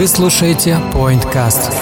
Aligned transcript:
Вы 0.00 0.06
слушаете 0.06 0.78
PointCast. 0.94 1.74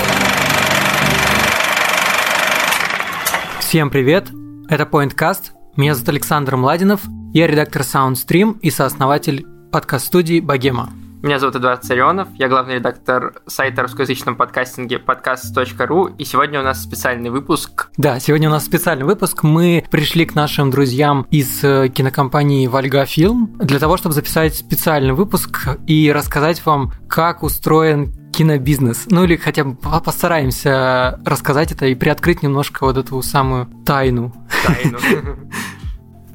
Всем 3.61 3.91
привет! 3.91 4.29
Это 4.69 4.83
PointCast. 4.83 5.53
Меня 5.77 5.95
зовут 5.95 6.09
Александр 6.09 6.57
Младинов. 6.57 7.03
Я 7.33 7.47
редактор 7.47 7.83
SoundStream 7.83 8.59
и 8.59 8.71
сооснователь 8.71 9.47
подкаст-студии 9.71 10.41
«Богема». 10.41 10.91
Меня 11.21 11.41
зовут 11.41 11.57
Эдуард 11.57 11.83
Царионов, 11.83 12.29
я 12.37 12.49
главный 12.49 12.77
редактор 12.77 13.43
сайта 13.49 13.83
русскоязычном 13.83 14.37
подкастинге 14.37 15.01
подкаст.ру, 15.01 16.07
и 16.17 16.25
сегодня 16.25 16.61
у 16.61 16.63
нас 16.63 16.81
специальный 16.81 17.31
выпуск. 17.31 17.89
Да, 17.97 18.21
сегодня 18.21 18.49
у 18.49 18.53
нас 18.53 18.65
специальный 18.65 19.05
выпуск. 19.05 19.43
Мы 19.43 19.85
пришли 19.91 20.27
к 20.27 20.37
нашим 20.37 20.71
друзьям 20.71 21.27
из 21.33 21.65
э, 21.65 21.89
кинокомпании 21.89 22.69
«Вольга 22.69 23.05
Фильм» 23.05 23.57
для 23.59 23.81
того, 23.81 23.97
чтобы 23.97 24.15
записать 24.15 24.55
специальный 24.55 25.13
выпуск 25.13 25.67
и 25.89 26.13
рассказать 26.13 26.65
вам, 26.65 26.93
как 27.09 27.43
устроен 27.43 28.13
кинобизнес. 28.31 29.07
Ну 29.11 29.25
или 29.25 29.35
хотя 29.35 29.65
бы 29.65 29.75
постараемся 29.75 31.19
рассказать 31.27 31.73
это 31.73 31.87
и 31.87 31.97
приоткрыть 31.97 32.45
немножко 32.45 32.85
вот 32.85 32.97
эту 32.97 33.21
самую 33.23 33.67
тайну. 33.85 34.33
Тайну. 34.65 34.99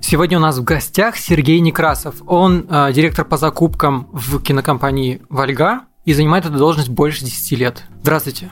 Сегодня 0.06 0.38
у 0.38 0.42
нас 0.42 0.58
в 0.58 0.64
гостях 0.66 1.16
Сергей 1.16 1.62
Некрасов. 1.62 2.16
Он 2.28 2.68
э, 2.70 2.92
директор 2.94 3.24
по 3.24 3.38
закупкам 3.38 4.10
в 4.12 4.42
кинокомпании 4.42 5.22
«Вольга» 5.30 5.84
и 6.04 6.14
занимает 6.14 6.46
эту 6.46 6.58
должность 6.58 6.90
больше 6.90 7.24
10 7.24 7.52
лет. 7.58 7.84
Здравствуйте. 8.02 8.52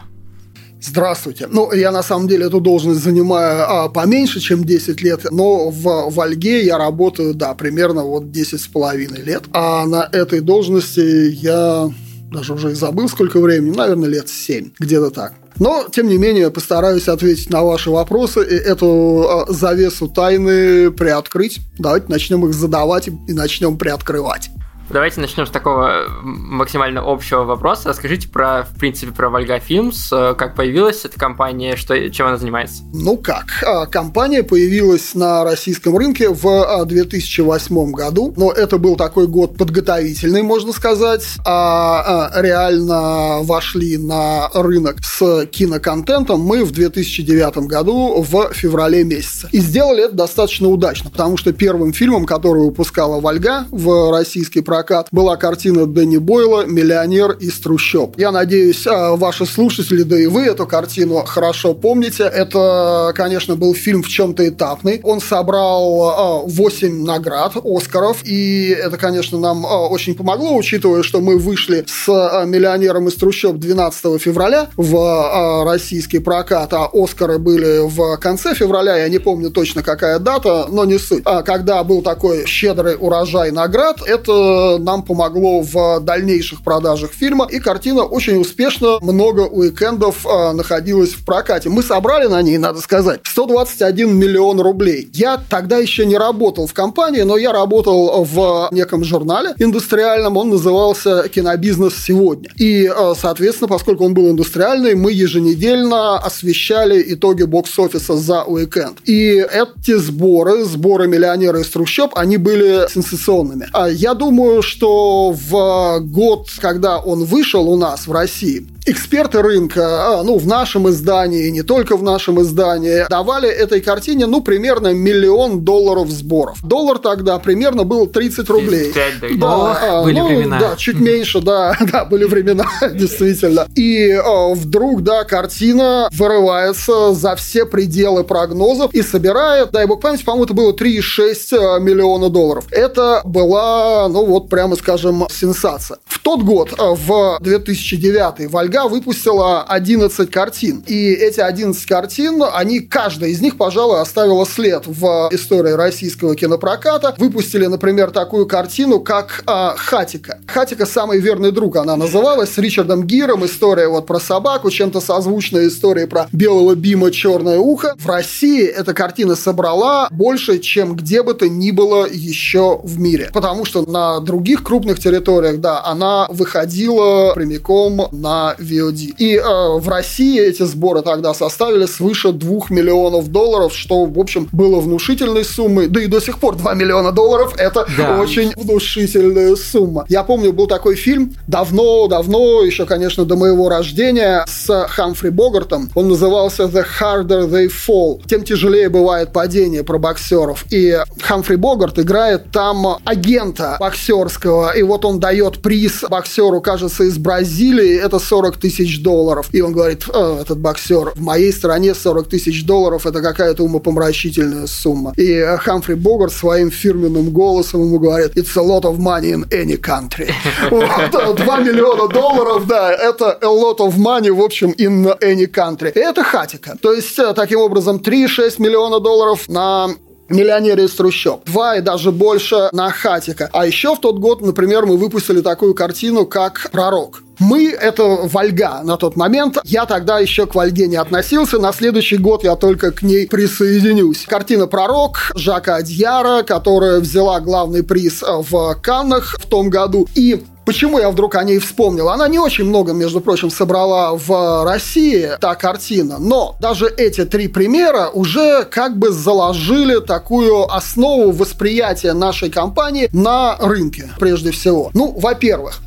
Здравствуйте. 0.80 1.48
Ну, 1.52 1.74
я 1.74 1.92
на 1.92 2.04
самом 2.04 2.30
деле 2.30 2.46
эту 2.46 2.62
должность 2.62 3.04
занимаю 3.04 3.70
а, 3.70 3.90
поменьше, 3.90 4.40
чем 4.40 4.64
10 4.64 5.02
лет, 5.02 5.26
но 5.30 5.70
в 5.70 6.10
Вольге 6.10 6.66
я 6.66 6.78
работаю, 6.78 7.36
да, 7.36 7.54
примерно 7.54 8.04
вот 8.06 8.32
10 8.32 8.60
с 8.60 8.68
половиной 8.68 9.22
лет. 9.22 9.44
А 9.52 9.86
на 9.86 10.08
этой 10.10 10.40
должности 10.40 11.32
я 11.32 11.92
даже 12.32 12.54
уже 12.54 12.72
и 12.72 12.76
забыл, 12.76 13.10
сколько 13.10 13.42
времени, 13.42 13.76
наверное, 13.76 14.08
лет 14.08 14.30
7, 14.30 14.72
где-то 14.80 15.12
так. 15.12 15.34
Но, 15.60 15.86
тем 15.92 16.08
не 16.08 16.18
менее, 16.18 16.50
постараюсь 16.50 17.08
ответить 17.08 17.50
на 17.50 17.64
ваши 17.64 17.92
вопросы 17.92 18.42
и 18.42 18.56
эту 18.56 19.46
э, 19.48 19.54
завесу 19.54 20.08
тайны 20.08 20.92
приоткрыть. 20.92 21.60
Давайте 21.78 22.08
начнем 22.10 22.46
их 22.46 22.54
задавать 22.54 23.08
и 23.08 23.34
начнем 23.34 23.78
приоткрывать. 23.78 24.50
Давайте 24.92 25.22
начнем 25.22 25.46
с 25.46 25.50
такого 25.50 26.04
максимально 26.22 27.02
общего 27.06 27.44
вопроса. 27.44 27.88
Расскажите 27.88 28.28
про, 28.28 28.64
в 28.64 28.78
принципе, 28.78 29.14
про 29.14 29.30
Вольга 29.30 29.58
Фильмс, 29.58 30.12
э, 30.12 30.36
как 30.38 30.54
появилась 30.54 31.06
эта 31.06 31.18
компания, 31.18 31.78
что, 31.78 32.10
чем 32.10 32.28
она 32.28 32.36
занимается? 32.36 32.84
Ну 32.94 33.16
как, 33.16 33.64
а, 33.66 33.86
компания 33.86 34.44
появилась 34.44 35.16
на 35.16 35.46
российском 35.46 35.96
рынке 35.96 36.30
в 36.30 36.86
2008 36.86 37.78
а, 37.78 37.96
году, 37.96 38.34
но 38.36 38.52
это 38.52 38.78
был 38.78 38.98
такой 38.98 39.28
год 39.28 39.58
подготовительный, 39.58 40.42
можно 40.42 40.74
сказать, 40.74 41.26
а, 41.46 42.30
а 42.34 42.42
реально 42.42 43.44
вошли 43.44 43.98
на 43.98 44.50
рынок 44.54 44.98
с 45.02 45.46
киноконтентом 45.46 46.42
мы 46.42 46.66
в 46.66 46.72
2009 46.72 47.60
году 47.60 48.22
в 48.22 48.54
феврале 48.54 49.06
месяце. 49.06 49.48
И 49.54 49.60
сделали 49.60 50.06
это 50.06 50.16
достаточно 50.16 50.68
удачно, 50.68 51.10
потому 51.10 51.38
что 51.38 51.54
первым 51.54 51.94
фильмом, 51.94 52.26
который 52.26 52.64
выпускала 52.64 53.22
Вольга 53.22 53.68
в 53.72 54.12
российский 54.12 54.60
прокат, 54.60 54.81
прокат 54.82 55.08
была 55.12 55.38
картина 55.38 55.86
Дэнни 55.86 56.18
Бойла 56.18 56.66
«Миллионер 56.66 57.34
из 57.34 57.60
трущоб». 57.60 58.16
Я 58.18 58.32
надеюсь, 58.32 58.88
а, 58.88 59.16
ваши 59.16 59.46
слушатели, 59.46 60.02
да 60.02 60.18
и 60.20 60.26
вы 60.26 60.42
эту 60.46 60.66
картину 60.66 61.24
хорошо 61.24 61.76
помните. 61.76 62.24
Это, 62.24 63.14
конечно, 63.16 63.56
был 63.56 63.76
фильм 63.76 64.02
в 64.02 64.08
чем-то 64.08 64.48
этапный. 64.48 65.00
Он 65.04 65.22
собрал 65.22 66.48
8 66.48 66.88
а, 66.88 67.06
наград 67.06 67.54
Оскаров, 67.64 68.24
и 68.24 68.70
это, 68.70 68.98
конечно, 68.98 69.38
нам 69.38 69.68
а, 69.68 69.88
очень 69.88 70.16
помогло, 70.16 70.56
учитывая, 70.56 71.04
что 71.04 71.22
мы 71.22 71.38
вышли 71.38 71.86
с 71.88 72.08
«Миллионером 72.46 73.08
из 73.08 73.16
трущоб» 73.16 73.58
12 73.58 74.20
февраля 74.20 74.70
в 74.78 75.64
российский 75.64 76.18
прокат, 76.18 76.74
а 76.74 76.90
Оскары 76.92 77.38
были 77.38 77.88
в 77.88 78.18
конце 78.18 78.56
февраля, 78.56 78.98
я 78.98 79.10
не 79.10 79.20
помню 79.20 79.52
точно 79.52 79.84
какая 79.84 80.18
дата, 80.18 80.66
но 80.72 80.86
не 80.86 80.98
суть. 80.98 81.24
Когда 81.46 81.84
был 81.84 82.02
такой 82.02 82.48
щедрый 82.48 82.96
урожай 83.00 83.52
наград, 83.52 84.02
это 84.06 84.71
нам 84.78 85.04
помогло 85.04 85.62
в 85.62 86.00
дальнейших 86.02 86.64
продажах 86.64 87.12
фильма, 87.12 87.48
и 87.50 87.60
картина 87.60 88.04
очень 88.04 88.38
успешно 88.40 88.98
много 89.02 89.42
уикендов 89.42 90.26
э, 90.26 90.52
находилась 90.54 91.12
в 91.12 91.26
прокате. 91.26 91.70
Мы 91.70 91.84
собрали 91.84 92.28
на 92.28 92.42
ней, 92.42 92.58
надо 92.58 92.80
сказать, 92.82 93.22
121 93.24 94.16
миллион 94.16 94.60
рублей. 94.60 95.10
Я 95.14 95.40
тогда 95.50 95.78
еще 95.78 96.06
не 96.06 96.18
работал 96.18 96.68
в 96.68 96.74
компании, 96.74 97.22
но 97.22 97.38
я 97.38 97.52
работал 97.52 98.24
в 98.24 98.70
неком 98.72 99.04
журнале 99.04 99.54
индустриальном, 99.58 100.38
он 100.38 100.50
назывался 100.50 101.28
«Кинобизнес 101.30 101.94
сегодня». 101.96 102.50
И, 102.58 102.86
э, 102.86 103.14
соответственно, 103.20 103.68
поскольку 103.68 104.06
он 104.06 104.14
был 104.14 104.30
индустриальный, 104.30 104.96
мы 104.96 105.12
еженедельно 105.12 106.18
освещали 106.18 107.04
итоги 107.14 107.44
бокс-офиса 107.44 108.16
за 108.16 108.44
уикенд. 108.44 109.00
И 109.06 109.46
эти 109.52 109.96
сборы, 109.96 110.64
сборы 110.66 111.08
миллионера 111.08 111.60
из 111.60 111.70
трущоб, 111.70 112.12
они 112.16 112.38
были 112.38 112.88
сенсационными. 112.92 113.68
А 113.74 113.90
я 113.90 114.14
думаю, 114.14 114.61
что 114.62 115.32
в 115.32 116.00
год, 116.02 116.48
когда 116.60 117.00
он 117.00 117.24
вышел 117.26 117.70
у 117.70 117.76
нас 117.76 118.08
в 118.08 118.12
России, 118.12 118.68
эксперты 118.86 119.42
рынка, 119.42 120.20
а, 120.20 120.24
ну, 120.24 120.38
в 120.38 120.48
нашем 120.48 120.90
издании, 120.90 121.50
не 121.50 121.62
только 121.62 121.96
в 121.96 122.04
нашем 122.04 122.42
издании, 122.42 123.08
давали 123.10 123.50
этой 123.50 123.82
картине, 123.82 124.26
ну, 124.26 124.42
примерно 124.42 124.94
миллион 124.94 125.62
долларов 125.62 126.10
сборов. 126.10 126.58
Доллар 126.64 126.98
тогда 126.98 127.38
примерно 127.40 127.84
был 127.84 128.08
30 128.08 128.50
рублей. 128.50 128.92
35, 128.92 129.40
да. 129.40 129.58
Ох, 129.58 129.78
а, 129.82 130.04
были 130.04 130.20
ну, 130.20 130.28
времена. 130.28 130.60
Да, 130.60 130.76
чуть 130.78 131.00
меньше, 131.00 131.42
да, 131.42 131.78
да, 131.92 132.06
были 132.06 132.26
времена, 132.26 132.66
действительно. 132.94 133.68
И 133.76 134.12
а, 134.12 134.54
вдруг, 134.54 135.04
да, 135.04 135.24
картина 135.24 136.10
вырывается 136.12 137.14
за 137.14 137.36
все 137.36 137.66
пределы 137.66 138.24
прогнозов 138.24 138.94
и 138.94 139.02
собирает, 139.04 139.72
дай 139.72 139.86
бог 139.86 140.02
памяти, 140.02 140.24
по-моему, 140.24 140.46
это 140.46 140.54
было 140.54 140.72
3,6 140.74 141.80
миллиона 141.80 142.30
долларов. 142.30 142.66
Это 142.72 143.22
была, 143.26 144.08
ну, 144.10 144.26
вот 144.26 144.41
прямо 144.50 144.76
скажем, 144.76 145.28
сенсация. 145.30 145.98
В 146.06 146.20
тот 146.20 146.44
год, 146.44 146.74
в 146.78 147.40
2009 147.42 148.52
в 148.52 148.56
Ольга 148.56 148.88
выпустила 148.88 149.64
11 149.64 150.30
картин. 150.30 150.84
И 150.88 151.12
эти 151.14 151.40
11 151.40 151.86
картин, 151.86 152.44
они, 152.54 152.80
каждая 152.80 153.30
из 153.30 153.42
них, 153.42 153.58
пожалуй, 153.58 154.02
оставила 154.02 154.46
след 154.46 154.84
в 154.86 155.30
истории 155.32 155.72
российского 155.72 156.36
кинопроката. 156.36 157.16
Выпустили, 157.18 157.66
например, 157.66 158.12
такую 158.12 158.46
картину, 158.46 159.00
как 159.00 159.44
а, 159.46 159.76
«Хатика». 159.78 160.40
«Хатика. 160.48 160.86
Самый 160.86 161.20
верный 161.20 161.52
друг» 161.52 161.76
она 161.76 161.96
называлась, 161.96 162.54
с 162.54 162.58
Ричардом 162.58 163.04
Гиром. 163.04 163.46
История 163.46 163.88
вот 163.88 164.06
про 164.06 164.20
собаку, 164.20 164.70
чем-то 164.70 165.00
созвучная 165.02 165.68
истории 165.68 166.06
про 166.06 166.28
белого 166.32 166.76
Бима 166.76 167.12
«Черное 167.12 167.60
ухо». 167.60 167.96
В 167.98 168.08
России 168.08 168.66
эта 168.66 168.94
картина 168.94 169.36
собрала 169.36 170.08
больше, 170.12 170.60
чем 170.60 170.96
где 170.96 171.24
бы 171.24 171.34
то 171.34 171.48
ни 171.48 171.72
было 171.72 172.08
еще 172.10 172.80
в 172.84 173.00
мире. 173.00 173.30
Потому 173.34 173.66
что 173.66 173.90
на 173.90 174.20
других 174.32 174.64
крупных 174.64 174.98
территориях, 175.00 175.60
да, 175.60 175.84
она 175.84 176.26
выходила 176.30 177.34
прямиком 177.34 178.08
на 178.14 178.56
VOD. 178.58 179.16
И 179.18 179.36
э, 179.36 179.42
в 179.78 179.90
России 179.90 180.40
эти 180.40 180.64
сборы 180.64 181.02
тогда 181.02 181.34
составили 181.34 181.86
свыше 181.86 182.32
2 182.32 182.68
миллионов 182.70 183.28
долларов, 183.28 183.74
что, 183.76 184.06
в 184.06 184.18
общем, 184.18 184.48
было 184.54 184.80
внушительной 184.80 185.44
суммой. 185.44 185.88
Да 185.88 186.02
и 186.02 186.08
до 186.08 186.22
сих 186.22 186.40
пор 186.40 186.56
2 186.56 186.74
миллиона 186.76 187.12
долларов– 187.12 187.56
это 187.58 187.86
да. 187.98 188.22
очень 188.22 188.54
внушительная 188.56 189.58
сумма. 189.58 190.06
Я 190.08 190.24
помню, 190.24 190.54
был 190.54 190.68
такой 190.68 190.96
фильм 190.96 191.36
давно-давно, 191.48 192.64
еще, 192.64 192.86
конечно, 192.86 193.26
до 193.26 193.36
моего 193.36 193.68
рождения, 193.68 194.46
с 194.48 194.88
Хамфри 194.88 195.30
Богартом. 195.30 195.90
Он 195.94 196.08
назывался 196.08 196.64
«The 196.64 196.86
Harder 197.00 197.50
They 197.50 197.70
Fall». 197.70 198.22
Тем 198.30 198.44
тяжелее 198.44 198.88
бывает 198.88 199.34
падение 199.34 199.84
про 199.84 199.98
боксеров. 199.98 200.66
И 200.72 200.98
Хамфри 201.22 201.58
Богарт 201.58 202.00
играет 202.00 202.52
там 202.54 202.98
агента 203.04 203.76
боксерского. 204.24 204.72
И 204.78 204.84
вот 204.84 205.06
он 205.06 205.20
дает 205.20 205.62
приз 205.62 206.04
боксеру, 206.10 206.62
кажется, 206.62 207.04
из 207.04 207.18
Бразилии. 207.18 207.98
Это 207.98 208.20
40 208.20 208.52
40 208.52 208.58
тысяч 208.58 209.02
долларов. 209.02 209.48
И 209.54 209.62
он 209.62 209.72
говорит, 209.72 210.04
э, 210.14 210.38
этот 210.42 210.60
боксер, 210.60 211.12
в 211.16 211.22
моей 211.22 211.54
стране 211.54 211.94
40 211.94 212.28
тысяч 212.28 212.66
долларов 212.66 213.06
это 213.06 213.22
какая-то 213.22 213.64
умопомрачительная 213.64 214.68
сумма. 214.68 215.14
И 215.18 215.42
Хамфри 215.60 215.96
Богарт 215.96 216.34
своим 216.34 216.72
фирменным 216.72 217.30
голосом 217.30 217.82
ему 217.82 218.00
говорит, 218.00 218.36
it's 218.36 218.58
a 218.58 218.62
lot 218.62 218.84
of 218.84 218.98
money 218.98 219.32
in 219.32 219.48
any 219.50 219.78
country. 219.78 220.32
2 220.72 221.58
миллиона 221.60 222.08
долларов, 222.08 222.68
да, 222.68 222.92
это 222.92 223.38
a 223.42 223.48
lot 223.48 223.78
of 223.78 223.98
money, 223.98 224.32
в 224.32 224.42
общем, 224.42 224.72
in 224.72 225.06
any 225.22 225.48
country. 225.48 225.92
И 225.94 226.00
это 226.00 226.24
хатика. 226.24 226.78
То 226.82 226.94
есть, 226.94 227.18
э, 227.20 227.34
таким 227.34 227.60
образом, 227.60 228.00
3-6 228.00 228.60
миллиона 228.60 229.00
долларов 229.00 229.48
на 229.48 229.90
миллионере 230.32 230.86
из 230.86 230.92
трущоб. 230.92 231.46
Два 231.46 231.78
и 231.78 231.82
даже 231.82 232.12
больше 232.12 232.70
на 232.72 232.90
Хатика. 232.90 233.50
А 233.54 233.66
еще 233.66 233.96
в 233.96 234.00
тот 234.00 234.20
год, 234.20 234.42
например, 234.42 234.86
мы 234.86 234.98
выпустили 234.98 235.42
такую 235.42 235.74
картину, 235.74 236.26
как 236.26 236.70
«Пророк». 236.72 237.24
Мы— 237.40 237.72
это 237.82 238.04
Вольга 238.04 238.82
на 238.84 238.98
тот 238.98 239.16
момент. 239.16 239.58
Я 239.64 239.88
тогда 239.88 240.20
еще 240.20 240.46
к 240.46 240.54
Вольге 240.54 240.88
не 240.88 240.98
относился. 240.98 241.58
На 241.58 241.74
следующий 241.74 242.18
год 242.18 242.44
я 242.44 242.56
только 242.56 242.92
к 242.92 243.02
ней 243.02 243.28
присоединюсь. 243.28 244.26
Картина 244.28 244.68
«Пророк» 244.68 245.32
Жака 245.34 245.78
Адьяра, 245.78 246.44
которая 246.44 247.00
взяла 247.00 247.40
главный 247.40 247.82
приз 247.82 248.22
в 248.22 248.76
Каннах 248.84 249.38
в 249.40 249.48
том 249.48 249.72
году. 249.72 250.08
И 250.14 250.44
Почему 250.66 251.00
я 251.00 251.10
вдруг 251.10 251.36
о 251.36 251.44
ней 251.44 251.60
вспомнил? 251.60 252.10
Она 252.10 252.28
не 252.28 252.40
очень 252.40 252.66
много, 252.66 252.94
между 252.94 253.20
прочим, 253.20 253.50
собрала 253.50 254.14
в 254.14 254.64
России, 254.64 255.32
та 255.40 255.56
картина. 255.56 256.18
Но 256.20 256.56
даже 256.60 256.88
эти 256.88 257.26
три 257.26 257.48
примера 257.48 258.10
уже 258.10 258.66
как 258.66 258.98
бы 258.98 259.10
заложили 259.10 260.00
такую 260.00 260.72
основу 260.72 261.32
восприятия 261.32 262.14
нашей 262.14 262.50
компании 262.50 263.10
на 263.12 263.58
рынке, 263.60 264.10
прежде 264.20 264.52
всего. 264.52 264.92
Ну, 264.94 265.12
во-первых, 265.18 265.82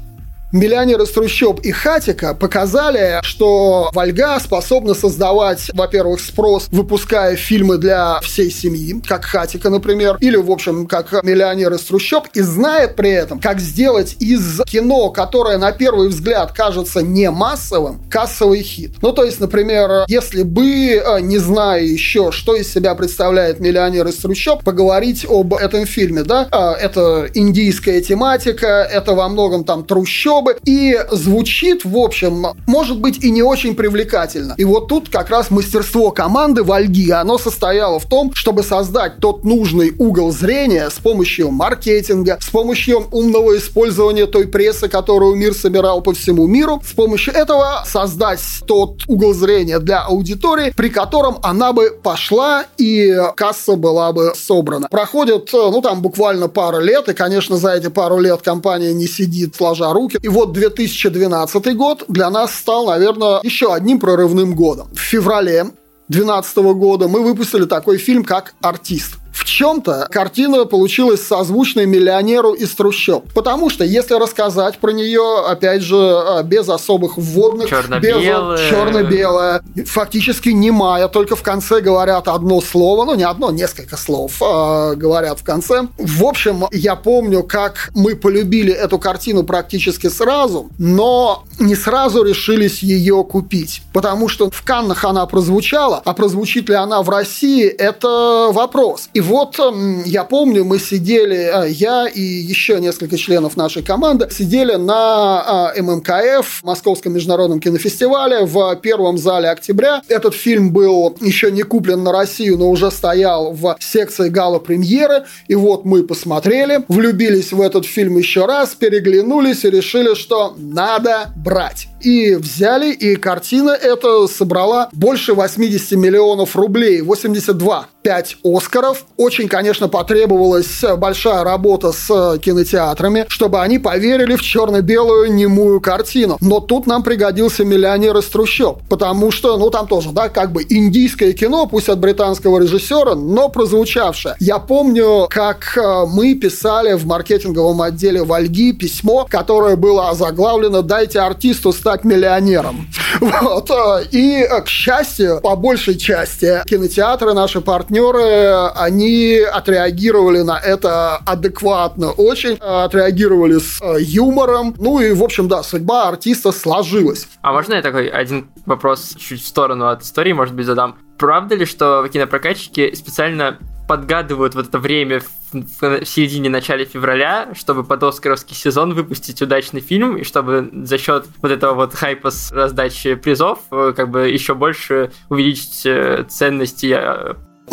Миллионер 0.55 1.03
из 1.03 1.11
трущоб 1.11 1.59
и 1.63 1.73
Хатика 1.73 2.33
показали, 2.33 3.19
что 3.25 3.91
Вольга 3.93 4.39
способна 4.39 4.95
создавать, 4.95 5.69
во-первых, 5.75 6.21
спрос, 6.21 6.69
выпуская 6.71 7.35
фильмы 7.35 7.77
для 7.77 8.21
всей 8.21 8.53
семьи, 8.53 9.03
как 9.05 9.25
Хатика, 9.25 9.69
например, 9.69 10.17
или, 10.21 10.37
в 10.37 10.49
общем, 10.53 10.87
как 10.87 11.25
Миллионер 11.25 11.73
из 11.73 11.81
трущоб, 11.81 12.29
и 12.35 12.41
знает 12.41 12.95
при 12.95 13.11
этом, 13.11 13.41
как 13.41 13.59
сделать 13.59 14.15
из 14.21 14.61
кино, 14.67 15.11
которое 15.11 15.59
на 15.59 15.73
первый 15.73 16.07
взгляд 16.07 16.53
кажется 16.53 17.03
не 17.03 17.33
массовым, 17.33 18.01
кассовый 18.09 18.63
хит. 18.63 18.93
Ну, 19.03 19.11
то 19.11 19.25
есть, 19.25 19.41
например, 19.41 20.05
если 20.07 20.45
бы, 20.45 20.65
э, 20.65 21.21
не 21.21 21.39
зная 21.39 21.83
еще, 21.83 22.31
что 22.31 22.55
из 22.55 22.73
себя 22.73 22.95
представляет 22.95 23.59
Миллионер 23.59 24.07
из 24.07 24.19
трущоб, 24.19 24.63
поговорить 24.63 25.27
об 25.29 25.53
этом 25.55 25.85
фильме, 25.85 26.23
да, 26.23 26.47
э, 26.49 26.81
это 26.81 27.29
индийская 27.35 28.01
тематика, 28.01 28.89
это 28.89 29.15
во 29.15 29.29
многом 29.29 29.65
там 29.65 29.83
трущоб, 29.83 30.44
бы 30.45 30.57
и 30.65 30.97
звучит, 31.11 31.85
в 31.85 31.97
общем, 31.97 32.47
может 32.67 33.01
быть 33.01 33.25
и 33.25 33.31
не 33.31 33.43
очень 33.43 33.75
привлекательно. 33.75 34.55
И 34.57 34.65
вот 34.65 34.89
тут 34.89 35.09
как 35.09 35.31
раз 35.31 35.51
мастерство 35.51 36.11
команды 36.11 36.63
Вальги, 36.63 37.11
оно 37.11 37.39
состояло 37.39 37.99
в 37.99 38.07
том, 38.07 38.33
чтобы 38.35 38.63
создать 38.63 39.19
тот 39.19 39.45
нужный 39.45 39.93
угол 39.99 40.31
зрения 40.31 40.91
с 40.91 41.01
помощью 41.01 41.51
маркетинга, 41.51 42.39
с 42.41 42.51
помощью 42.51 43.07
умного 43.11 43.57
использования 43.57 44.27
той 44.27 44.47
прессы, 44.47 44.89
которую 44.89 45.35
мир 45.35 45.55
собирал 45.55 46.03
по 46.03 46.13
всему 46.13 46.47
миру, 46.47 46.81
с 46.87 46.93
помощью 46.93 47.35
этого 47.35 47.83
создать 47.87 48.41
тот 48.67 49.03
угол 49.09 49.35
зрения 49.35 49.79
для 49.79 50.03
аудитории, 50.03 50.73
при 50.77 50.91
котором 50.91 51.39
она 51.43 51.73
бы 51.73 51.91
пошла 52.03 52.65
и 52.77 53.17
касса 53.37 53.77
была 53.77 54.13
бы 54.13 54.33
собрана. 54.37 54.89
Проходит, 54.89 55.51
ну 55.53 55.81
там 55.81 56.03
буквально 56.03 56.49
пару 56.49 56.81
лет, 56.81 57.09
и, 57.09 57.15
конечно, 57.15 57.57
за 57.57 57.73
эти 57.75 57.89
пару 57.89 58.19
лет 58.19 58.43
компания 58.43 58.93
не 58.93 59.07
сидит 59.07 59.57
сложа 59.57 59.93
руки, 59.93 60.19
и 60.23 60.29
вот 60.35 60.53
2012 60.53 61.77
год 61.77 62.05
для 62.09 62.29
нас 62.29 62.53
стал, 62.53 62.87
наверное, 62.87 63.41
еще 63.45 63.73
одним 63.73 64.01
прорывным 64.01 64.55
годом. 64.57 64.89
В 64.93 64.99
феврале 64.99 65.67
2012 66.09 66.57
года 66.75 67.07
мы 67.07 67.23
выпустили 67.23 67.67
такой 67.67 67.99
фильм, 67.99 68.25
как 68.25 68.55
«Артист». 68.61 69.15
В 69.35 69.45
чем-то 69.45 70.07
картина 70.13 70.65
получилась 70.65 71.27
созвучной 71.27 71.87
миллионеру 71.87 72.53
из 72.53 72.73
трущоб. 72.75 73.25
Потому 73.35 73.69
что, 73.69 73.85
если 73.85 74.15
рассказать 74.15 74.79
про 74.79 74.93
нее, 74.93 75.45
опять 75.45 75.83
же, 75.83 75.97
а, 75.97 76.43
без 76.45 76.69
особых 76.69 77.19
вводных, 77.19 77.69
черно-белая, 77.69 78.57
без... 78.57 78.69
черно-белая, 78.69 79.63
фактически 79.87 80.51
немая, 80.51 81.09
только 81.09 81.35
в 81.35 81.43
конце 81.43 81.81
говорят 81.81 82.29
одно 82.29 82.61
слово, 82.61 83.05
ну 83.05 83.17
не 83.17 83.25
одно, 83.25 83.51
несколько 83.51 83.97
слов 83.97 84.41
э, 84.41 84.95
говорят 84.95 85.41
в 85.41 85.45
конце. 85.45 85.89
В 85.99 86.25
общем, 86.25 86.67
я 86.71 86.95
помню, 86.95 87.43
как 87.43 87.91
мы 87.93 88.15
полюбили 88.15 88.73
эту 88.73 89.01
картину 89.01 89.43
практически 89.43 90.09
сразу, 90.09 90.69
но 90.79 91.43
не 91.59 91.75
сразу 91.75 92.23
решились 92.23 92.85
ее 92.85 93.25
купить, 93.25 93.83
потому 93.93 94.29
что 94.29 94.49
в 94.49 94.63
Каннах 94.63 95.05
она 95.05 95.27
прозвучала, 95.27 96.01
а 96.05 96.15
прозвучит 96.15 96.69
ли 96.69 96.77
она 96.77 97.03
в 97.03 97.11
России, 97.11 97.67
это 97.67 98.51
вопрос. 98.53 99.09
И 99.13 99.24
вот 99.25 99.59
я 100.05 100.25
помню, 100.25 100.65
мы 100.65 100.79
сидели, 100.79 101.51
а, 101.53 101.65
я 101.65 102.07
и 102.07 102.21
еще 102.21 102.79
несколько 102.81 103.17
членов 103.17 103.57
нашей 103.57 103.83
команды 103.83 104.29
сидели 104.31 104.75
на 104.75 105.71
а, 105.71 105.73
ММКФ, 105.77 106.63
Московском 106.63 107.15
международном 107.15 107.61
кинофестивале, 107.61 108.45
в 108.45 108.77
первом 108.77 109.19
зале 109.19 109.49
октября. 109.49 110.03
Этот 110.09 110.35
фильм 110.35 110.73
был 110.73 111.17
еще 111.21 111.51
не 111.51 111.63
куплен 111.63 112.03
на 112.03 112.13
Россию, 112.13 112.59
но 112.59 112.71
уже 112.71 112.91
стоял 112.91 113.53
в 113.53 113.77
секции 113.81 114.29
гала-премьеры. 114.29 115.25
И 115.49 115.55
вот 115.55 115.85
мы 115.85 116.03
посмотрели, 116.03 116.85
влюбились 116.89 117.53
в 117.53 117.61
этот 117.61 117.87
фильм 117.87 118.19
еще 118.19 118.47
раз, 118.47 118.75
переглянулись 118.75 119.65
и 119.65 119.71
решили, 119.71 120.15
что 120.15 120.55
надо 120.57 121.33
брать. 121.37 121.89
И 122.03 122.35
взяли, 122.35 122.93
и 122.93 123.17
картина 123.17 123.71
эта 123.71 124.27
собрала 124.27 124.91
больше 124.93 125.33
80 125.33 125.93
миллионов 125.93 126.57
рублей, 126.57 127.01
82 127.01 127.89
5 128.05 128.37
Оскаров. 128.45 129.07
Очень, 129.17 129.49
конечно, 129.49 129.89
потребовалась 129.89 130.85
большая 130.99 131.43
работа 131.43 131.91
с 131.91 132.39
кинотеатрами, 132.39 133.25
чтобы 133.29 133.63
они 133.63 133.79
поверили 133.79 134.37
в 134.37 134.43
черно-белую 134.43 135.33
немую 135.33 135.81
картину. 135.81 136.37
Но 136.43 136.61
тут 136.61 136.87
нам 136.87 137.03
пригодился 137.03 137.65
«Миллионер 137.65 138.19
из 138.19 138.27
трущоб», 138.27 138.83
потому 138.91 139.31
что, 139.31 139.57
ну, 139.57 139.71
там 139.71 139.87
тоже, 139.89 140.11
да, 140.13 140.29
как 140.29 140.53
бы 140.53 140.65
индийское 140.69 141.33
кино, 141.33 141.67
пусть 141.67 141.89
от 141.89 141.99
британского 141.99 142.61
режиссера, 142.61 143.15
но 143.15 143.49
прозвучавшее. 143.49 144.37
Я 144.39 144.59
помню, 144.59 145.27
как 145.31 145.77
э, 145.79 146.05
мы 146.07 146.35
писали 146.35 146.93
в 146.93 147.07
маркетинговом 147.07 147.81
отделе 147.81 148.23
Вальги 148.23 148.73
письмо, 148.73 149.27
которое 149.29 149.77
было 149.77 150.11
озаглавлено 150.11 150.83
«Дайте 150.83 151.21
артисту 151.21 151.73
стать 151.73 152.05
миллионером». 152.05 152.87
Вот. 153.21 153.71
Э, 153.71 154.05
и, 154.11 154.43
э, 154.43 154.61
к 154.61 154.69
счастью, 154.69 155.41
по 155.43 155.57
большей 155.57 155.97
части 155.97 156.63
кинотеатры 156.67 157.33
наши 157.33 157.61
партнеры 157.63 157.94
партнеры, 157.95 158.71
они 158.75 159.39
отреагировали 159.39 160.43
на 160.43 160.59
это 160.59 161.17
адекватно 161.17 162.11
очень, 162.11 162.57
отреагировали 162.57 163.59
с 163.59 163.81
э, 163.81 163.97
юмором. 164.01 164.75
Ну 164.79 165.01
и, 165.01 165.13
в 165.13 165.23
общем, 165.23 165.49
да, 165.49 165.63
судьба 165.63 166.09
артиста 166.09 166.53
сложилась. 166.53 167.29
А 167.43 167.53
можно 167.53 167.75
я 167.75 167.83
такой 167.83 168.09
один 168.09 168.49
вопрос 168.67 169.15
чуть 169.19 169.43
в 169.43 169.47
сторону 169.47 169.87
от 169.87 170.03
истории, 170.03 170.33
может 170.33 170.55
быть, 170.55 170.67
задам? 170.67 170.97
Правда 171.19 171.55
ли, 171.55 171.65
что 171.65 172.07
кинопрокатчики 172.13 172.95
специально 172.95 173.59
подгадывают 173.87 174.55
вот 174.55 174.69
это 174.69 174.79
время 174.79 175.21
в, 175.53 176.05
середине-начале 176.05 176.85
февраля, 176.85 177.51
чтобы 177.55 177.85
под 177.85 178.03
Оскаровский 178.03 178.57
сезон 178.57 178.95
выпустить 178.95 179.41
удачный 179.43 179.81
фильм, 179.81 180.17
и 180.17 180.25
чтобы 180.25 180.71
за 180.85 180.99
счет 180.99 181.27
вот 181.43 181.53
этого 181.53 181.75
вот 181.75 181.95
хайпа 181.95 182.31
с 182.31 182.51
раздачи 182.51 183.15
призов 183.15 183.61
э, 183.71 183.93
как 183.95 184.11
бы 184.11 184.29
еще 184.29 184.55
больше 184.55 185.13
увеличить 185.29 185.85
э, 185.85 186.25
ценности 186.29 186.87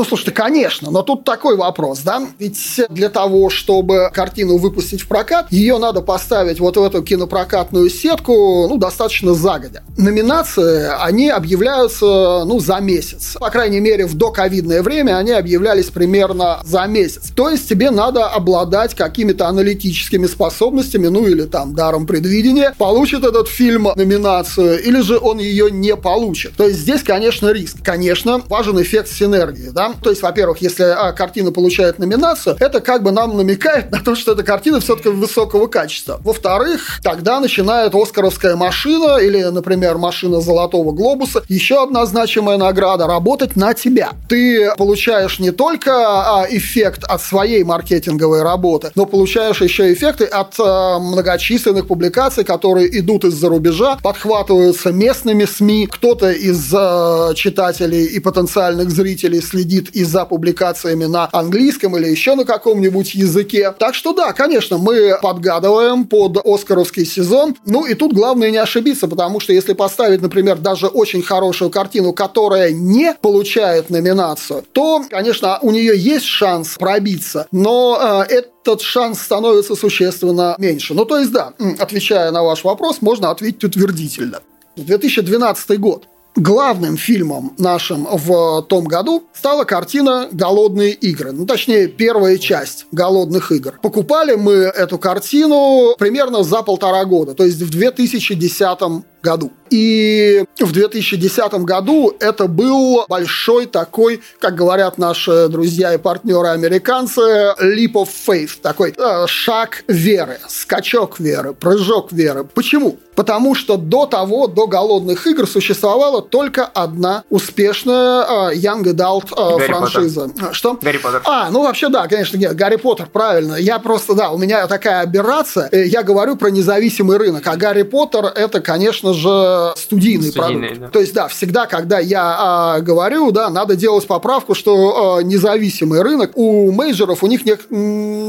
ну, 0.02 0.06
слушайте, 0.06 0.32
конечно, 0.32 0.90
но 0.90 1.04
тут 1.04 1.26
такой 1.26 1.56
вопрос, 1.56 2.00
да? 2.00 2.24
Ведь 2.40 2.82
для 2.90 3.10
того, 3.10 3.52
чтобы 3.52 4.10
картину 4.12 4.58
выпустить 4.58 5.02
в 5.02 5.08
прокат, 5.08 5.46
ее 5.52 5.78
надо 5.78 6.02
поставить 6.02 6.60
вот 6.60 6.76
в 6.76 6.82
эту 6.82 7.04
кинопрокатную 7.04 7.88
сетку, 7.88 8.66
ну, 8.68 8.78
достаточно 8.78 9.36
загодя. 9.36 9.84
Номинации, 9.98 10.90
они 11.00 11.30
объявляются, 11.30 12.46
ну, 12.46 12.60
за 12.60 12.80
месяц. 12.80 13.38
По 13.40 13.52
крайней 13.52 13.80
мере, 13.80 14.08
в 14.08 14.16
доковидное 14.16 14.82
время 14.82 15.18
они 15.18 15.34
объявлялись 15.34 15.92
примерно 15.92 16.62
за 16.64 16.84
месяц. 16.88 17.30
То 17.36 17.50
есть 17.50 17.70
тебе 17.70 17.92
надо 17.92 18.26
обладать 18.26 18.96
какими-то 18.96 19.48
аналитическими 19.48 20.26
способностями, 20.26 21.10
ну, 21.10 21.28
или 21.28 21.44
там 21.44 21.76
даром 21.76 22.08
предвидения. 22.08 22.74
Получит 22.80 23.24
этот 23.24 23.48
фильм 23.48 23.90
номинацию, 23.96 24.82
или 24.84 25.02
же 25.02 25.20
он 25.20 25.38
ее 25.38 25.70
не 25.70 25.96
получит. 25.96 26.56
То 26.58 26.68
есть 26.68 26.80
здесь, 26.80 27.04
конечно, 27.04 27.52
риск. 27.52 27.78
Конечно, 27.84 28.42
важен 28.50 28.82
эффект 28.82 29.08
синергии, 29.08 29.70
да? 29.70 29.91
То 30.02 30.10
есть, 30.10 30.22
во-первых, 30.22 30.62
если 30.62 30.84
а, 30.84 31.12
картина 31.12 31.52
получает 31.52 32.00
номинацию, 32.00 32.58
это 32.60 32.82
как 32.82 33.04
бы 33.04 33.12
нам 33.12 33.38
намекает 33.38 33.92
на 33.92 34.00
то, 34.00 34.16
что 34.16 34.34
эта 34.34 34.44
картина 34.44 34.80
все-таки 34.80 35.10
высокого 35.10 35.68
качества. 35.68 36.20
Во-вторых, 36.24 37.00
тогда 37.04 37.40
начинает 37.40 37.96
Оскаровская 37.96 38.56
машина 38.56 39.18
или, 39.18 39.44
например, 39.44 39.98
машина 39.98 40.42
Золотого 40.42 40.92
Глобуса, 40.92 41.44
еще 41.48 41.84
одна 41.84 42.06
значимая 42.06 42.58
награда, 42.58 43.08
работать 43.08 43.56
на 43.56 43.74
тебя. 43.74 44.12
Ты 44.30 44.72
получаешь 44.78 45.40
не 45.40 45.52
только 45.52 45.92
а, 45.92 46.46
эффект 46.50 47.04
от 47.04 47.22
своей 47.22 47.64
маркетинговой 47.64 48.44
работы, 48.44 48.92
но 48.96 49.06
получаешь 49.06 49.62
еще 49.62 49.94
эффекты 49.94 50.26
от 50.26 50.56
а, 50.60 51.00
многочисленных 51.00 51.88
публикаций, 51.88 52.44
которые 52.44 53.00
идут 53.00 53.26
из-за 53.26 53.50
рубежа, 53.50 53.98
подхватываются 54.02 54.92
местными 54.92 55.46
СМИ, 55.46 55.88
кто-то 55.88 56.32
из 56.32 56.72
а, 56.74 57.34
читателей 57.36 58.06
и 58.06 58.20
потенциальных 58.20 58.90
зрителей 58.90 59.42
следит 59.42 59.71
следит 59.72 59.90
и 59.92 60.04
за 60.04 60.26
публикациями 60.26 61.06
на 61.06 61.30
английском 61.32 61.98
или 61.98 62.08
еще 62.08 62.36
на 62.36 62.46
каком-нибудь 62.46 63.16
языке. 63.16 63.74
Так 63.78 63.96
что 63.96 64.14
да, 64.14 64.34
конечно, 64.34 64.78
мы 64.78 65.18
подгадываем 65.22 66.06
под 66.06 66.38
Оскаровский 66.46 67.06
сезон. 67.06 67.56
Ну 67.66 67.86
и 67.86 67.94
тут 67.94 68.14
главное 68.14 68.52
не 68.52 68.58
ошибиться, 68.58 69.08
потому 69.08 69.40
что 69.40 69.54
если 69.54 69.74
поставить, 69.74 70.22
например, 70.22 70.58
даже 70.58 70.88
очень 70.88 71.22
хорошую 71.22 71.70
картину, 71.70 72.14
которая 72.14 72.72
не 72.72 73.14
получает 73.22 73.90
номинацию, 73.90 74.64
то, 74.74 75.04
конечно, 75.10 75.60
у 75.62 75.72
нее 75.72 75.98
есть 75.98 76.26
шанс 76.26 76.76
пробиться, 76.78 77.48
но 77.52 78.26
э, 78.30 78.34
этот 78.34 78.82
шанс 78.82 79.22
становится 79.22 79.76
существенно 79.76 80.56
меньше. 80.58 80.94
Ну, 80.94 81.06
то 81.06 81.18
есть, 81.18 81.32
да, 81.32 81.54
отвечая 81.80 82.32
на 82.32 82.44
ваш 82.44 82.64
вопрос, 82.64 82.98
можно 83.02 83.32
ответить 83.32 83.64
утвердительно. 83.64 84.40
2012 84.76 85.80
год. 85.80 86.08
Главным 86.36 86.96
фильмом 86.96 87.54
нашим 87.58 88.08
в 88.10 88.62
том 88.64 88.86
году 88.86 89.24
стала 89.34 89.66
картина 89.66 90.30
«Голодные 90.32 90.94
игры». 90.94 91.34
Ну, 91.34 91.46
точнее, 91.46 91.88
первая 91.88 92.38
часть 92.38 92.86
«Голодных 92.94 93.52
игр». 93.52 93.78
Покупали 93.82 94.36
мы 94.36 94.54
эту 94.54 94.98
картину 94.98 95.94
примерно 96.00 96.44
за 96.44 96.64
полтора 96.64 97.04
года, 97.04 97.34
то 97.34 97.44
есть 97.44 97.62
в 97.62 97.70
2010 97.70 98.80
году. 99.22 99.52
И 99.72 100.44
в 100.60 100.72
2010 100.74 101.54
году 101.64 102.14
это 102.20 102.48
был 102.48 103.06
большой 103.08 103.68
такой, 103.68 104.22
как 104.40 104.56
говорят 104.56 104.98
наши 104.98 105.48
друзья 105.48 105.94
и 105.94 105.98
партнеры 105.98 106.50
американцы, 106.50 107.22
leap 107.22 107.94
of 107.94 108.10
faith, 108.28 108.60
такой 108.62 108.94
э, 108.98 109.28
шаг 109.28 109.86
веры, 109.88 110.40
скачок 110.50 111.20
веры, 111.20 111.54
прыжок 111.54 112.12
веры. 112.12 112.44
Почему? 112.44 112.98
Потому 113.16 113.56
что 113.56 113.78
до 113.78 114.06
того, 114.06 114.48
до 114.48 114.68
«Голодных 114.68 115.28
игр» 115.28 115.48
существовала 115.48 116.22
только 116.22 116.66
одна 116.66 117.24
успешная 117.30 118.52
э, 118.52 118.56
Young 118.56 118.84
Adult 118.84 119.32
э, 119.32 119.66
франшиза. 119.68 120.30
Поттер. 120.30 120.54
Что? 120.54 120.80
Гарри 120.82 120.98
Поттер. 120.98 121.22
А, 121.26 121.50
ну 121.50 121.64
вообще 121.64 121.90
да, 121.90 122.08
конечно, 122.08 122.38
нет, 122.38 122.56
Гарри 122.56 122.78
Поттер, 122.78 123.08
правильно. 123.08 123.56
Я 123.56 123.80
просто, 123.80 124.16
да, 124.16 124.32
у 124.32 124.38
меня 124.38 124.68
такая 124.68 125.02
аберрация. 125.02 125.70
Э, 125.72 125.86
Я 125.86 126.04
говорю 126.04 126.36
про 126.36 126.50
независимый 126.50 127.18
рынок, 127.18 127.46
а 127.48 127.56
Гарри 127.58 127.84
Поттер 127.84 128.26
это, 128.26 128.60
конечно 128.60 129.11
же, 129.14 129.74
студийный, 129.78 130.32
Студийный, 130.32 130.68
продукт. 130.70 130.80
да. 130.82 130.88
То 130.90 131.00
есть, 131.00 131.14
да, 131.14 131.28
всегда, 131.28 131.66
когда 131.66 132.00
я 132.00 132.36
а, 132.40 132.80
говорю, 132.82 133.32
да, 133.32 133.50
надо 133.50 133.76
делать 133.76 134.08
поправку, 134.08 134.54
что 134.56 135.18
а, 135.18 135.24
независимый 135.24 136.02
рынок, 136.02 136.32
у 136.36 136.72
мейджеров 136.72 137.24
у 137.24 137.28
них 137.28 137.46
не- 137.46 137.58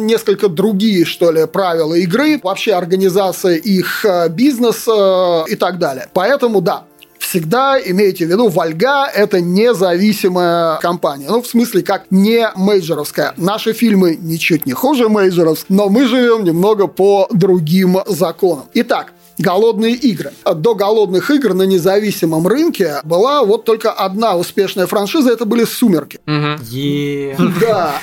несколько 0.05 0.49
другие, 0.49 1.05
что 1.05 1.31
ли, 1.31 1.47
правила 1.47 1.95
игры, 1.95 2.41
вообще 2.43 2.73
организация 2.73 3.57
их 3.57 4.05
а, 4.05 4.29
бизнеса 4.29 5.45
и 5.49 5.57
так 5.57 5.79
далее. 5.79 6.09
Поэтому, 6.13 6.61
да, 6.61 6.85
Всегда 7.19 7.79
имейте 7.79 8.27
в 8.27 8.29
виду, 8.29 8.49
Вольга– 8.49 9.07
это 9.15 9.41
независимая 9.41 10.77
компания. 10.79 11.27
Ну, 11.29 11.41
в 11.41 11.47
смысле, 11.47 11.83
как 11.83 12.05
не 12.11 12.51
мейджоровская. 12.57 13.33
Наши 13.37 13.73
фильмы 13.73 14.19
ничуть 14.21 14.67
не 14.67 14.73
хуже 14.73 15.09
мейджоров, 15.09 15.65
но 15.69 15.89
мы 15.89 16.07
живем 16.07 16.45
немного 16.45 16.89
по 16.89 17.29
другим 17.33 17.99
законам. 18.07 18.65
Итак, 18.75 19.13
Голодные 19.39 19.95
игры. 19.95 20.33
До 20.45 20.75
голодных 20.75 21.31
игр 21.31 21.55
на 21.55 21.63
независимом 21.63 22.47
рынке 22.47 22.97
была 23.05 23.43
вот 23.45 23.65
только 23.65 23.91
одна 23.91 24.37
успешная 24.37 24.87
франшиза, 24.87 25.33
это 25.33 25.45
были 25.45 25.65
«Сумерки». 25.65 26.21
Е. 26.71 27.37
Да, 27.61 27.95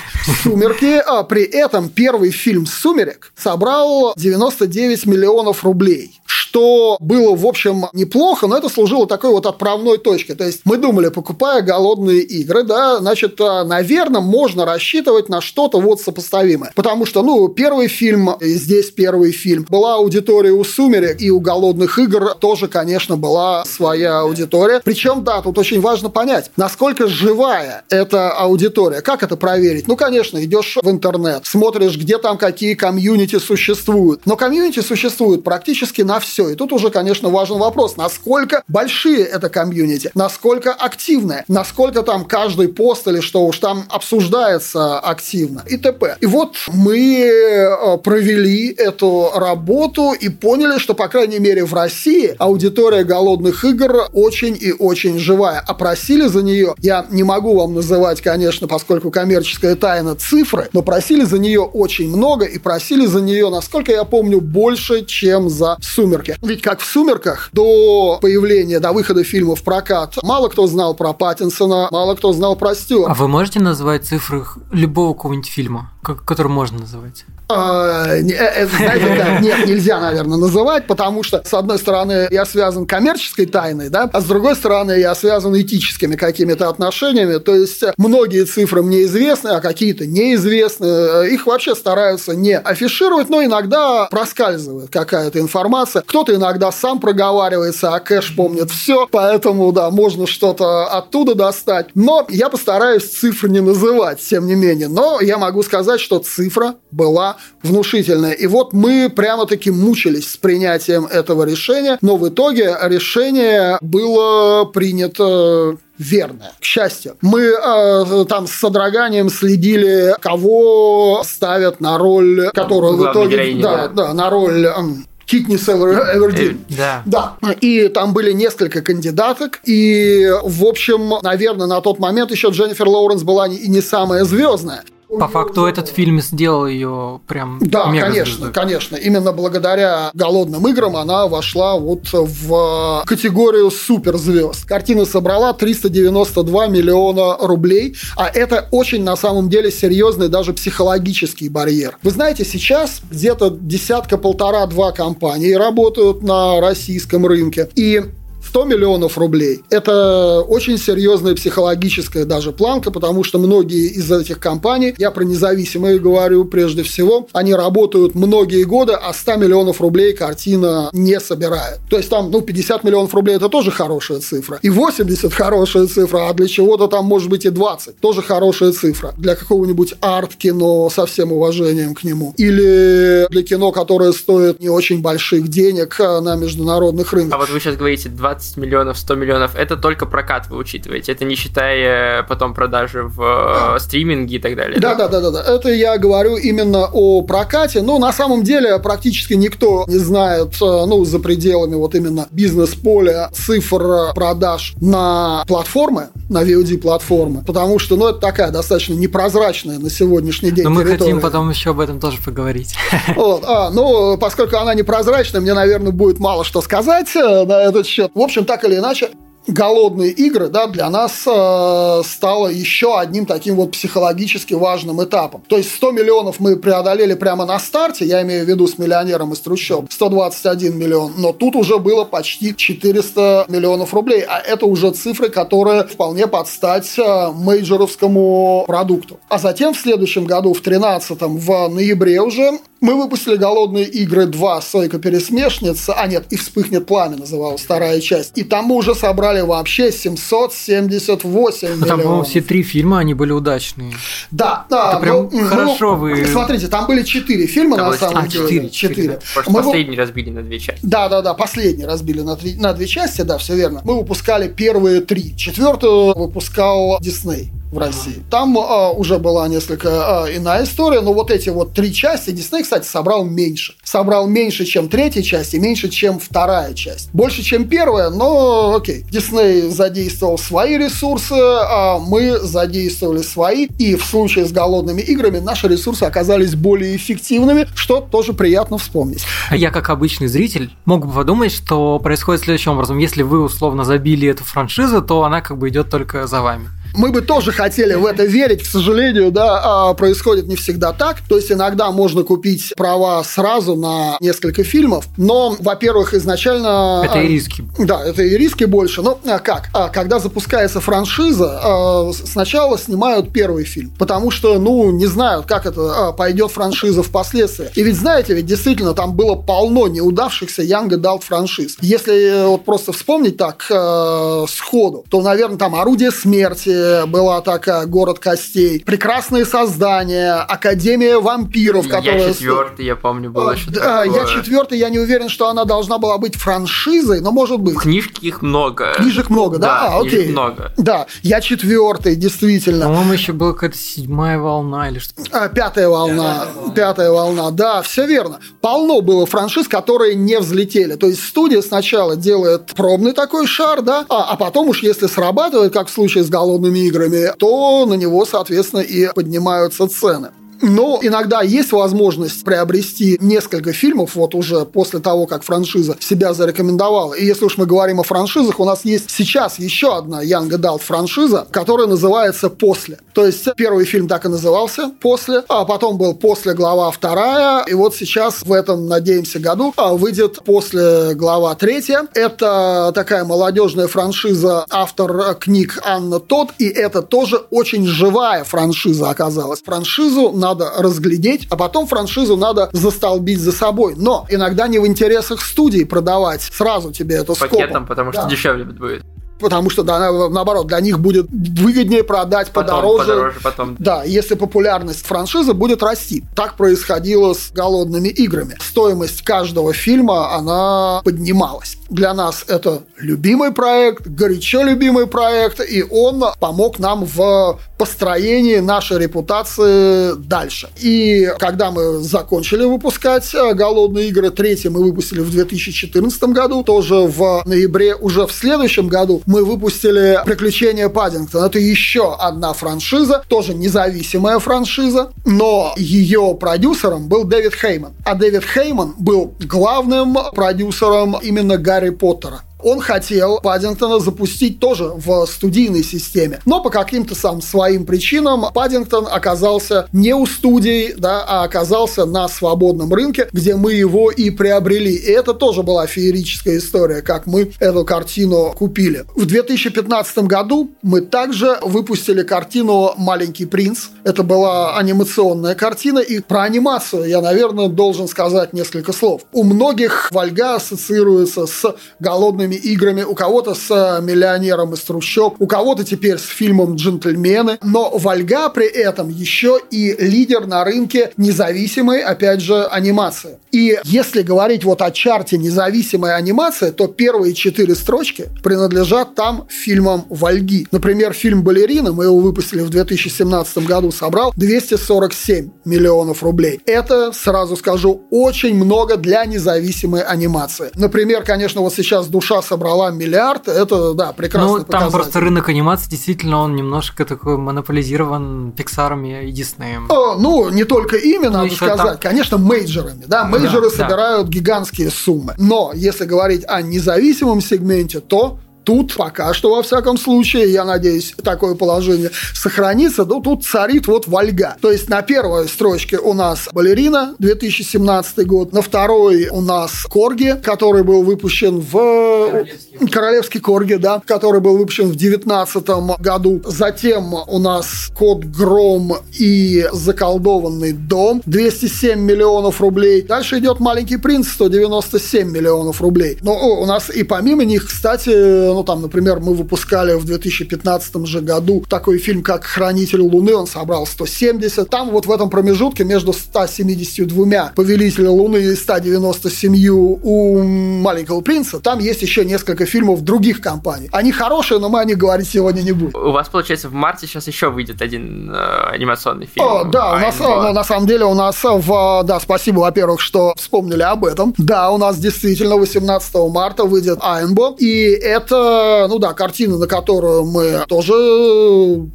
«Сумерки». 0.42 1.00
А 1.06 1.22
при 1.24 1.42
этом 1.42 1.88
первый 1.88 2.30
фильм 2.30 2.66
«Сумерек» 2.66 3.32
собрал 3.36 4.12
99 4.16 5.06
миллионов 5.06 5.64
рублей, 5.64 6.19
что 6.30 6.96
было, 7.00 7.34
в 7.34 7.44
общем, 7.46 7.86
неплохо, 7.92 8.46
но 8.46 8.56
это 8.56 8.68
служило 8.68 9.06
такой 9.06 9.30
вот 9.30 9.46
отправной 9.46 9.98
точкой. 9.98 10.34
То 10.34 10.44
есть 10.44 10.60
мы 10.64 10.76
думали, 10.76 11.08
покупая 11.08 11.60
«Голодные 11.62 12.20
игры», 12.20 12.62
да, 12.62 12.98
значит, 12.98 13.40
а, 13.40 13.64
наверное, 13.64 14.20
можно 14.20 14.64
рассчитывать 14.64 15.28
на 15.28 15.40
что-то 15.40 15.80
вот 15.80 16.00
сопоставимое. 16.00 16.72
Потому 16.74 17.04
что, 17.04 17.22
ну, 17.22 17.48
первый 17.48 17.88
фильм, 17.88 18.30
и 18.40 18.50
здесь 18.54 18.90
первый 18.90 19.32
фильм, 19.32 19.66
была 19.68 19.96
аудитория 19.96 20.52
у 20.52 20.62
«Сумерек», 20.64 21.20
и 21.20 21.30
у 21.30 21.40
«Голодных 21.40 21.98
игр» 21.98 22.34
тоже, 22.34 22.68
конечно, 22.68 23.16
была 23.16 23.64
своя 23.64 24.20
аудитория. 24.20 24.80
Причем, 24.84 25.24
да, 25.24 25.42
тут 25.42 25.58
очень 25.58 25.80
важно 25.80 26.10
понять, 26.10 26.50
насколько 26.56 27.08
живая 27.08 27.84
эта 27.90 28.30
аудитория. 28.30 29.00
Как 29.00 29.22
это 29.22 29.36
проверить? 29.36 29.88
Ну, 29.88 29.96
конечно, 29.96 30.42
идешь 30.44 30.78
в 30.80 30.88
интернет, 30.88 31.44
смотришь, 31.44 31.96
где 31.96 32.18
там 32.18 32.38
какие 32.38 32.74
комьюнити 32.74 33.38
существуют. 33.38 34.26
Но 34.26 34.36
комьюнити 34.36 34.80
существуют 34.80 35.42
практически 35.42 36.02
на 36.02 36.19
все. 36.20 36.50
И 36.50 36.54
тут 36.54 36.72
уже, 36.72 36.90
конечно, 36.90 37.28
важен 37.28 37.58
вопрос, 37.58 37.96
насколько 37.96 38.62
большие 38.68 39.24
это 39.24 39.48
комьюнити, 39.48 40.10
насколько 40.14 40.72
активное, 40.72 41.44
насколько 41.48 42.02
там 42.02 42.24
каждый 42.24 42.68
пост 42.68 43.08
или 43.08 43.20
что 43.20 43.44
уж 43.44 43.58
там 43.58 43.84
обсуждается 43.88 44.98
активно 44.98 45.64
и 45.66 45.76
т.п. 45.76 46.16
И 46.20 46.26
вот 46.26 46.56
мы 46.68 47.22
э, 47.22 47.98
провели 47.98 48.68
эту 48.72 49.30
работу 49.34 50.12
и 50.12 50.28
поняли, 50.28 50.78
что, 50.78 50.94
по 50.94 51.08
крайней 51.08 51.38
мере, 51.38 51.64
в 51.64 51.74
России 51.74 52.34
аудитория 52.38 53.04
голодных 53.04 53.64
игр 53.64 54.08
очень 54.12 54.56
и 54.60 54.72
очень 54.72 55.18
живая. 55.18 55.62
А 55.66 55.74
просили 55.74 56.26
за 56.26 56.42
нее, 56.42 56.74
я 56.78 57.06
не 57.10 57.22
могу 57.22 57.56
вам 57.56 57.74
называть, 57.74 58.20
конечно, 58.20 58.68
поскольку 58.68 59.10
коммерческая 59.10 59.76
тайна 59.76 60.14
цифры, 60.14 60.68
но 60.72 60.82
просили 60.82 61.24
за 61.24 61.38
нее 61.38 61.60
очень 61.60 62.08
много 62.14 62.44
и 62.44 62.58
просили 62.58 63.06
за 63.06 63.20
нее, 63.20 63.50
насколько 63.50 63.92
я 63.92 64.04
помню, 64.04 64.40
больше, 64.40 65.04
чем 65.04 65.48
за 65.48 65.76
«Сумерки». 65.80 66.09
Ведь 66.42 66.62
как 66.62 66.80
в 66.80 66.84
«Сумерках» 66.86 67.48
до 67.52 68.18
появления, 68.20 68.80
до 68.80 68.92
выхода 68.92 69.24
фильма 69.24 69.54
в 69.56 69.62
прокат, 69.62 70.16
мало 70.22 70.48
кто 70.48 70.66
знал 70.66 70.94
про 70.94 71.12
Паттинсона, 71.12 71.88
мало 71.90 72.14
кто 72.14 72.32
знал 72.32 72.56
про 72.56 72.70
А 72.70 72.74
Стюарта. 72.74 73.14
вы 73.20 73.28
можете 73.28 73.60
назвать 73.60 74.04
цифры 74.04 74.44
любого 74.72 75.14
какого-нибудь 75.14 75.48
фильма, 75.48 75.92
который 76.02 76.48
можно 76.48 76.80
называть? 76.80 77.24
А, 77.52 78.06
э, 78.14 78.22
э, 78.30 78.66
знаете, 78.66 79.16
как, 79.16 79.40
нет, 79.42 79.66
нельзя, 79.66 79.98
наверное, 79.98 80.38
называть, 80.38 80.86
потому 80.86 81.24
что, 81.24 81.42
с 81.44 81.52
одной 81.52 81.78
стороны, 81.78 82.28
я 82.30 82.44
связан 82.46 82.86
коммерческой 82.86 83.46
тайной, 83.46 83.88
да, 83.88 84.08
а 84.12 84.20
с 84.20 84.24
другой 84.24 84.54
стороны, 84.54 84.92
я 84.92 85.14
связан 85.16 85.60
этическими 85.60 86.14
какими-то 86.14 86.68
отношениями, 86.68 87.38
то 87.38 87.56
есть 87.56 87.82
э, 87.82 87.92
многие 87.96 88.44
цифры 88.44 88.82
мне 88.82 89.02
известны, 89.02 89.48
а 89.48 89.60
какие-то 89.60 90.06
неизвестны, 90.06 91.26
их 91.28 91.46
вообще 91.46 91.74
стараются 91.74 92.36
не 92.36 92.56
афишировать, 92.56 93.28
но 93.28 93.42
иногда 93.42 94.06
проскальзывает 94.06 94.90
какая-то 94.90 95.40
информация, 95.40 96.02
кто-то 96.02 96.32
иногда 96.32 96.70
сам 96.70 97.00
проговаривается, 97.00 97.94
а 97.94 97.98
кэш 97.98 98.36
помнит 98.36 98.70
все, 98.70 99.08
поэтому, 99.10 99.72
да, 99.72 99.90
можно 99.90 100.28
что-то 100.28 100.86
оттуда 100.86 101.34
достать, 101.34 101.88
но 101.96 102.24
я 102.28 102.48
постараюсь 102.48 103.10
цифры 103.10 103.50
не 103.50 103.60
называть, 103.60 104.20
тем 104.20 104.46
не 104.46 104.54
менее, 104.54 104.86
но 104.86 105.20
я 105.20 105.36
могу 105.36 105.64
сказать, 105.64 106.00
что 106.00 106.20
цифра 106.20 106.76
была 106.92 107.39
внушительная. 107.62 108.32
И 108.32 108.46
вот 108.46 108.72
мы 108.72 109.10
прямо-таки 109.14 109.70
мучились 109.70 110.30
с 110.30 110.36
принятием 110.36 111.06
этого 111.06 111.44
решения, 111.44 111.98
но 112.00 112.16
в 112.16 112.28
итоге 112.28 112.76
решение 112.82 113.78
было 113.80 114.64
принято 114.64 115.76
верное. 115.98 116.52
К 116.58 116.64
счастью, 116.64 117.16
мы 117.20 117.42
э, 117.42 118.24
там 118.28 118.46
с 118.46 118.52
содроганием 118.52 119.28
следили, 119.28 120.14
кого 120.20 121.22
ставят 121.24 121.80
на 121.80 121.98
роль, 121.98 122.50
которую 122.54 122.96
в 122.96 123.10
итоге... 123.10 123.36
героини, 123.36 123.62
да, 123.62 123.88
да. 123.88 124.06
да, 124.06 124.14
на 124.14 124.30
роль 124.30 124.64
эм, 124.64 125.06
Китнис 125.26 125.68
Эвер- 125.68 126.16
Эвердин. 126.16 126.64
Да. 126.70 127.02
Да, 127.04 127.36
и 127.60 127.88
там 127.88 128.12
были 128.12 128.32
несколько 128.32 128.80
кандидаток, 128.80 129.60
и, 129.64 130.28
в 130.42 130.64
общем, 130.64 131.14
наверное, 131.22 131.66
на 131.66 131.80
тот 131.80 131.98
момент 131.98 132.30
еще 132.32 132.48
Дженнифер 132.48 132.88
Лоуренс 132.88 133.22
была 133.22 133.46
и 133.46 133.68
не 133.68 133.80
самая 133.80 134.24
звездная. 134.24 134.82
По 135.18 135.28
факту 135.28 135.66
этот 135.66 135.88
фильм 135.88 136.20
сделал 136.20 136.66
ее 136.66 137.20
прям 137.26 137.58
Да, 137.60 137.92
конечно, 137.92 138.50
конечно. 138.50 138.96
Именно 138.96 139.32
благодаря 139.32 140.10
голодным 140.14 140.66
играм 140.68 140.96
она 140.96 141.26
вошла 141.26 141.76
вот 141.78 142.08
в 142.12 143.02
категорию 143.06 143.70
суперзвезд. 143.70 144.64
Картина 144.66 145.04
собрала 145.04 145.52
392 145.52 146.66
миллиона 146.68 147.36
рублей, 147.40 147.96
а 148.16 148.28
это 148.28 148.68
очень 148.70 149.02
на 149.02 149.16
самом 149.16 149.48
деле 149.48 149.70
серьезный 149.70 150.28
даже 150.28 150.52
психологический 150.52 151.48
барьер. 151.48 151.98
Вы 152.02 152.10
знаете, 152.10 152.44
сейчас 152.44 153.00
где-то 153.10 153.50
десятка-полтора-два 153.50 154.92
компании 154.92 155.54
работают 155.54 156.22
на 156.22 156.60
российском 156.60 157.26
рынке, 157.26 157.68
и 157.74 158.02
100 158.50 158.64
миллионов 158.64 159.16
рублей. 159.16 159.62
Это 159.70 160.40
очень 160.40 160.76
серьезная 160.76 161.36
психологическая 161.36 162.24
даже 162.24 162.50
планка, 162.50 162.90
потому 162.90 163.22
что 163.22 163.38
многие 163.38 163.86
из 163.86 164.10
этих 164.10 164.40
компаний, 164.40 164.92
я 164.98 165.12
про 165.12 165.22
независимые 165.22 166.00
говорю 166.00 166.44
прежде 166.44 166.82
всего, 166.82 167.28
они 167.32 167.54
работают 167.54 168.16
многие 168.16 168.64
годы, 168.64 168.94
а 168.94 169.12
100 169.12 169.36
миллионов 169.36 169.80
рублей 169.80 170.14
картина 170.14 170.90
не 170.92 171.20
собирает. 171.20 171.78
То 171.88 171.96
есть 171.96 172.10
там, 172.10 172.32
ну, 172.32 172.40
50 172.40 172.82
миллионов 172.82 173.14
рублей 173.14 173.36
это 173.36 173.48
тоже 173.48 173.70
хорошая 173.70 174.18
цифра. 174.18 174.58
И 174.62 174.68
80 174.68 175.32
хорошая 175.32 175.86
цифра, 175.86 176.28
а 176.28 176.34
для 176.34 176.48
чего-то 176.48 176.88
там 176.88 177.04
может 177.04 177.28
быть 177.28 177.44
и 177.44 177.50
20. 177.50 178.00
Тоже 178.00 178.20
хорошая 178.20 178.72
цифра. 178.72 179.14
Для 179.16 179.36
какого-нибудь 179.36 179.94
арт-кино 180.00 180.90
со 180.90 181.06
всем 181.06 181.30
уважением 181.30 181.94
к 181.94 182.02
нему. 182.02 182.34
Или 182.36 183.28
для 183.30 183.44
кино, 183.44 183.70
которое 183.70 184.10
стоит 184.10 184.58
не 184.58 184.68
очень 184.68 185.02
больших 185.02 185.46
денег 185.46 186.00
а, 186.00 186.20
на 186.20 186.34
международных 186.34 187.12
рынках. 187.12 187.34
А 187.34 187.38
вот 187.38 187.48
вы 187.50 187.60
сейчас 187.60 187.76
говорите 187.76 188.08
20 188.08 188.39
20 188.40 188.56
миллионов, 188.56 188.98
100 188.98 189.14
миллионов, 189.16 189.54
это 189.54 189.76
только 189.76 190.06
прокат 190.06 190.48
вы 190.48 190.56
учитываете, 190.56 191.12
это 191.12 191.24
не 191.24 191.34
считая 191.34 192.22
потом 192.22 192.54
продажи 192.54 193.02
в 193.02 193.76
э, 193.76 193.80
стриминге 193.80 194.36
и 194.36 194.38
так 194.38 194.56
далее. 194.56 194.80
Да, 194.80 194.94
да, 194.94 195.08
да, 195.08 195.20
да, 195.20 195.30
да. 195.30 195.42
Это 195.42 195.68
я 195.70 195.98
говорю 195.98 196.36
именно 196.36 196.88
о 196.92 197.22
прокате. 197.22 197.82
Но 197.82 197.98
на 197.98 198.12
самом 198.12 198.42
деле 198.42 198.78
практически 198.78 199.34
никто 199.34 199.84
не 199.86 199.98
знает, 199.98 200.54
э, 200.60 200.84
ну, 200.86 201.04
за 201.04 201.18
пределами 201.18 201.74
вот 201.74 201.94
именно 201.94 202.26
бизнес-поля 202.30 203.30
цифр 203.32 204.14
продаж 204.14 204.74
на 204.80 205.44
платформы, 205.46 206.08
на 206.30 206.42
VOD-платформы, 206.42 207.44
потому 207.44 207.78
что, 207.78 207.96
ну, 207.96 208.08
это 208.08 208.18
такая 208.18 208.50
достаточно 208.50 208.94
непрозрачная 208.94 209.78
на 209.78 209.90
сегодняшний 209.90 210.50
день 210.50 210.64
Но 210.64 210.70
мы 210.70 210.82
территория. 210.82 211.12
хотим 211.12 211.20
потом 211.20 211.50
еще 211.50 211.70
об 211.70 211.80
этом 211.80 212.00
тоже 212.00 212.18
поговорить. 212.24 212.74
Вот, 213.16 213.44
а, 213.46 213.70
ну, 213.70 214.16
поскольку 214.18 214.56
она 214.56 214.72
непрозрачная, 214.74 215.40
мне, 215.40 215.52
наверное, 215.52 215.92
будет 215.92 216.18
мало 216.20 216.44
что 216.44 216.62
сказать 216.62 217.08
э, 217.14 217.44
на 217.44 217.62
этот 217.62 217.86
счет. 217.86 218.12
В 218.14 218.22
общем, 218.30 218.44
так 218.44 218.64
или 218.64 218.76
иначе, 218.76 219.10
голодные 219.46 220.10
игры, 220.10 220.48
да, 220.48 220.66
для 220.66 220.88
нас 220.90 221.24
э, 221.26 222.02
стало 222.04 222.48
еще 222.48 222.98
одним 222.98 223.26
таким 223.26 223.56
вот 223.56 223.72
психологически 223.72 224.54
важным 224.54 225.02
этапом. 225.02 225.42
То 225.48 225.56
есть 225.56 225.74
100 225.74 225.92
миллионов 225.92 226.40
мы 226.40 226.56
преодолели 226.56 227.14
прямо 227.14 227.44
на 227.44 227.58
старте, 227.58 228.04
я 228.04 228.22
имею 228.22 228.44
в 228.44 228.48
виду 228.48 228.66
с 228.66 228.78
миллионером 228.78 229.32
из 229.32 229.40
трущоб, 229.40 229.90
121 229.90 230.78
миллион, 230.78 231.14
но 231.16 231.32
тут 231.32 231.56
уже 231.56 231.78
было 231.78 232.04
почти 232.04 232.54
400 232.54 233.46
миллионов 233.48 233.94
рублей, 233.94 234.24
а 234.28 234.38
это 234.38 234.66
уже 234.66 234.92
цифры, 234.92 235.28
которые 235.28 235.84
вполне 235.84 236.26
под 236.26 236.46
стать 236.46 236.98
э, 236.98 237.30
мейджоровскому 237.34 238.64
продукту. 238.66 239.18
А 239.28 239.38
затем 239.38 239.74
в 239.74 239.78
следующем 239.78 240.24
году, 240.24 240.52
в 240.52 240.60
13 240.60 241.18
в 241.20 241.68
ноябре 241.68 242.20
уже, 242.20 242.58
мы 242.80 242.96
выпустили 242.96 243.36
«Голодные 243.36 243.84
игры 243.86 244.26
2. 244.26 244.60
Сойка 244.62 244.98
пересмешница», 244.98 245.94
а 245.94 246.06
нет, 246.06 246.24
и 246.30 246.36
«Вспыхнет 246.36 246.86
пламя» 246.86 247.16
называлась 247.16 247.60
вторая 247.60 248.00
часть. 248.00 248.36
И 248.36 248.42
там 248.42 248.66
мы 248.66 248.76
уже 248.76 248.94
собрали 248.94 249.40
вообще 249.42 249.92
778 249.92 251.68
Ну, 251.68 251.74
миллионов. 251.74 251.88
там, 251.88 252.00
по-моему, 252.00 252.24
все 252.24 252.40
три 252.40 252.62
фильма, 252.62 252.98
они 253.00 253.14
были 253.14 253.32
удачные. 253.32 253.92
Да, 254.30 254.66
да. 254.70 254.90
Это 254.92 255.00
прям 255.00 255.28
ну, 255.32 255.44
хорошо 255.46 255.96
ну, 255.96 256.00
вы- 256.00 256.26
Смотрите, 256.26 256.68
там 256.68 256.86
были 256.86 257.02
четыре 257.02 257.46
фильма 257.46 257.76
Там 257.76 257.90
на 257.90 257.96
самом 257.96 258.24
а, 258.24 258.26
деле. 258.26 258.44
четыре, 258.44 258.70
Четыре. 258.70 258.94
четыре, 259.02 259.20
Просто 259.34 259.50
Мы 259.50 259.62
последний 259.62 259.96
разбили 259.96 260.30
на 260.30 260.42
две 260.42 260.58
части. 260.58 260.80
Да, 260.82 261.08
да, 261.08 261.22
да, 261.22 261.34
последний 261.34 261.84
разбили 261.84 262.20
на, 262.22 262.36
три, 262.36 262.54
на 262.54 262.72
две 262.72 262.86
части, 262.86 263.22
да, 263.22 263.38
все 263.38 263.54
верно. 263.54 263.80
Мы 263.84 263.96
выпускали 263.98 264.48
первые 264.48 265.00
три. 265.00 265.36
Четвертую 265.36 266.16
выпускал 266.18 266.98
Дисней 267.00 267.50
в 267.70 267.78
России. 267.78 268.22
Там 268.30 268.58
а, 268.58 268.90
уже 268.90 269.18
была 269.18 269.46
несколько 269.48 270.24
а, 270.24 270.26
иная 270.28 270.64
история, 270.64 271.00
но 271.00 271.12
вот 271.12 271.30
эти 271.30 271.50
вот 271.50 271.72
три 271.72 271.92
части 271.92 272.30
Дисней, 272.30 272.62
кстати, 272.62 272.86
собрал 272.86 273.24
меньше. 273.24 273.74
Собрал 273.84 274.26
меньше, 274.26 274.64
чем 274.64 274.88
третья 274.88 275.22
часть 275.22 275.54
и 275.54 275.58
меньше, 275.60 275.88
чем 275.88 276.18
вторая 276.18 276.74
часть. 276.74 277.10
Больше, 277.12 277.42
чем 277.42 277.68
первая, 277.68 278.10
но 278.10 278.74
окей. 278.74 279.04
Дисней 279.10 279.68
задействовал 279.68 280.38
свои 280.38 280.78
ресурсы, 280.78 281.34
а 281.34 281.98
мы 281.98 282.38
задействовали 282.40 283.22
свои. 283.22 283.66
И 283.78 283.94
в 283.94 284.04
случае 284.04 284.46
с 284.46 284.52
голодными 284.52 285.02
играми 285.02 285.38
наши 285.38 285.68
ресурсы 285.68 286.04
оказались 286.04 286.54
более 286.54 286.96
эффективными, 286.96 287.68
что 287.74 288.00
тоже 288.00 288.32
приятно 288.32 288.78
вспомнить. 288.78 289.24
А 289.48 289.56
я, 289.56 289.70
как 289.70 289.90
обычный 289.90 290.26
зритель, 290.26 290.70
мог 290.84 291.06
бы 291.06 291.12
подумать, 291.12 291.52
что 291.52 291.98
происходит 292.00 292.42
следующим 292.42 292.72
образом. 292.72 292.98
Если 292.98 293.22
вы 293.22 293.42
условно 293.42 293.84
забили 293.84 294.28
эту 294.28 294.44
франшизу, 294.44 295.02
то 295.02 295.24
она 295.24 295.40
как 295.40 295.58
бы 295.58 295.68
идет 295.68 295.90
только 295.90 296.26
за 296.26 296.40
вами. 296.40 296.68
Мы 296.94 297.10
бы 297.10 297.20
тоже 297.20 297.52
хотели 297.52 297.94
в 297.94 298.06
это 298.06 298.24
верить, 298.24 298.62
к 298.62 298.66
сожалению, 298.66 299.30
да, 299.30 299.60
а 299.62 299.94
происходит 299.94 300.46
не 300.46 300.56
всегда 300.56 300.92
так. 300.92 301.16
То 301.28 301.36
есть 301.36 301.50
иногда 301.52 301.90
можно 301.90 302.22
купить 302.22 302.72
права 302.76 303.22
сразу 303.24 303.76
на 303.76 304.16
несколько 304.20 304.64
фильмов, 304.64 305.06
но, 305.16 305.56
во-первых, 305.58 306.14
изначально... 306.14 307.02
Это 307.04 307.18
а, 307.18 307.22
и 307.22 307.28
риски. 307.28 307.64
Да, 307.78 308.04
это 308.04 308.22
и 308.22 308.36
риски 308.36 308.64
больше. 308.64 309.02
Но 309.02 309.18
а 309.26 309.38
как? 309.38 309.68
А, 309.72 309.88
когда 309.88 310.18
запускается 310.18 310.80
франшиза, 310.80 312.12
сначала 312.24 312.78
снимают 312.78 313.32
первый 313.32 313.64
фильм, 313.64 313.92
потому 313.98 314.30
что, 314.30 314.58
ну, 314.58 314.90
не 314.90 315.06
знают, 315.06 315.46
как 315.46 315.66
это 315.66 316.12
пойдет 316.12 316.50
франшиза 316.50 317.02
впоследствии. 317.02 317.70
И 317.74 317.82
ведь 317.82 317.96
знаете, 317.96 318.34
ведь 318.34 318.46
действительно 318.46 318.94
там 318.94 319.14
было 319.14 319.34
полно 319.34 319.88
неудавшихся 319.88 320.62
Young 320.62 320.88
Adult 320.88 321.22
франшиз. 321.24 321.76
Если 321.80 322.30
э, 322.30 322.46
вот 322.46 322.64
просто 322.64 322.92
вспомнить 322.92 323.36
так 323.36 323.66
э, 323.70 324.44
сходу, 324.48 325.04
то, 325.08 325.22
наверное, 325.22 325.58
там 325.58 325.74
«Орудие 325.74 326.10
смерти» 326.10 326.79
была 327.06 327.40
такая, 327.40 327.86
«Город 327.86 328.18
костей», 328.18 328.82
«Прекрасные 328.84 329.44
создания», 329.44 330.34
«Академия 330.34 331.18
вампиров», 331.18 331.88
которая... 331.88 332.28
Я 332.28 332.32
четвертый, 332.32 332.86
я 332.86 332.96
помню, 332.96 333.30
было 333.30 333.56
что 333.56 333.72
Да, 333.72 334.04
я 334.04 334.12
такое. 334.12 334.34
четвертый, 334.34 334.78
я 334.78 334.88
не 334.90 334.98
уверен, 334.98 335.28
что 335.28 335.48
она 335.48 335.64
должна 335.64 335.98
была 335.98 336.18
быть 336.18 336.36
франшизой, 336.36 337.20
но 337.20 337.32
может 337.32 337.60
быть. 337.60 337.78
Книжки 337.78 338.26
их 338.26 338.42
много. 338.42 338.92
Книжек 338.96 339.30
много, 339.30 339.58
да? 339.58 339.86
а, 339.86 340.00
книжек 340.00 340.20
окей. 340.20 340.32
много. 340.32 340.72
Да, 340.76 341.06
я 341.22 341.40
четвертый, 341.40 342.16
действительно. 342.16 342.86
По-моему, 342.86 343.12
еще 343.12 343.32
была 343.32 343.52
какая-то 343.52 343.78
седьмая 343.78 344.38
волна 344.38 344.88
или 344.88 344.98
что-то. 344.98 345.22
А, 345.32 345.48
пятая 345.48 345.88
волна, 345.88 346.46
пятая 346.74 347.10
волна, 347.10 347.50
да, 347.50 347.82
все 347.82 348.06
верно. 348.06 348.40
Полно 348.60 349.00
было 349.00 349.26
франшиз, 349.26 349.68
которые 349.68 350.14
не 350.14 350.38
взлетели. 350.38 350.94
То 350.96 351.06
есть 351.06 351.22
студия 351.26 351.62
сначала 351.62 352.16
делает 352.16 352.74
пробный 352.74 353.12
такой 353.12 353.46
шар, 353.46 353.82
да, 353.82 354.04
а, 354.08 354.24
а 354.32 354.36
потом 354.36 354.68
уж 354.68 354.82
если 354.82 355.06
срабатывает, 355.06 355.72
как 355.72 355.88
в 355.88 355.90
случае 355.90 356.24
с 356.24 356.28
голодными 356.70 356.86
играми, 356.86 357.32
то 357.38 357.86
на 357.86 357.94
него, 357.94 358.24
соответственно, 358.24 358.80
и 358.80 359.12
поднимаются 359.12 359.88
цены. 359.88 360.30
Но 360.62 360.98
иногда 361.02 361.42
есть 361.42 361.72
возможность 361.72 362.44
приобрести 362.44 363.16
несколько 363.20 363.72
фильмов 363.72 364.14
вот 364.14 364.34
уже 364.34 364.64
после 364.64 365.00
того, 365.00 365.26
как 365.26 365.42
франшиза 365.42 365.96
себя 366.00 366.34
зарекомендовала. 366.34 367.14
И 367.14 367.24
если 367.24 367.44
уж 367.44 367.56
мы 367.56 367.66
говорим 367.66 368.00
о 368.00 368.02
франшизах, 368.02 368.60
у 368.60 368.64
нас 368.64 368.84
есть 368.84 369.10
сейчас 369.10 369.58
еще 369.58 369.96
одна 369.96 370.22
Young 370.22 370.50
Adult 370.50 370.80
франшиза, 370.80 371.46
которая 371.50 371.86
называется 371.86 372.50
«После». 372.50 372.98
То 373.14 373.26
есть 373.26 373.48
первый 373.56 373.84
фильм 373.84 374.08
так 374.08 374.24
и 374.24 374.28
назывался 374.28 374.92
«После», 375.00 375.42
а 375.48 375.64
потом 375.64 375.96
был 375.96 376.14
«После 376.14 376.54
глава 376.54 376.90
вторая», 376.90 377.64
и 377.64 377.74
вот 377.74 377.94
сейчас 377.94 378.42
в 378.42 378.52
этом, 378.52 378.86
надеемся, 378.86 379.38
году 379.38 379.72
а, 379.76 379.94
выйдет 379.94 380.40
«После 380.44 381.14
глава 381.14 381.54
третья». 381.54 382.06
Это 382.14 382.92
такая 382.94 383.24
молодежная 383.24 383.88
франшиза, 383.88 384.64
автор 384.70 385.34
книг 385.34 385.78
Анна 385.84 386.20
Тот, 386.20 386.50
и 386.58 386.68
это 386.68 387.02
тоже 387.02 387.36
очень 387.50 387.86
живая 387.86 388.44
франшиза 388.44 389.10
оказалась. 389.10 389.62
Франшизу 389.62 390.32
надо 390.50 390.70
разглядеть, 390.78 391.46
а 391.50 391.56
потом 391.56 391.86
франшизу 391.86 392.36
надо 392.36 392.70
застолбить 392.72 393.38
за 393.40 393.52
собой. 393.52 393.94
Но 393.96 394.26
иногда 394.28 394.66
не 394.68 394.78
в 394.78 394.86
интересах 394.86 395.40
студии 395.40 395.84
продавать 395.84 396.42
сразу 396.42 396.92
тебе 396.92 397.16
это 397.16 397.34
скопом. 397.34 397.58
Пакетом, 397.58 397.86
потому 397.86 398.12
что 398.12 398.22
Да. 398.22 398.28
дешевле 398.28 398.64
будет. 398.64 399.04
Потому 399.40 399.70
что, 399.70 399.82
да, 399.82 399.98
на- 399.98 400.28
наоборот, 400.28 400.66
для 400.66 400.80
них 400.80 400.98
будет 400.98 401.26
выгоднее 401.30 402.04
продать 402.04 402.50
Потом, 402.50 402.76
подороже. 402.76 402.98
подороже 403.12 403.40
потом. 403.42 403.76
Да, 403.78 404.04
если 404.04 404.34
популярность 404.34 405.04
франшизы 405.06 405.54
будет 405.54 405.82
расти. 405.82 406.24
Так 406.36 406.56
происходило 406.56 407.34
с 407.34 407.50
голодными 407.50 408.08
играми. 408.08 408.56
Стоимость 408.60 409.22
каждого 409.22 409.72
фильма, 409.72 410.34
она 410.34 411.00
поднималась. 411.04 411.76
Для 411.88 412.14
нас 412.14 412.44
это 412.46 412.82
любимый 412.98 413.52
проект, 413.52 414.06
горячо 414.06 414.62
любимый 414.62 415.06
проект, 415.06 415.60
и 415.60 415.82
он 415.82 416.22
помог 416.38 416.78
нам 416.78 417.04
в 417.04 417.58
построении 417.78 418.58
нашей 418.58 418.98
репутации 418.98 420.14
дальше. 420.16 420.68
И 420.80 421.28
когда 421.38 421.70
мы 421.70 421.98
закончили 421.98 422.64
выпускать 422.64 423.34
э, 423.34 423.54
«Голодные 423.54 424.08
игры», 424.08 424.30
третий 424.30 424.68
мы 424.68 424.82
выпустили 424.84 425.20
в 425.20 425.30
2014 425.30 426.22
году, 426.24 426.62
тоже 426.62 426.94
в 426.94 427.42
ноябре, 427.46 427.94
уже 427.94 428.26
в 428.26 428.32
следующем 428.32 428.88
году 428.88 429.22
мы 429.30 429.44
выпустили 429.44 430.18
«Приключения 430.24 430.88
Паддингтона». 430.88 431.46
Это 431.46 431.60
еще 431.60 432.16
одна 432.16 432.52
франшиза, 432.52 433.22
тоже 433.28 433.54
независимая 433.54 434.40
франшиза, 434.40 435.12
но 435.24 435.72
ее 435.76 436.36
продюсером 436.38 437.06
был 437.06 437.22
Дэвид 437.22 437.54
Хейман. 437.54 437.92
А 438.04 438.16
Дэвид 438.16 438.42
Хейман 438.42 438.96
был 438.98 439.32
главным 439.38 440.18
продюсером 440.34 441.16
именно 441.22 441.58
Гарри 441.58 441.90
Поттера. 441.90 442.40
Он 442.62 442.80
хотел 442.80 443.40
Паддингтона 443.40 444.00
запустить 444.00 444.60
тоже 444.60 444.84
в 444.94 445.26
студийной 445.26 445.82
системе. 445.82 446.40
Но 446.46 446.62
по 446.62 446.70
каким-то 446.70 447.14
сам 447.14 447.42
своим 447.42 447.86
причинам 447.86 448.46
Паддингтон 448.52 449.06
оказался 449.10 449.88
не 449.92 450.14
у 450.14 450.26
студии, 450.26 450.94
да, 450.96 451.24
а 451.26 451.44
оказался 451.44 452.04
на 452.04 452.28
свободном 452.28 452.92
рынке, 452.92 453.28
где 453.32 453.56
мы 453.56 453.72
его 453.72 454.10
и 454.10 454.30
приобрели. 454.30 454.94
И 454.94 455.10
это 455.10 455.34
тоже 455.34 455.62
была 455.62 455.86
феерическая 455.86 456.58
история, 456.58 457.02
как 457.02 457.26
мы 457.26 457.52
эту 457.58 457.84
картину 457.84 458.54
купили. 458.56 459.04
В 459.14 459.26
2015 459.26 460.18
году 460.18 460.70
мы 460.82 461.00
также 461.00 461.58
выпустили 461.62 462.22
картину 462.22 462.94
«Маленький 462.96 463.46
принц». 463.46 463.88
Это 464.04 464.22
была 464.22 464.76
анимационная 464.76 465.54
картина, 465.54 465.98
и 465.98 466.20
про 466.20 466.42
анимацию 466.42 467.04
я, 467.04 467.20
наверное, 467.20 467.68
должен 467.68 468.08
сказать 468.08 468.52
несколько 468.52 468.92
слов. 468.92 469.22
У 469.32 469.44
многих 469.44 470.08
Вольга 470.10 470.56
ассоциируется 470.56 471.46
с 471.46 471.74
голодными 471.98 472.49
компьютерными 472.50 472.54
играми, 472.54 473.02
у 473.02 473.14
кого-то 473.14 473.54
с 473.54 473.70
э, 473.70 474.02
«Миллионером 474.02 474.74
из 474.74 474.80
трущоб», 474.80 475.36
у 475.38 475.46
кого-то 475.46 475.84
теперь 475.84 476.18
с 476.18 476.26
фильмом 476.26 476.74
«Джентльмены». 476.74 477.58
Но 477.62 477.90
Вольга 477.90 478.48
при 478.48 478.66
этом 478.66 479.08
еще 479.08 479.58
и 479.70 479.96
лидер 479.98 480.46
на 480.46 480.64
рынке 480.64 481.12
независимой, 481.16 482.00
опять 482.02 482.40
же, 482.40 482.64
анимации. 482.64 483.38
И 483.52 483.78
если 483.84 484.22
говорить 484.22 484.64
вот 484.64 484.82
о 484.82 484.90
чарте 484.90 485.38
независимой 485.38 486.14
анимации, 486.14 486.70
то 486.70 486.86
первые 486.86 487.34
четыре 487.34 487.74
строчки 487.74 488.28
принадлежат 488.42 489.14
там 489.14 489.46
фильмам 489.48 490.04
Вольги. 490.08 490.66
Например, 490.72 491.12
фильм 491.12 491.42
«Балерина», 491.42 491.92
мы 491.92 492.04
его 492.04 492.18
выпустили 492.18 492.60
в 492.60 492.70
2017 492.70 493.66
году, 493.66 493.92
собрал 493.92 494.32
247 494.36 495.50
миллионов 495.64 496.22
рублей. 496.22 496.60
Это, 496.66 497.12
сразу 497.12 497.56
скажу, 497.56 498.02
очень 498.10 498.54
много 498.54 498.96
для 498.96 499.24
независимой 499.24 500.02
анимации. 500.02 500.70
Например, 500.74 501.22
конечно, 501.24 501.60
вот 501.60 501.74
сейчас 501.74 502.06
«Душа» 502.06 502.39
собрала 502.42 502.90
миллиард, 502.90 503.48
это, 503.48 503.94
да, 503.94 504.12
прекрасно. 504.12 504.58
Ну, 504.58 504.64
там 504.64 504.90
просто 504.90 505.20
рынок 505.20 505.48
анимации, 505.48 505.90
действительно, 505.90 506.38
он 506.38 506.56
немножко 506.56 507.04
такой 507.04 507.36
монополизирован 507.36 508.52
Пиксарами 508.52 509.28
и 509.28 509.32
Диснеем. 509.32 509.86
О, 509.90 510.16
ну, 510.16 510.48
не 510.50 510.64
только 510.64 510.96
ими, 510.96 511.26
ну, 511.26 511.32
надо 511.32 511.54
сказать. 511.54 511.76
Там... 511.76 511.98
Конечно, 511.98 512.38
мейджорами, 512.38 513.04
да, 513.06 513.24
мейджоры 513.24 513.70
да, 513.70 513.76
собирают 513.76 514.26
да. 514.26 514.32
гигантские 514.32 514.90
суммы. 514.90 515.34
Но, 515.38 515.72
если 515.74 516.04
говорить 516.04 516.44
о 516.46 516.62
независимом 516.62 517.40
сегменте, 517.40 518.00
то 518.00 518.38
Тут 518.64 518.94
пока 518.96 519.34
что, 519.34 519.54
во 519.54 519.62
всяком 519.62 519.98
случае, 519.98 520.52
я 520.52 520.64
надеюсь, 520.64 521.14
такое 521.22 521.54
положение 521.54 522.10
сохранится, 522.34 523.04
но 523.04 523.20
тут 523.20 523.44
царит 523.44 523.86
вот 523.86 524.06
Вольга. 524.06 524.56
То 524.60 524.70
есть 524.70 524.88
на 524.88 525.02
первой 525.02 525.48
строчке 525.48 525.98
у 525.98 526.12
нас 526.12 526.48
«Балерина» 526.52 527.14
2017 527.18 528.26
год, 528.26 528.52
на 528.52 528.62
второй 528.62 529.28
у 529.28 529.40
нас 529.40 529.84
«Корги», 529.84 530.36
который 530.42 530.82
был 530.82 531.02
выпущен 531.02 531.60
в... 531.60 531.72
Королевский, 531.72 532.88
Королевский 532.90 533.40
Корги, 533.40 533.74
да, 533.74 534.02
который 534.04 534.40
был 534.40 534.56
выпущен 534.56 534.84
в 534.84 534.96
2019 534.96 535.66
году. 535.98 536.40
Затем 536.44 537.14
у 537.14 537.38
нас 537.38 537.90
«Кот 537.96 538.24
Гром» 538.24 538.94
и 539.18 539.66
«Заколдованный 539.72 540.72
дом» 540.72 541.22
207 541.26 541.98
миллионов 541.98 542.60
рублей. 542.60 543.02
Дальше 543.02 543.38
идет 543.38 543.60
«Маленький 543.60 543.96
принц» 543.96 544.28
197 544.28 545.30
миллионов 545.30 545.80
рублей. 545.80 546.18
Но 546.22 546.60
у 546.60 546.66
нас 546.66 546.90
и 546.90 547.02
помимо 547.02 547.44
них, 547.44 547.66
кстати, 547.66 548.49
ну, 548.54 548.64
там, 548.64 548.82
например, 548.82 549.20
мы 549.20 549.34
выпускали 549.34 549.94
в 549.94 550.04
2015 550.04 551.06
же 551.06 551.20
году 551.20 551.64
такой 551.68 551.98
фильм, 551.98 552.22
как 552.22 552.44
«Хранитель 552.44 553.00
Луны», 553.00 553.34
он 553.34 553.46
собрал 553.46 553.86
170. 553.86 554.68
Там 554.68 554.90
вот 554.90 555.06
в 555.06 555.12
этом 555.12 555.30
промежутке 555.30 555.84
между 555.84 556.12
172 556.12 557.52
«Повелителя 557.54 558.10
Луны» 558.10 558.38
и 558.38 558.54
197 558.54 559.68
у 559.70 560.42
«Маленького 560.42 561.20
принца», 561.20 561.60
там 561.60 561.78
есть 561.78 562.02
еще 562.02 562.24
несколько 562.24 562.66
фильмов 562.66 563.02
других 563.02 563.40
компаний. 563.40 563.88
Они 563.92 564.12
хорошие, 564.12 564.60
но 564.60 564.68
мы 564.68 564.80
о 564.80 564.84
них 564.84 564.98
говорить 564.98 565.28
сегодня 565.28 565.62
не 565.62 565.72
будем. 565.72 565.98
У 565.98 566.12
вас, 566.12 566.28
получается, 566.28 566.68
в 566.68 566.72
марте 566.72 567.06
сейчас 567.06 567.26
еще 567.26 567.50
выйдет 567.50 567.82
один 567.82 568.30
э, 568.30 568.70
анимационный 568.72 569.26
фильм. 569.26 569.46
О, 569.46 569.64
да, 569.64 569.94
у 569.94 569.98
нас, 569.98 570.18
ну, 570.18 570.52
на 570.52 570.64
самом 570.64 570.86
деле, 570.86 571.04
у 571.04 571.14
нас, 571.14 571.38
в, 571.42 572.02
да, 572.04 572.20
спасибо, 572.20 572.60
во-первых, 572.60 573.00
что 573.00 573.34
вспомнили 573.36 573.82
об 573.82 574.04
этом. 574.04 574.34
Да, 574.38 574.70
у 574.70 574.78
нас 574.78 574.98
действительно 574.98 575.56
18 575.56 576.14
марта 576.30 576.64
выйдет 576.64 576.98
Айнбо, 577.02 577.54
и 577.58 577.90
это 577.90 578.39
ну 578.88 578.98
да, 578.98 579.12
картина, 579.12 579.58
на 579.58 579.66
которую 579.66 580.24
мы 580.24 580.64
тоже 580.68 580.92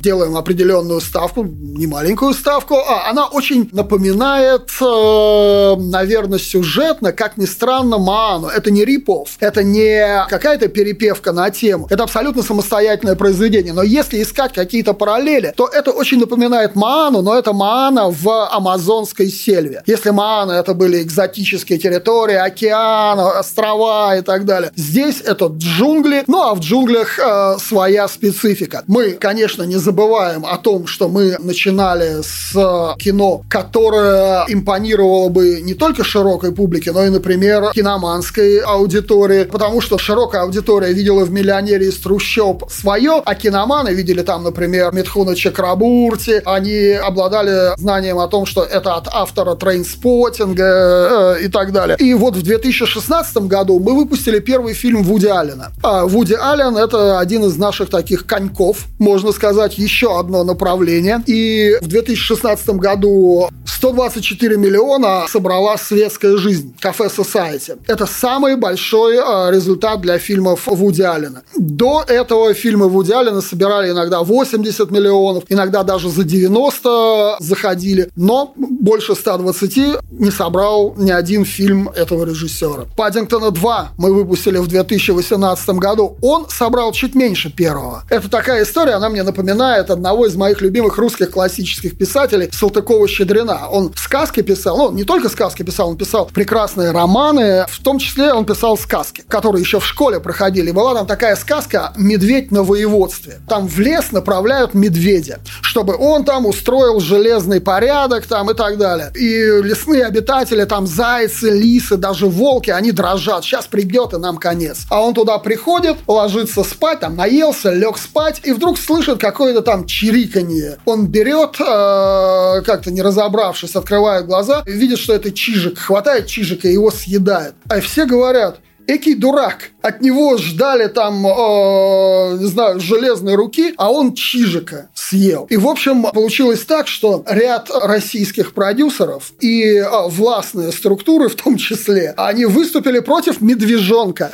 делаем 0.01 0.35
определенную 0.35 1.01
ставку, 1.01 1.43
не 1.43 1.87
маленькую 1.87 2.33
ставку, 2.33 2.75
а 2.75 3.09
она 3.09 3.27
очень 3.27 3.69
напоминает, 3.71 4.69
э, 4.81 5.75
наверное, 5.77 6.39
сюжетно, 6.39 7.11
как 7.11 7.37
ни 7.37 7.45
странно, 7.45 7.97
Ману. 7.97 8.47
Это 8.47 8.71
не 8.71 8.85
рипов, 8.85 9.29
это 9.39 9.63
не 9.63 10.25
какая-то 10.29 10.67
перепевка 10.67 11.31
на 11.31 11.49
тему, 11.49 11.87
это 11.89 12.03
абсолютно 12.03 12.43
самостоятельное 12.43 13.15
произведение. 13.15 13.73
Но 13.73 13.83
если 13.83 14.21
искать 14.21 14.53
какие-то 14.53 14.93
параллели, 14.93 15.53
то 15.55 15.67
это 15.67 15.91
очень 15.91 16.19
напоминает 16.19 16.75
Маану, 16.75 17.21
но 17.21 17.37
это 17.37 17.53
Маана 17.53 18.09
в 18.09 18.47
амазонской 18.51 19.27
сельве. 19.27 19.83
Если 19.85 20.09
Маана 20.11 20.53
это 20.53 20.73
были 20.73 21.01
экзотические 21.01 21.79
территории, 21.79 22.35
океан, 22.35 23.19
острова 23.19 24.15
и 24.17 24.21
так 24.21 24.45
далее. 24.45 24.71
Здесь 24.75 25.21
это 25.21 25.47
джунгли, 25.47 26.23
ну 26.35 26.41
а 26.41 26.53
в 26.53 26.59
джунглях 26.59 27.17
э, 27.17 27.55
своя 27.59 28.09
специфика. 28.09 28.83
Мы, 28.87 29.11
конечно, 29.11 29.63
не 29.63 29.77
забываем 29.77 30.45
о 30.45 30.57
том, 30.57 30.85
что 30.85 31.07
мы 31.07 31.37
начинали 31.39 32.21
с 32.23 32.53
э, 32.53 32.97
кино, 32.99 33.41
которое 33.49 34.43
импонировало 34.49 35.29
бы 35.29 35.61
не 35.61 35.75
только 35.75 36.03
широкой 36.03 36.51
публике, 36.51 36.91
но 36.91 37.05
и, 37.05 37.09
например, 37.09 37.71
киноманской 37.73 38.59
аудитории, 38.59 39.45
потому 39.45 39.79
что 39.79 39.97
широкая 39.97 40.41
аудитория 40.41 40.91
видела 40.91 41.23
в 41.23 41.31
«Миллионере 41.31 41.87
из 41.87 41.97
трущоб» 41.99 42.69
свое, 42.69 43.21
а 43.25 43.35
киноманы 43.35 43.93
видели 43.93 44.21
там, 44.21 44.43
например, 44.43 44.91
Митхуна 44.91 45.35
Чакрабурти, 45.37 46.41
они 46.43 46.99
обладали 47.01 47.79
знанием 47.79 48.19
о 48.19 48.27
том, 48.27 48.45
что 48.45 48.63
это 48.63 48.95
от 48.95 49.07
автора 49.07 49.55
трейнспотинга 49.55 51.37
э, 51.37 51.45
и 51.45 51.47
так 51.47 51.71
далее. 51.71 51.95
И 51.97 52.13
вот 52.13 52.35
в 52.35 52.41
2016 52.41 53.37
году 53.47 53.79
мы 53.79 53.95
выпустили 53.95 54.39
первый 54.39 54.73
фильм 54.73 55.01
Вуди 55.01 55.27
Аллена. 55.27 55.71
А, 55.81 56.05
Вуди 56.25 56.37
Аллен– 56.41 56.75
это 56.77 57.19
один 57.19 57.43
из 57.43 57.55
наших 57.55 57.91
таких 57.91 58.25
коньков, 58.25 58.87
можно 58.97 59.31
сказать, 59.31 59.77
еще 59.77 60.19
одно 60.19 60.43
направление. 60.43 61.21
И 61.27 61.77
в 61.81 61.87
2016 61.87 62.67
году 62.69 63.49
124 63.65 64.57
миллиона 64.57 65.25
собрала 65.29 65.77
светская 65.77 66.37
жизнь, 66.37 66.73
кафе 66.79 67.09
Society. 67.15 67.77
Это 67.87 68.07
самый 68.07 68.55
большой 68.55 69.17
э, 69.17 69.51
результат 69.51 70.01
для 70.01 70.17
фильмов 70.17 70.61
Вуди 70.65 71.03
Аллена. 71.03 71.43
До 71.55 72.03
этого 72.07 72.55
фильмы 72.55 72.89
Вуди 72.89 73.11
Аллена 73.11 73.41
собирали 73.41 73.91
иногда 73.91 74.23
80 74.23 74.89
миллионов, 74.89 75.43
иногда 75.49 75.83
даже 75.83 76.09
за 76.09 76.23
90 76.23 77.37
заходили, 77.39 78.09
но 78.15 78.53
больше 78.55 79.13
120 79.13 79.77
не 80.09 80.31
собрал 80.31 80.95
ни 80.97 81.11
один 81.11 81.45
фильм 81.45 81.89
этого 81.89 82.25
режиссера. 82.25 82.85
«Паддингтона 82.97 83.51
2» 83.51 83.85
мы 83.97 84.13
выпустили 84.13 84.57
в 84.57 84.67
2018 84.67 85.69
году 85.75 86.14
он 86.21 86.47
собрал 86.49 86.91
чуть 86.91 87.15
меньше 87.15 87.51
первого. 87.51 88.03
Это 88.09 88.29
такая 88.29 88.63
история, 88.63 88.93
она 88.93 89.09
мне 89.09 89.23
напоминает 89.23 89.89
одного 89.89 90.25
из 90.25 90.35
моих 90.35 90.61
любимых 90.61 90.97
русских 90.97 91.31
классических 91.31 91.97
писателей 91.97 92.49
Салтыкова-Щедрина. 92.51 93.67
Он 93.69 93.93
сказки 93.95 94.41
писал, 94.41 94.77
ну, 94.77 94.91
не 94.91 95.03
только 95.03 95.29
сказки 95.29 95.63
писал, 95.63 95.89
он 95.89 95.97
писал 95.97 96.25
прекрасные 96.25 96.91
романы, 96.91 97.65
в 97.69 97.83
том 97.83 97.99
числе 97.99 98.33
он 98.33 98.45
писал 98.45 98.77
сказки, 98.77 99.23
которые 99.27 99.61
еще 99.61 99.79
в 99.79 99.85
школе 99.85 100.19
проходили. 100.19 100.71
Была 100.71 100.93
там 100.93 101.07
такая 101.07 101.35
сказка 101.35 101.93
«Медведь 101.97 102.51
на 102.51 102.63
воеводстве». 102.63 103.39
Там 103.47 103.67
в 103.67 103.79
лес 103.79 104.11
направляют 104.11 104.73
медведя, 104.73 105.39
чтобы 105.61 105.95
он 105.95 106.25
там 106.25 106.45
устроил 106.45 106.99
железный 106.99 107.61
порядок 107.61 108.25
там 108.25 108.51
и 108.51 108.53
так 108.53 108.77
далее. 108.77 109.11
И 109.15 109.61
лесные 109.63 110.05
обитатели, 110.05 110.63
там 110.65 110.87
зайцы, 110.87 111.49
лисы, 111.49 111.97
даже 111.97 112.27
волки, 112.27 112.69
они 112.69 112.91
дрожат. 112.91 113.43
Сейчас 113.43 113.67
придет 113.67 114.13
и 114.13 114.17
нам 114.17 114.37
конец. 114.37 114.85
А 114.89 115.01
он 115.01 115.13
туда 115.13 115.37
приходит, 115.37 115.97
ложится 116.07 116.63
спать, 116.63 116.99
там 116.99 117.15
наелся, 117.15 117.71
лег 117.71 117.97
спать, 117.97 118.41
и 118.43 118.51
вдруг 118.51 118.77
слышит 118.77 119.19
какое-то 119.19 119.61
там 119.61 119.85
чириканье. 119.85 120.77
Он 120.85 121.07
берет, 121.07 121.55
э, 121.59 122.61
как-то 122.65 122.91
не 122.91 123.01
разобравшись, 123.01 123.75
открывает 123.75 124.25
глаза, 124.25 124.63
видит, 124.65 124.99
что 124.99 125.13
это 125.13 125.31
чижик, 125.31 125.77
хватает 125.77 126.27
чижика 126.27 126.67
и 126.67 126.73
его 126.73 126.91
съедает. 126.91 127.55
А 127.69 127.79
все 127.79 128.05
говорят, 128.05 128.59
Экий 128.87 129.15
дурак. 129.15 129.71
От 129.81 130.01
него 130.01 130.37
ждали 130.37 130.87
там, 130.87 131.25
э, 131.25 132.37
не 132.39 132.45
знаю, 132.45 132.79
железной 132.79 133.35
руки, 133.35 133.73
а 133.77 133.91
он 133.91 134.13
чижика 134.13 134.89
съел. 134.93 135.47
И, 135.49 135.57
в 135.57 135.67
общем, 135.67 136.03
получилось 136.03 136.65
так, 136.65 136.87
что 136.87 137.23
ряд 137.27 137.69
российских 137.73 138.53
продюсеров 138.53 139.33
и 139.39 139.77
э, 139.77 139.87
властные 140.07 140.71
структуры 140.71 141.29
в 141.29 141.35
том 141.35 141.57
числе, 141.57 142.13
они 142.17 142.45
выступили 142.45 142.99
против 142.99 143.41
медвежонка. 143.41 144.31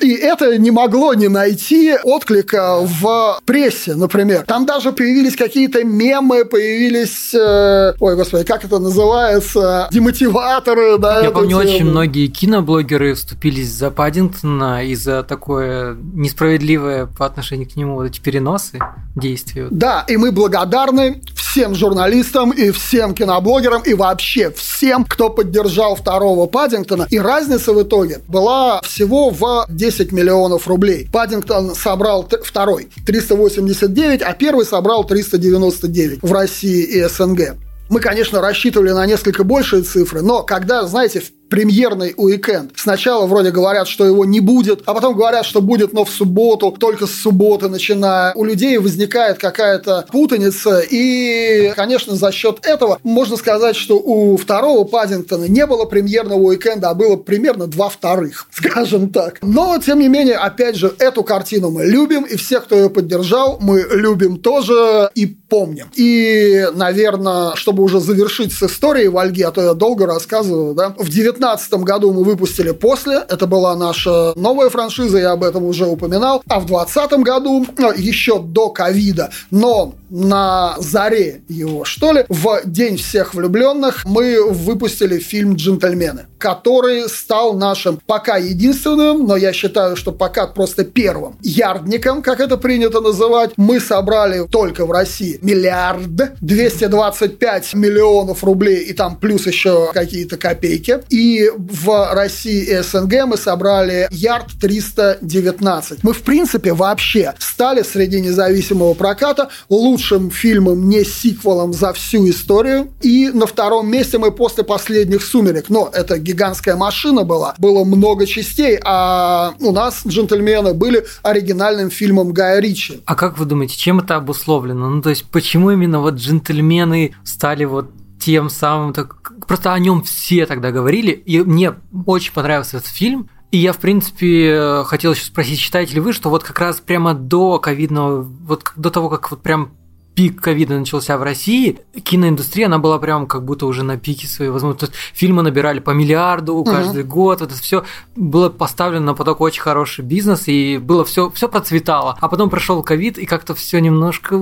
И 0.00 0.12
это 0.12 0.58
не 0.58 0.70
могло 0.70 1.14
не 1.14 1.28
найти 1.28 1.94
отклика 2.02 2.78
в 2.80 3.40
прессе, 3.44 3.94
например. 3.94 4.44
Там 4.46 4.66
даже 4.66 4.92
появились 4.92 5.36
какие-то 5.36 5.84
мемы, 5.84 6.44
появились... 6.44 7.34
Э, 7.34 7.94
ой, 7.98 8.16
господи, 8.16 8.44
как 8.44 8.64
это 8.64 8.78
называется? 8.78 9.88
Демотиваторы, 9.90 10.98
да? 10.98 11.22
Я 11.22 11.30
помню, 11.30 11.56
очень 11.56 11.84
многие 11.84 12.26
киноблогеры 12.26 13.14
вступились 13.14 13.72
за 13.72 13.90
Паддингтона 13.90 14.84
и 14.84 14.94
за 14.94 15.22
такое 15.22 15.96
несправедливое 16.14 17.06
по 17.06 17.26
отношению 17.26 17.68
к 17.68 17.76
нему 17.76 17.96
вот 17.96 18.06
эти 18.06 18.20
переносы 18.20 18.78
действий. 19.14 19.66
Да, 19.70 20.04
и 20.08 20.16
мы 20.16 20.32
благодарны 20.32 21.22
всем 21.34 21.74
журналистам 21.74 22.50
и 22.50 22.70
всем 22.70 23.14
киноблогерам 23.14 23.82
и 23.82 23.94
вообще 23.94 24.50
всем, 24.50 25.04
кто 25.04 25.30
поддержал 25.30 25.94
второго 25.96 26.46
Паддингтона. 26.46 27.06
И 27.10 27.18
разница 27.18 27.72
в 27.72 27.82
итоге 27.82 28.20
была 28.28 28.80
всего 28.98 29.30
в 29.30 29.66
10 29.68 30.10
миллионов 30.10 30.66
рублей. 30.66 31.08
Паддингтон 31.12 31.76
собрал 31.76 32.28
второй 32.42 32.88
389, 33.06 34.22
а 34.22 34.32
первый 34.32 34.66
собрал 34.66 35.04
399 35.04 36.18
в 36.20 36.32
России 36.32 36.82
и 36.82 37.04
СНГ. 37.04 37.54
Мы, 37.90 38.00
конечно, 38.00 38.40
рассчитывали 38.40 38.90
на 38.90 39.06
несколько 39.06 39.44
большие 39.44 39.82
цифры, 39.82 40.20
но 40.22 40.42
когда, 40.42 40.84
знаете, 40.88 41.22
премьерный 41.48 42.14
уикенд. 42.16 42.72
Сначала 42.76 43.26
вроде 43.26 43.50
говорят, 43.50 43.88
что 43.88 44.04
его 44.04 44.24
не 44.24 44.40
будет, 44.40 44.82
а 44.86 44.94
потом 44.94 45.14
говорят, 45.14 45.44
что 45.44 45.60
будет, 45.60 45.92
но 45.92 46.04
в 46.04 46.10
субботу, 46.10 46.74
только 46.78 47.06
с 47.06 47.12
субботы 47.12 47.68
начиная. 47.68 48.32
У 48.34 48.44
людей 48.44 48.78
возникает 48.78 49.38
какая-то 49.38 50.06
путаница, 50.10 50.80
и, 50.80 51.72
конечно, 51.76 52.14
за 52.14 52.32
счет 52.32 52.58
этого 52.62 52.98
можно 53.02 53.36
сказать, 53.36 53.76
что 53.76 53.98
у 53.98 54.36
второго 54.36 54.84
Паддингтона 54.84 55.44
не 55.44 55.66
было 55.66 55.84
премьерного 55.84 56.40
уикенда, 56.40 56.90
а 56.90 56.94
было 56.94 57.16
примерно 57.16 57.66
два 57.66 57.88
вторых, 57.88 58.46
скажем 58.52 59.10
так. 59.10 59.38
Но, 59.42 59.78
тем 59.78 60.00
не 60.00 60.08
менее, 60.08 60.36
опять 60.36 60.76
же, 60.76 60.94
эту 60.98 61.22
картину 61.22 61.70
мы 61.70 61.84
любим, 61.84 62.24
и 62.24 62.36
всех, 62.36 62.64
кто 62.64 62.76
ее 62.76 62.90
поддержал, 62.90 63.58
мы 63.60 63.86
любим 63.90 64.38
тоже 64.38 65.10
и 65.14 65.26
помним. 65.26 65.90
И, 65.94 66.66
наверное, 66.74 67.54
чтобы 67.54 67.82
уже 67.82 68.00
завершить 68.00 68.52
с 68.52 68.62
историей 68.62 69.08
Вальги, 69.08 69.42
а 69.42 69.50
то 69.50 69.62
я 69.62 69.74
долго 69.74 70.06
рассказываю, 70.06 70.74
да, 70.74 70.94
в 70.98 71.08
2019 71.38 71.72
году 71.84 72.12
мы 72.12 72.24
выпустили 72.24 72.70
«После», 72.70 73.16
это 73.28 73.46
была 73.46 73.76
наша 73.76 74.32
новая 74.36 74.70
франшиза, 74.70 75.18
я 75.18 75.32
об 75.32 75.44
этом 75.44 75.64
уже 75.64 75.86
упоминал, 75.86 76.42
а 76.48 76.60
в 76.60 76.66
2020 76.66 77.12
году, 77.24 77.66
ну, 77.76 77.92
еще 77.92 78.38
до 78.40 78.70
ковида, 78.70 79.30
но 79.50 79.94
на 80.10 80.76
заре 80.78 81.42
его, 81.48 81.84
что 81.84 82.12
ли, 82.12 82.24
в 82.28 82.62
День 82.64 82.96
всех 82.96 83.34
влюбленных 83.34 84.04
мы 84.04 84.50
выпустили 84.50 85.18
фильм 85.18 85.54
«Джентльмены», 85.54 86.26
который 86.38 87.08
стал 87.08 87.54
нашим 87.54 88.00
пока 88.06 88.36
единственным, 88.36 89.26
но 89.26 89.36
я 89.36 89.52
считаю, 89.52 89.96
что 89.96 90.12
пока 90.12 90.46
просто 90.46 90.84
первым 90.84 91.36
ярдником, 91.42 92.22
как 92.22 92.40
это 92.40 92.56
принято 92.56 93.00
называть. 93.00 93.52
Мы 93.56 93.80
собрали 93.80 94.46
только 94.46 94.86
в 94.86 94.92
России 94.92 95.38
миллиард 95.42 96.16
225 96.40 97.74
миллионов 97.74 98.44
рублей 98.44 98.84
и 98.84 98.92
там 98.92 99.16
плюс 99.16 99.46
еще 99.46 99.90
какие-то 99.92 100.36
копейки. 100.36 101.00
И 101.28 101.50
в 101.56 102.14
России 102.14 102.62
и 102.62 102.82
СНГ 102.82 103.26
мы 103.26 103.36
собрали 103.36 104.08
ярд 104.10 104.46
319. 104.58 106.02
Мы, 106.02 106.14
в 106.14 106.22
принципе, 106.22 106.72
вообще 106.72 107.34
стали 107.38 107.82
среди 107.82 108.22
независимого 108.22 108.94
проката 108.94 109.50
лучшим 109.68 110.30
фильмом, 110.30 110.88
не 110.88 111.04
сиквелом 111.04 111.74
за 111.74 111.92
всю 111.92 112.26
историю. 112.30 112.88
И 113.02 113.28
на 113.28 113.46
втором 113.46 113.90
месте 113.90 114.16
мы 114.16 114.32
после 114.32 114.64
последних 114.64 115.22
«Сумерек». 115.22 115.68
Но 115.68 115.90
это 115.92 116.18
гигантская 116.18 116.76
машина 116.76 117.24
была. 117.24 117.54
Было 117.58 117.84
много 117.84 118.24
частей, 118.24 118.78
а 118.82 119.52
у 119.60 119.72
нас 119.72 120.00
«Джентльмены» 120.06 120.72
были 120.72 121.04
оригинальным 121.22 121.90
фильмом 121.90 122.32
Гая 122.32 122.58
Ричи. 122.60 123.02
А 123.04 123.14
как 123.14 123.36
вы 123.36 123.44
думаете, 123.44 123.76
чем 123.76 124.00
это 124.00 124.16
обусловлено? 124.16 124.88
Ну, 124.88 125.02
то 125.02 125.10
есть, 125.10 125.24
почему 125.24 125.72
именно 125.72 126.00
вот 126.00 126.14
«Джентльмены» 126.14 127.14
стали 127.22 127.66
вот 127.66 127.90
тем 128.20 128.50
самым, 128.50 128.92
так, 128.92 129.32
просто 129.46 129.72
о 129.72 129.78
нем 129.78 130.02
все 130.02 130.46
тогда 130.46 130.70
говорили, 130.70 131.12
и 131.12 131.40
мне 131.40 131.74
очень 132.06 132.32
понравился 132.32 132.78
этот 132.78 132.88
фильм, 132.88 133.30
и 133.50 133.58
я, 133.58 133.72
в 133.72 133.78
принципе, 133.78 134.82
хотел 134.84 135.12
еще 135.12 135.24
спросить, 135.24 135.58
считаете 135.58 135.94
ли 135.94 136.00
вы, 136.00 136.12
что 136.12 136.28
вот 136.28 136.44
как 136.44 136.58
раз 136.58 136.80
прямо 136.80 137.14
до 137.14 137.58
ковидного, 137.58 138.22
вот 138.22 138.72
до 138.76 138.90
того, 138.90 139.08
как 139.08 139.30
вот 139.30 139.42
прям 139.42 139.72
пик 140.18 140.40
ковида 140.40 140.80
начался 140.80 141.16
в 141.16 141.22
России, 141.22 141.78
киноиндустрия, 142.02 142.66
она 142.66 142.80
была 142.80 142.98
прям 142.98 143.28
как 143.28 143.44
будто 143.44 143.66
уже 143.66 143.84
на 143.84 143.98
пике 143.98 144.26
своей 144.26 144.50
возможности. 144.50 144.92
Фильмы 145.14 145.44
набирали 145.44 145.78
по 145.78 145.90
миллиарду 145.90 146.64
каждый 146.64 147.04
угу. 147.04 147.10
год, 147.10 147.40
вот 147.40 147.52
это 147.52 147.60
все 147.60 147.84
было 148.16 148.48
поставлено 148.48 149.06
на 149.06 149.14
поток 149.14 149.40
очень 149.40 149.62
хороший 149.62 150.04
бизнес, 150.04 150.48
и 150.48 150.78
было 150.78 151.04
все, 151.04 151.30
все 151.30 151.48
процветало. 151.48 152.18
А 152.20 152.28
потом 152.28 152.50
прошел 152.50 152.82
ковид, 152.82 153.16
и 153.16 153.26
как-то 153.26 153.54
все 153.54 153.78
немножко... 153.78 154.34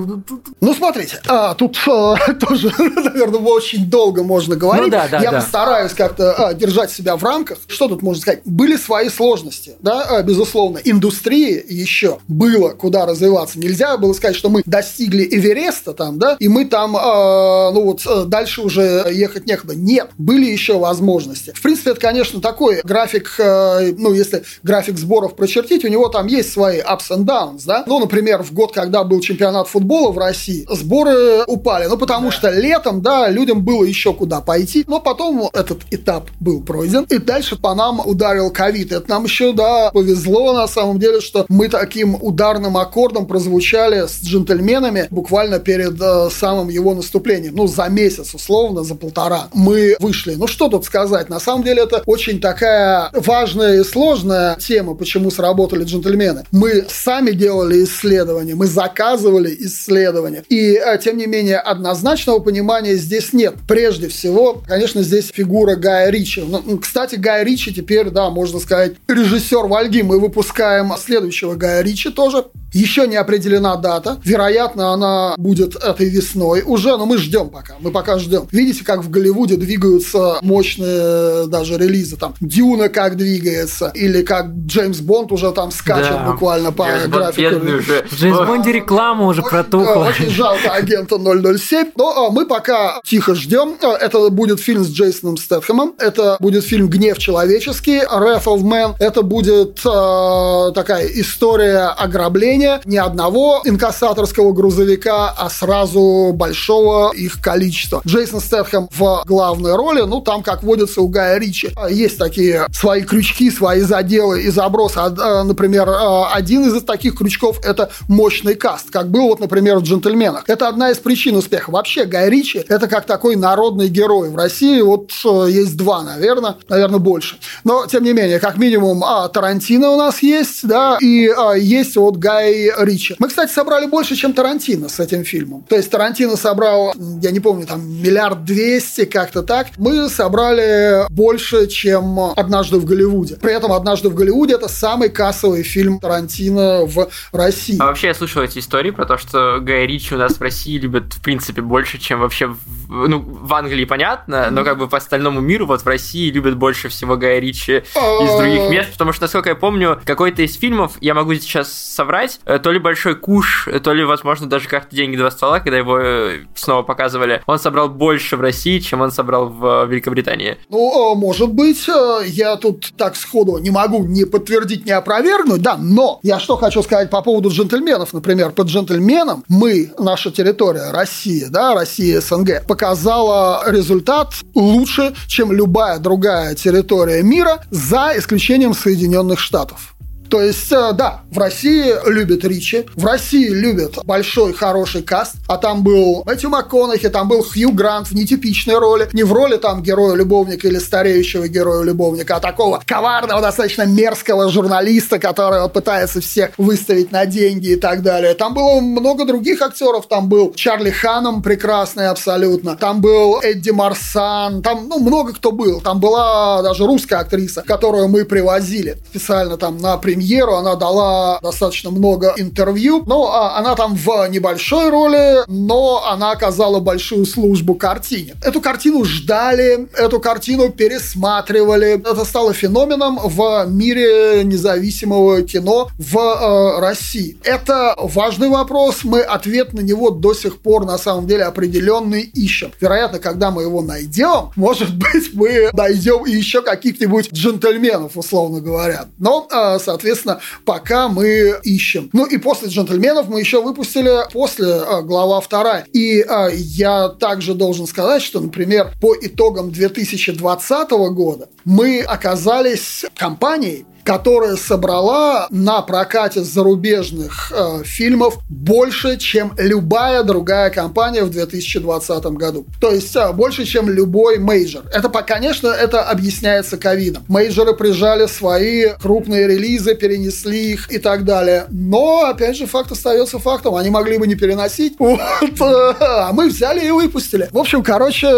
Ну, 0.62 0.74
смотрите, 0.74 1.20
а, 1.28 1.52
тут 1.52 1.76
а, 1.86 2.16
тоже, 2.40 2.72
наверное, 2.78 3.40
очень 3.40 3.84
долго 3.84 4.22
можно 4.22 4.56
говорить. 4.56 4.86
Ну, 4.86 4.90
да, 4.92 5.08
да, 5.08 5.18
Я 5.18 5.30
да. 5.30 5.40
постараюсь 5.40 5.92
как-то 5.92 6.32
а, 6.32 6.54
держать 6.54 6.90
себя 6.90 7.18
в 7.18 7.22
рамках. 7.22 7.58
Что 7.66 7.86
тут 7.88 8.00
можно 8.00 8.22
сказать? 8.22 8.40
Были 8.46 8.78
свои 8.78 9.10
сложности, 9.10 9.74
да, 9.80 10.04
а, 10.04 10.22
безусловно. 10.22 10.78
Индустрии 10.82 11.62
еще 11.68 12.20
было 12.28 12.70
куда 12.70 13.04
развиваться. 13.04 13.58
Нельзя 13.58 13.98
было 13.98 14.14
сказать, 14.14 14.36
что 14.36 14.48
мы 14.48 14.62
достигли 14.64 15.28
Эвереста, 15.30 15.65
место 15.66 15.92
там, 15.92 16.18
да, 16.18 16.36
и 16.38 16.48
мы 16.48 16.64
там, 16.64 16.96
э, 16.96 17.70
ну 17.72 17.84
вот, 17.84 18.06
э, 18.06 18.24
дальше 18.26 18.62
уже 18.62 19.06
ехать 19.10 19.46
некуда. 19.46 19.74
Нет, 19.74 20.10
были 20.16 20.46
еще 20.46 20.78
возможности. 20.78 21.52
В 21.54 21.62
принципе, 21.62 21.90
это, 21.90 22.00
конечно, 22.00 22.40
такой 22.40 22.80
график, 22.84 23.34
э, 23.38 23.92
ну, 23.98 24.12
если 24.12 24.44
график 24.62 24.98
сборов 24.98 25.34
прочертить, 25.34 25.84
у 25.84 25.88
него 25.88 26.08
там 26.08 26.26
есть 26.26 26.52
свои 26.52 26.78
ups 26.78 27.10
and 27.10 27.24
downs, 27.24 27.62
да. 27.66 27.84
Ну, 27.86 27.98
например, 27.98 28.42
в 28.42 28.52
год, 28.52 28.72
когда 28.72 29.02
был 29.02 29.20
чемпионат 29.20 29.66
футбола 29.68 30.12
в 30.12 30.18
России, 30.18 30.66
сборы 30.70 31.42
упали, 31.46 31.86
ну, 31.86 31.96
потому 31.96 32.28
да. 32.28 32.32
что 32.32 32.50
летом, 32.50 33.02
да, 33.02 33.28
людям 33.28 33.64
было 33.64 33.82
еще 33.84 34.12
куда 34.12 34.40
пойти, 34.40 34.84
но 34.86 35.00
потом 35.00 35.50
этот 35.52 35.80
этап 35.90 36.30
был 36.38 36.62
пройден, 36.62 37.04
и 37.08 37.18
дальше 37.18 37.56
по 37.56 37.74
нам 37.74 38.00
ударил 38.04 38.50
ковид. 38.50 38.92
Это 38.92 39.10
нам 39.10 39.24
еще, 39.24 39.52
да, 39.52 39.90
повезло 39.92 40.52
на 40.52 40.68
самом 40.68 41.00
деле, 41.00 41.20
что 41.20 41.44
мы 41.48 41.68
таким 41.68 42.16
ударным 42.20 42.76
аккордом 42.76 43.26
прозвучали 43.26 44.06
с 44.06 44.22
джентльменами 44.22 45.08
буквально 45.10 45.55
буквально 45.56 45.58
перед 45.58 46.00
э, 46.00 46.30
самым 46.30 46.68
его 46.68 46.94
наступлением, 46.94 47.54
ну, 47.56 47.66
за 47.66 47.88
месяц, 47.88 48.34
условно, 48.34 48.82
за 48.82 48.94
полтора, 48.94 49.48
мы 49.54 49.96
вышли. 50.00 50.34
Ну, 50.36 50.46
что 50.46 50.68
тут 50.68 50.84
сказать? 50.84 51.28
На 51.28 51.40
самом 51.40 51.64
деле, 51.64 51.82
это 51.82 52.02
очень 52.06 52.40
такая 52.40 53.10
важная 53.12 53.80
и 53.80 53.84
сложная 53.84 54.56
тема, 54.56 54.94
почему 54.94 55.30
сработали 55.30 55.84
джентльмены. 55.84 56.44
Мы 56.52 56.84
сами 56.88 57.32
делали 57.32 57.84
исследования, 57.84 58.54
мы 58.54 58.66
заказывали 58.66 59.54
исследования, 59.60 60.42
и, 60.48 60.74
э, 60.74 60.98
тем 61.02 61.16
не 61.16 61.26
менее, 61.26 61.58
однозначного 61.58 62.40
понимания 62.40 62.96
здесь 62.96 63.32
нет. 63.32 63.54
Прежде 63.68 64.08
всего, 64.08 64.62
конечно, 64.66 65.02
здесь 65.02 65.30
фигура 65.34 65.76
Гая 65.76 66.10
Ричи. 66.10 66.42
Ну, 66.46 66.78
кстати, 66.78 67.16
Гая 67.16 67.44
Ричи 67.44 67.72
теперь, 67.72 68.10
да, 68.10 68.30
можно 68.30 68.60
сказать, 68.60 68.92
режиссер 69.08 69.66
Вальги. 69.66 70.02
Мы 70.02 70.20
выпускаем 70.20 70.92
следующего 70.98 71.54
Гая 71.54 71.82
Ричи 71.82 72.10
тоже. 72.10 72.44
Еще 72.72 73.06
не 73.06 73.16
определена 73.16 73.76
дата. 73.76 74.18
Вероятно, 74.24 74.92
она 74.92 75.34
будет 75.36 75.76
этой 75.76 76.08
весной 76.08 76.62
уже, 76.66 76.96
но 76.96 77.06
мы 77.06 77.18
ждем 77.18 77.48
пока. 77.48 77.74
Мы 77.80 77.90
пока 77.90 78.18
ждем. 78.18 78.46
Видите, 78.52 78.84
как 78.84 79.04
в 79.04 79.10
Голливуде 79.10 79.56
двигаются 79.56 80.38
мощные 80.42 81.46
даже 81.46 81.76
релизы. 81.76 82.16
Там 82.16 82.34
Дюна 82.40 82.88
как 82.88 83.16
двигается, 83.16 83.90
или 83.94 84.22
как 84.22 84.46
Джеймс 84.66 85.00
Бонд 85.00 85.32
уже 85.32 85.52
там 85.52 85.70
скачет 85.70 86.12
да. 86.12 86.30
буквально 86.30 86.72
по 86.72 86.84
Джеймс 86.84 87.06
графику. 87.06 87.56
Уже. 87.56 88.06
В 88.10 88.14
Джеймс 88.14 88.38
Бонде 88.38 88.72
реклама 88.72 89.26
уже 89.26 89.42
протухла. 89.42 90.08
Очень 90.08 90.30
жалко 90.30 90.72
агента 90.72 91.18
007. 91.18 91.92
Но 91.96 92.26
а, 92.26 92.30
мы 92.30 92.46
пока 92.46 93.00
тихо 93.04 93.34
ждем. 93.34 93.76
А, 93.82 93.96
это 93.96 94.30
будет 94.30 94.60
фильм 94.60 94.84
с 94.84 94.88
Джейсоном 94.88 95.36
Стэтхэмом. 95.36 95.94
Это 95.98 96.36
будет 96.40 96.64
фильм 96.64 96.88
«Гнев 96.88 97.18
человеческий», 97.18 97.98
«Wrath 97.98 98.44
of 98.44 98.62
Man». 98.62 98.94
Это 98.98 99.22
будет 99.22 99.80
э, 99.84 100.72
такая 100.74 101.06
история 101.06 101.88
ограбления 101.88 102.80
не 102.84 102.98
одного 102.98 103.60
инкассаторского 103.64 104.52
грузовика, 104.52 105.25
а 105.36 105.50
сразу 105.50 106.32
большого 106.32 107.12
их 107.12 107.40
количества. 107.40 108.02
Джейсон 108.06 108.40
Стэтхэм 108.40 108.88
в 108.96 109.22
главной 109.26 109.76
роли, 109.76 110.02
ну, 110.02 110.20
там, 110.20 110.42
как 110.42 110.62
водится 110.62 111.00
у 111.00 111.08
Гая 111.08 111.38
Ричи, 111.38 111.70
есть 111.90 112.18
такие 112.18 112.66
свои 112.72 113.02
крючки, 113.02 113.50
свои 113.50 113.80
заделы 113.80 114.42
и 114.42 114.50
забросы. 114.50 114.98
А, 114.98 115.44
например, 115.44 115.88
один 116.32 116.66
из 116.66 116.82
таких 116.82 117.16
крючков– 117.16 117.60
это 117.64 117.90
мощный 118.08 118.54
каст, 118.54 118.90
как 118.90 119.10
был, 119.10 119.28
вот, 119.28 119.40
например, 119.40 119.78
в 119.78 119.82
«Джентльменах». 119.82 120.44
Это 120.46 120.68
одна 120.68 120.90
из 120.90 120.98
причин 120.98 121.36
успеха. 121.36 121.70
Вообще, 121.70 122.04
Гай 122.04 122.30
Ричи– 122.30 122.64
это 122.68 122.88
как 122.88 123.06
такой 123.06 123.36
народный 123.36 123.88
герой. 123.88 124.30
В 124.30 124.36
России 124.36 124.80
вот 124.80 125.10
есть 125.48 125.76
два, 125.76 126.02
наверное, 126.02 126.56
наверное, 126.68 126.98
больше. 126.98 127.36
Но, 127.64 127.86
тем 127.86 128.04
не 128.04 128.12
менее, 128.12 128.38
как 128.38 128.56
минимум, 128.58 129.04
а, 129.04 129.28
Тарантино 129.28 129.90
у 129.90 129.96
нас 129.96 130.22
есть, 130.22 130.66
да, 130.66 130.98
и 131.00 131.28
а, 131.28 131.52
есть 131.52 131.96
вот 131.96 132.16
Гай 132.16 132.70
Ричи. 132.78 133.16
Мы, 133.18 133.28
кстати, 133.28 133.52
собрали 133.52 133.86
больше, 133.86 134.16
чем 134.16 134.32
Тарантино 134.32 134.88
с 134.88 135.00
этим 135.00 135.15
фильмом. 135.24 135.64
То 135.68 135.76
есть 135.76 135.90
Тарантино 135.90 136.36
собрал, 136.36 136.92
я 137.22 137.30
не 137.30 137.40
помню, 137.40 137.66
там 137.66 137.86
миллиард 137.86 138.44
двести, 138.44 139.04
как-то 139.04 139.42
так. 139.42 139.68
Мы 139.76 140.08
собрали 140.08 141.06
больше, 141.10 141.66
чем 141.66 142.18
«Однажды 142.36 142.78
в 142.78 142.84
Голливуде». 142.84 143.36
При 143.36 143.52
этом 143.52 143.72
«Однажды 143.72 144.08
в 144.08 144.14
Голливуде»— 144.14 144.54
это 144.56 144.68
самый 144.68 145.08
кассовый 145.08 145.62
фильм 145.62 145.98
Тарантино 146.00 146.86
в 146.86 147.08
России. 147.32 147.76
А 147.80 147.86
вообще 147.86 148.08
я 148.08 148.14
слышал 148.14 148.42
эти 148.42 148.58
истории 148.58 148.90
про 148.90 149.04
то, 149.04 149.18
что 149.18 149.58
Гай 149.60 149.86
Ричи 149.86 150.14
у 150.14 150.18
нас 150.18 150.34
в 150.34 150.40
России 150.40 150.78
любят, 150.78 151.14
в 151.14 151.22
принципе, 151.22 151.62
больше, 151.62 151.98
чем 151.98 152.20
вообще 152.20 152.46
в, 152.46 152.58
ну, 152.88 153.20
в 153.20 153.52
Англии, 153.54 153.84
понятно, 153.84 154.50
но 154.50 154.64
как 154.64 154.78
бы 154.78 154.88
по 154.88 154.96
остальному 154.96 155.40
миру 155.40 155.66
вот 155.66 155.82
в 155.82 155.86
России 155.86 156.30
любят 156.30 156.56
больше 156.56 156.88
всего 156.88 157.16
Гая 157.16 157.38
Ричи 157.38 157.78
из 157.78 158.38
других 158.38 158.70
мест, 158.70 158.92
потому 158.92 159.12
что, 159.12 159.24
насколько 159.24 159.50
я 159.50 159.54
помню, 159.54 160.00
какой-то 160.04 160.42
из 160.42 160.56
фильмов, 160.56 160.92
я 161.00 161.14
могу 161.14 161.34
сейчас 161.34 161.72
соврать, 161.72 162.40
э, 162.44 162.58
то 162.58 162.72
ли 162.72 162.78
«Большой 162.78 163.14
куш», 163.14 163.68
то 163.82 163.92
ли, 163.92 164.04
возможно, 164.04 164.48
даже 164.48 164.68
как-то 164.68 164.96
«Деньги 164.96 165.05
два 165.14 165.30
стола», 165.30 165.60
когда 165.60 165.76
его 165.76 165.98
э, 166.00 166.44
снова 166.54 166.82
показывали, 166.82 167.42
он 167.46 167.58
собрал 167.58 167.90
больше 167.90 168.36
в 168.36 168.40
России, 168.40 168.78
чем 168.78 169.02
он 169.02 169.10
собрал 169.10 169.48
в 169.48 169.84
э, 169.84 169.86
Великобритании. 169.88 170.56
Ну, 170.70 171.14
может 171.14 171.52
быть, 171.52 171.86
я 172.24 172.56
тут 172.56 172.92
так 172.96 173.16
сходу 173.16 173.58
не 173.58 173.70
могу 173.70 174.04
не 174.04 174.24
подтвердить, 174.24 174.86
не 174.86 174.92
опровергнуть, 174.92 175.60
да, 175.60 175.76
но 175.76 176.20
я 176.22 176.38
что 176.38 176.56
хочу 176.56 176.82
сказать 176.82 177.10
по 177.10 177.20
поводу 177.20 177.50
джентльменов, 177.50 178.14
например, 178.14 178.52
под 178.52 178.68
джентльменом 178.68 179.44
мы, 179.48 179.92
наша 179.98 180.30
территория, 180.30 180.90
Россия, 180.92 181.48
да, 181.50 181.74
Россия, 181.74 182.20
СНГ, 182.20 182.66
по 182.66 182.76
показала 182.76 183.64
результат 183.66 184.34
лучше, 184.54 185.14
чем 185.26 185.50
любая 185.50 185.98
другая 185.98 186.54
территория 186.54 187.22
мира, 187.22 187.64
за 187.70 188.12
исключением 188.16 188.74
Соединенных 188.74 189.40
Штатов. 189.40 189.95
То 190.28 190.40
есть, 190.40 190.72
э, 190.72 190.92
да, 190.92 191.20
в 191.30 191.38
России 191.38 191.94
любят 192.06 192.44
Ричи, 192.44 192.86
в 192.94 193.04
России 193.04 193.48
любят 193.48 194.04
большой 194.04 194.52
хороший 194.52 195.02
каст, 195.02 195.36
а 195.48 195.56
там 195.56 195.82
был 195.82 196.22
Мэтью 196.26 196.50
МакКонахи, 196.50 197.08
там 197.08 197.28
был 197.28 197.42
Хью 197.42 197.72
Грант 197.72 198.08
в 198.08 198.14
нетипичной 198.14 198.78
роли, 198.78 199.08
не 199.12 199.22
в 199.22 199.32
роли 199.32 199.56
там 199.56 199.82
героя-любовника 199.82 200.68
или 200.68 200.78
стареющего 200.78 201.48
героя-любовника, 201.48 202.36
а 202.36 202.40
такого 202.40 202.82
коварного, 202.84 203.40
достаточно 203.40 203.82
мерзкого 203.82 204.48
журналиста, 204.50 205.18
который 205.18 205.68
пытается 205.68 206.20
всех 206.20 206.50
выставить 206.58 207.12
на 207.12 207.26
деньги 207.26 207.68
и 207.68 207.76
так 207.76 208.02
далее. 208.02 208.34
Там 208.34 208.54
было 208.54 208.80
много 208.80 209.24
других 209.24 209.62
актеров, 209.62 210.06
там 210.08 210.28
был 210.28 210.52
Чарли 210.54 210.90
Ханом 210.90 211.42
прекрасный 211.42 212.08
абсолютно, 212.08 212.76
там 212.76 213.00
был 213.00 213.40
Эдди 213.40 213.70
Марсан, 213.70 214.62
там, 214.62 214.88
ну, 214.88 214.98
много 214.98 215.32
кто 215.32 215.52
был, 215.52 215.80
там 215.80 216.00
была 216.00 216.62
даже 216.62 216.86
русская 216.86 217.16
актриса, 217.16 217.62
которую 217.62 218.08
мы 218.08 218.24
привозили 218.24 218.96
специально 219.10 219.56
там 219.56 219.78
на 219.78 219.96
премьеру 219.96 220.15
премьеру, 220.16 220.54
она 220.54 220.74
дала 220.76 221.38
достаточно 221.42 221.90
много 221.90 222.34
интервью. 222.36 223.02
Ну, 223.06 223.26
а 223.26 223.58
она 223.58 223.74
там 223.74 223.94
в 223.94 224.28
небольшой 224.28 224.88
роли, 224.90 225.44
но 225.46 226.04
она 226.06 226.30
оказала 226.30 226.80
большую 226.80 227.26
службу 227.26 227.74
картине. 227.74 228.34
Эту 228.42 228.60
картину 228.60 229.04
ждали, 229.04 229.88
эту 229.96 230.20
картину 230.20 230.70
пересматривали. 230.70 232.00
Это 232.00 232.24
стало 232.24 232.52
феноменом 232.52 233.18
в 233.22 233.66
мире 233.68 234.42
независимого 234.44 235.42
кино 235.42 235.88
в 235.98 236.16
э, 236.16 236.80
России. 236.80 237.36
Это 237.44 237.94
важный 237.98 238.48
вопрос, 238.48 239.04
мы 239.04 239.20
ответ 239.20 239.74
на 239.74 239.80
него 239.80 240.10
до 240.10 240.32
сих 240.34 240.60
пор 240.60 240.86
на 240.86 240.98
самом 240.98 241.26
деле 241.26 241.44
определенный 241.44 242.22
ищем. 242.22 242.72
Вероятно, 242.80 243.18
когда 243.18 243.50
мы 243.50 243.62
его 243.62 243.82
найдем, 243.82 244.50
может 244.56 244.94
быть, 244.96 245.34
мы 245.34 245.70
найдем 245.72 246.24
еще 246.24 246.62
каких-нибудь 246.62 247.32
джентльменов, 247.32 248.16
условно 248.16 248.60
говоря. 248.60 249.06
Но, 249.18 249.46
э, 249.50 249.78
соответственно, 249.84 250.05
соответственно, 250.06 250.40
пока 250.64 251.08
мы 251.08 251.58
ищем. 251.62 252.10
Ну 252.12 252.26
и 252.26 252.38
после 252.38 252.68
«Джентльменов» 252.68 253.28
мы 253.28 253.40
еще 253.40 253.62
выпустили 253.62 254.10
после 254.32 254.72
а, 254.72 255.02
глава 255.02 255.40
вторая. 255.40 255.86
И 255.92 256.20
а, 256.20 256.48
я 256.52 257.08
также 257.08 257.54
должен 257.54 257.86
сказать, 257.86 258.22
что, 258.22 258.40
например, 258.40 258.92
по 259.00 259.14
итогам 259.20 259.70
2020 259.72 260.90
года 260.90 261.48
мы 261.64 262.00
оказались 262.00 263.04
компанией, 263.16 263.86
которая 264.06 264.54
собрала 264.54 265.48
на 265.50 265.82
прокате 265.82 266.44
зарубежных 266.44 267.52
э, 267.52 267.82
фильмов 267.84 268.38
больше, 268.48 269.16
чем 269.16 269.52
любая 269.58 270.22
другая 270.22 270.70
компания 270.70 271.24
в 271.24 271.30
2020 271.30 272.24
году. 272.26 272.66
То 272.80 272.92
есть 272.92 273.16
э, 273.16 273.32
больше, 273.32 273.64
чем 273.64 273.90
любой 273.90 274.38
мейджор. 274.38 274.84
Это, 274.94 275.08
конечно, 275.08 275.66
это 275.66 276.04
объясняется 276.04 276.76
ковидом. 276.76 277.24
Мейджоры 277.26 277.74
прижали 277.74 278.26
свои 278.26 278.90
крупные 279.02 279.48
релизы, 279.48 279.96
перенесли 279.96 280.74
их 280.74 280.92
и 280.92 280.98
так 280.98 281.24
далее. 281.24 281.64
Но, 281.70 282.26
опять 282.26 282.56
же, 282.56 282.66
факт 282.66 282.92
остается 282.92 283.40
фактом. 283.40 283.74
Они 283.74 283.90
могли 283.90 284.18
бы 284.18 284.26
не 284.28 284.36
переносить. 284.36 284.94
Вот, 285.06 285.20
э, 285.20 285.94
а 286.00 286.32
мы 286.32 286.48
взяли 286.48 286.86
и 286.86 286.90
выпустили. 286.90 287.48
В 287.50 287.58
общем, 287.58 287.82
короче, 287.82 288.28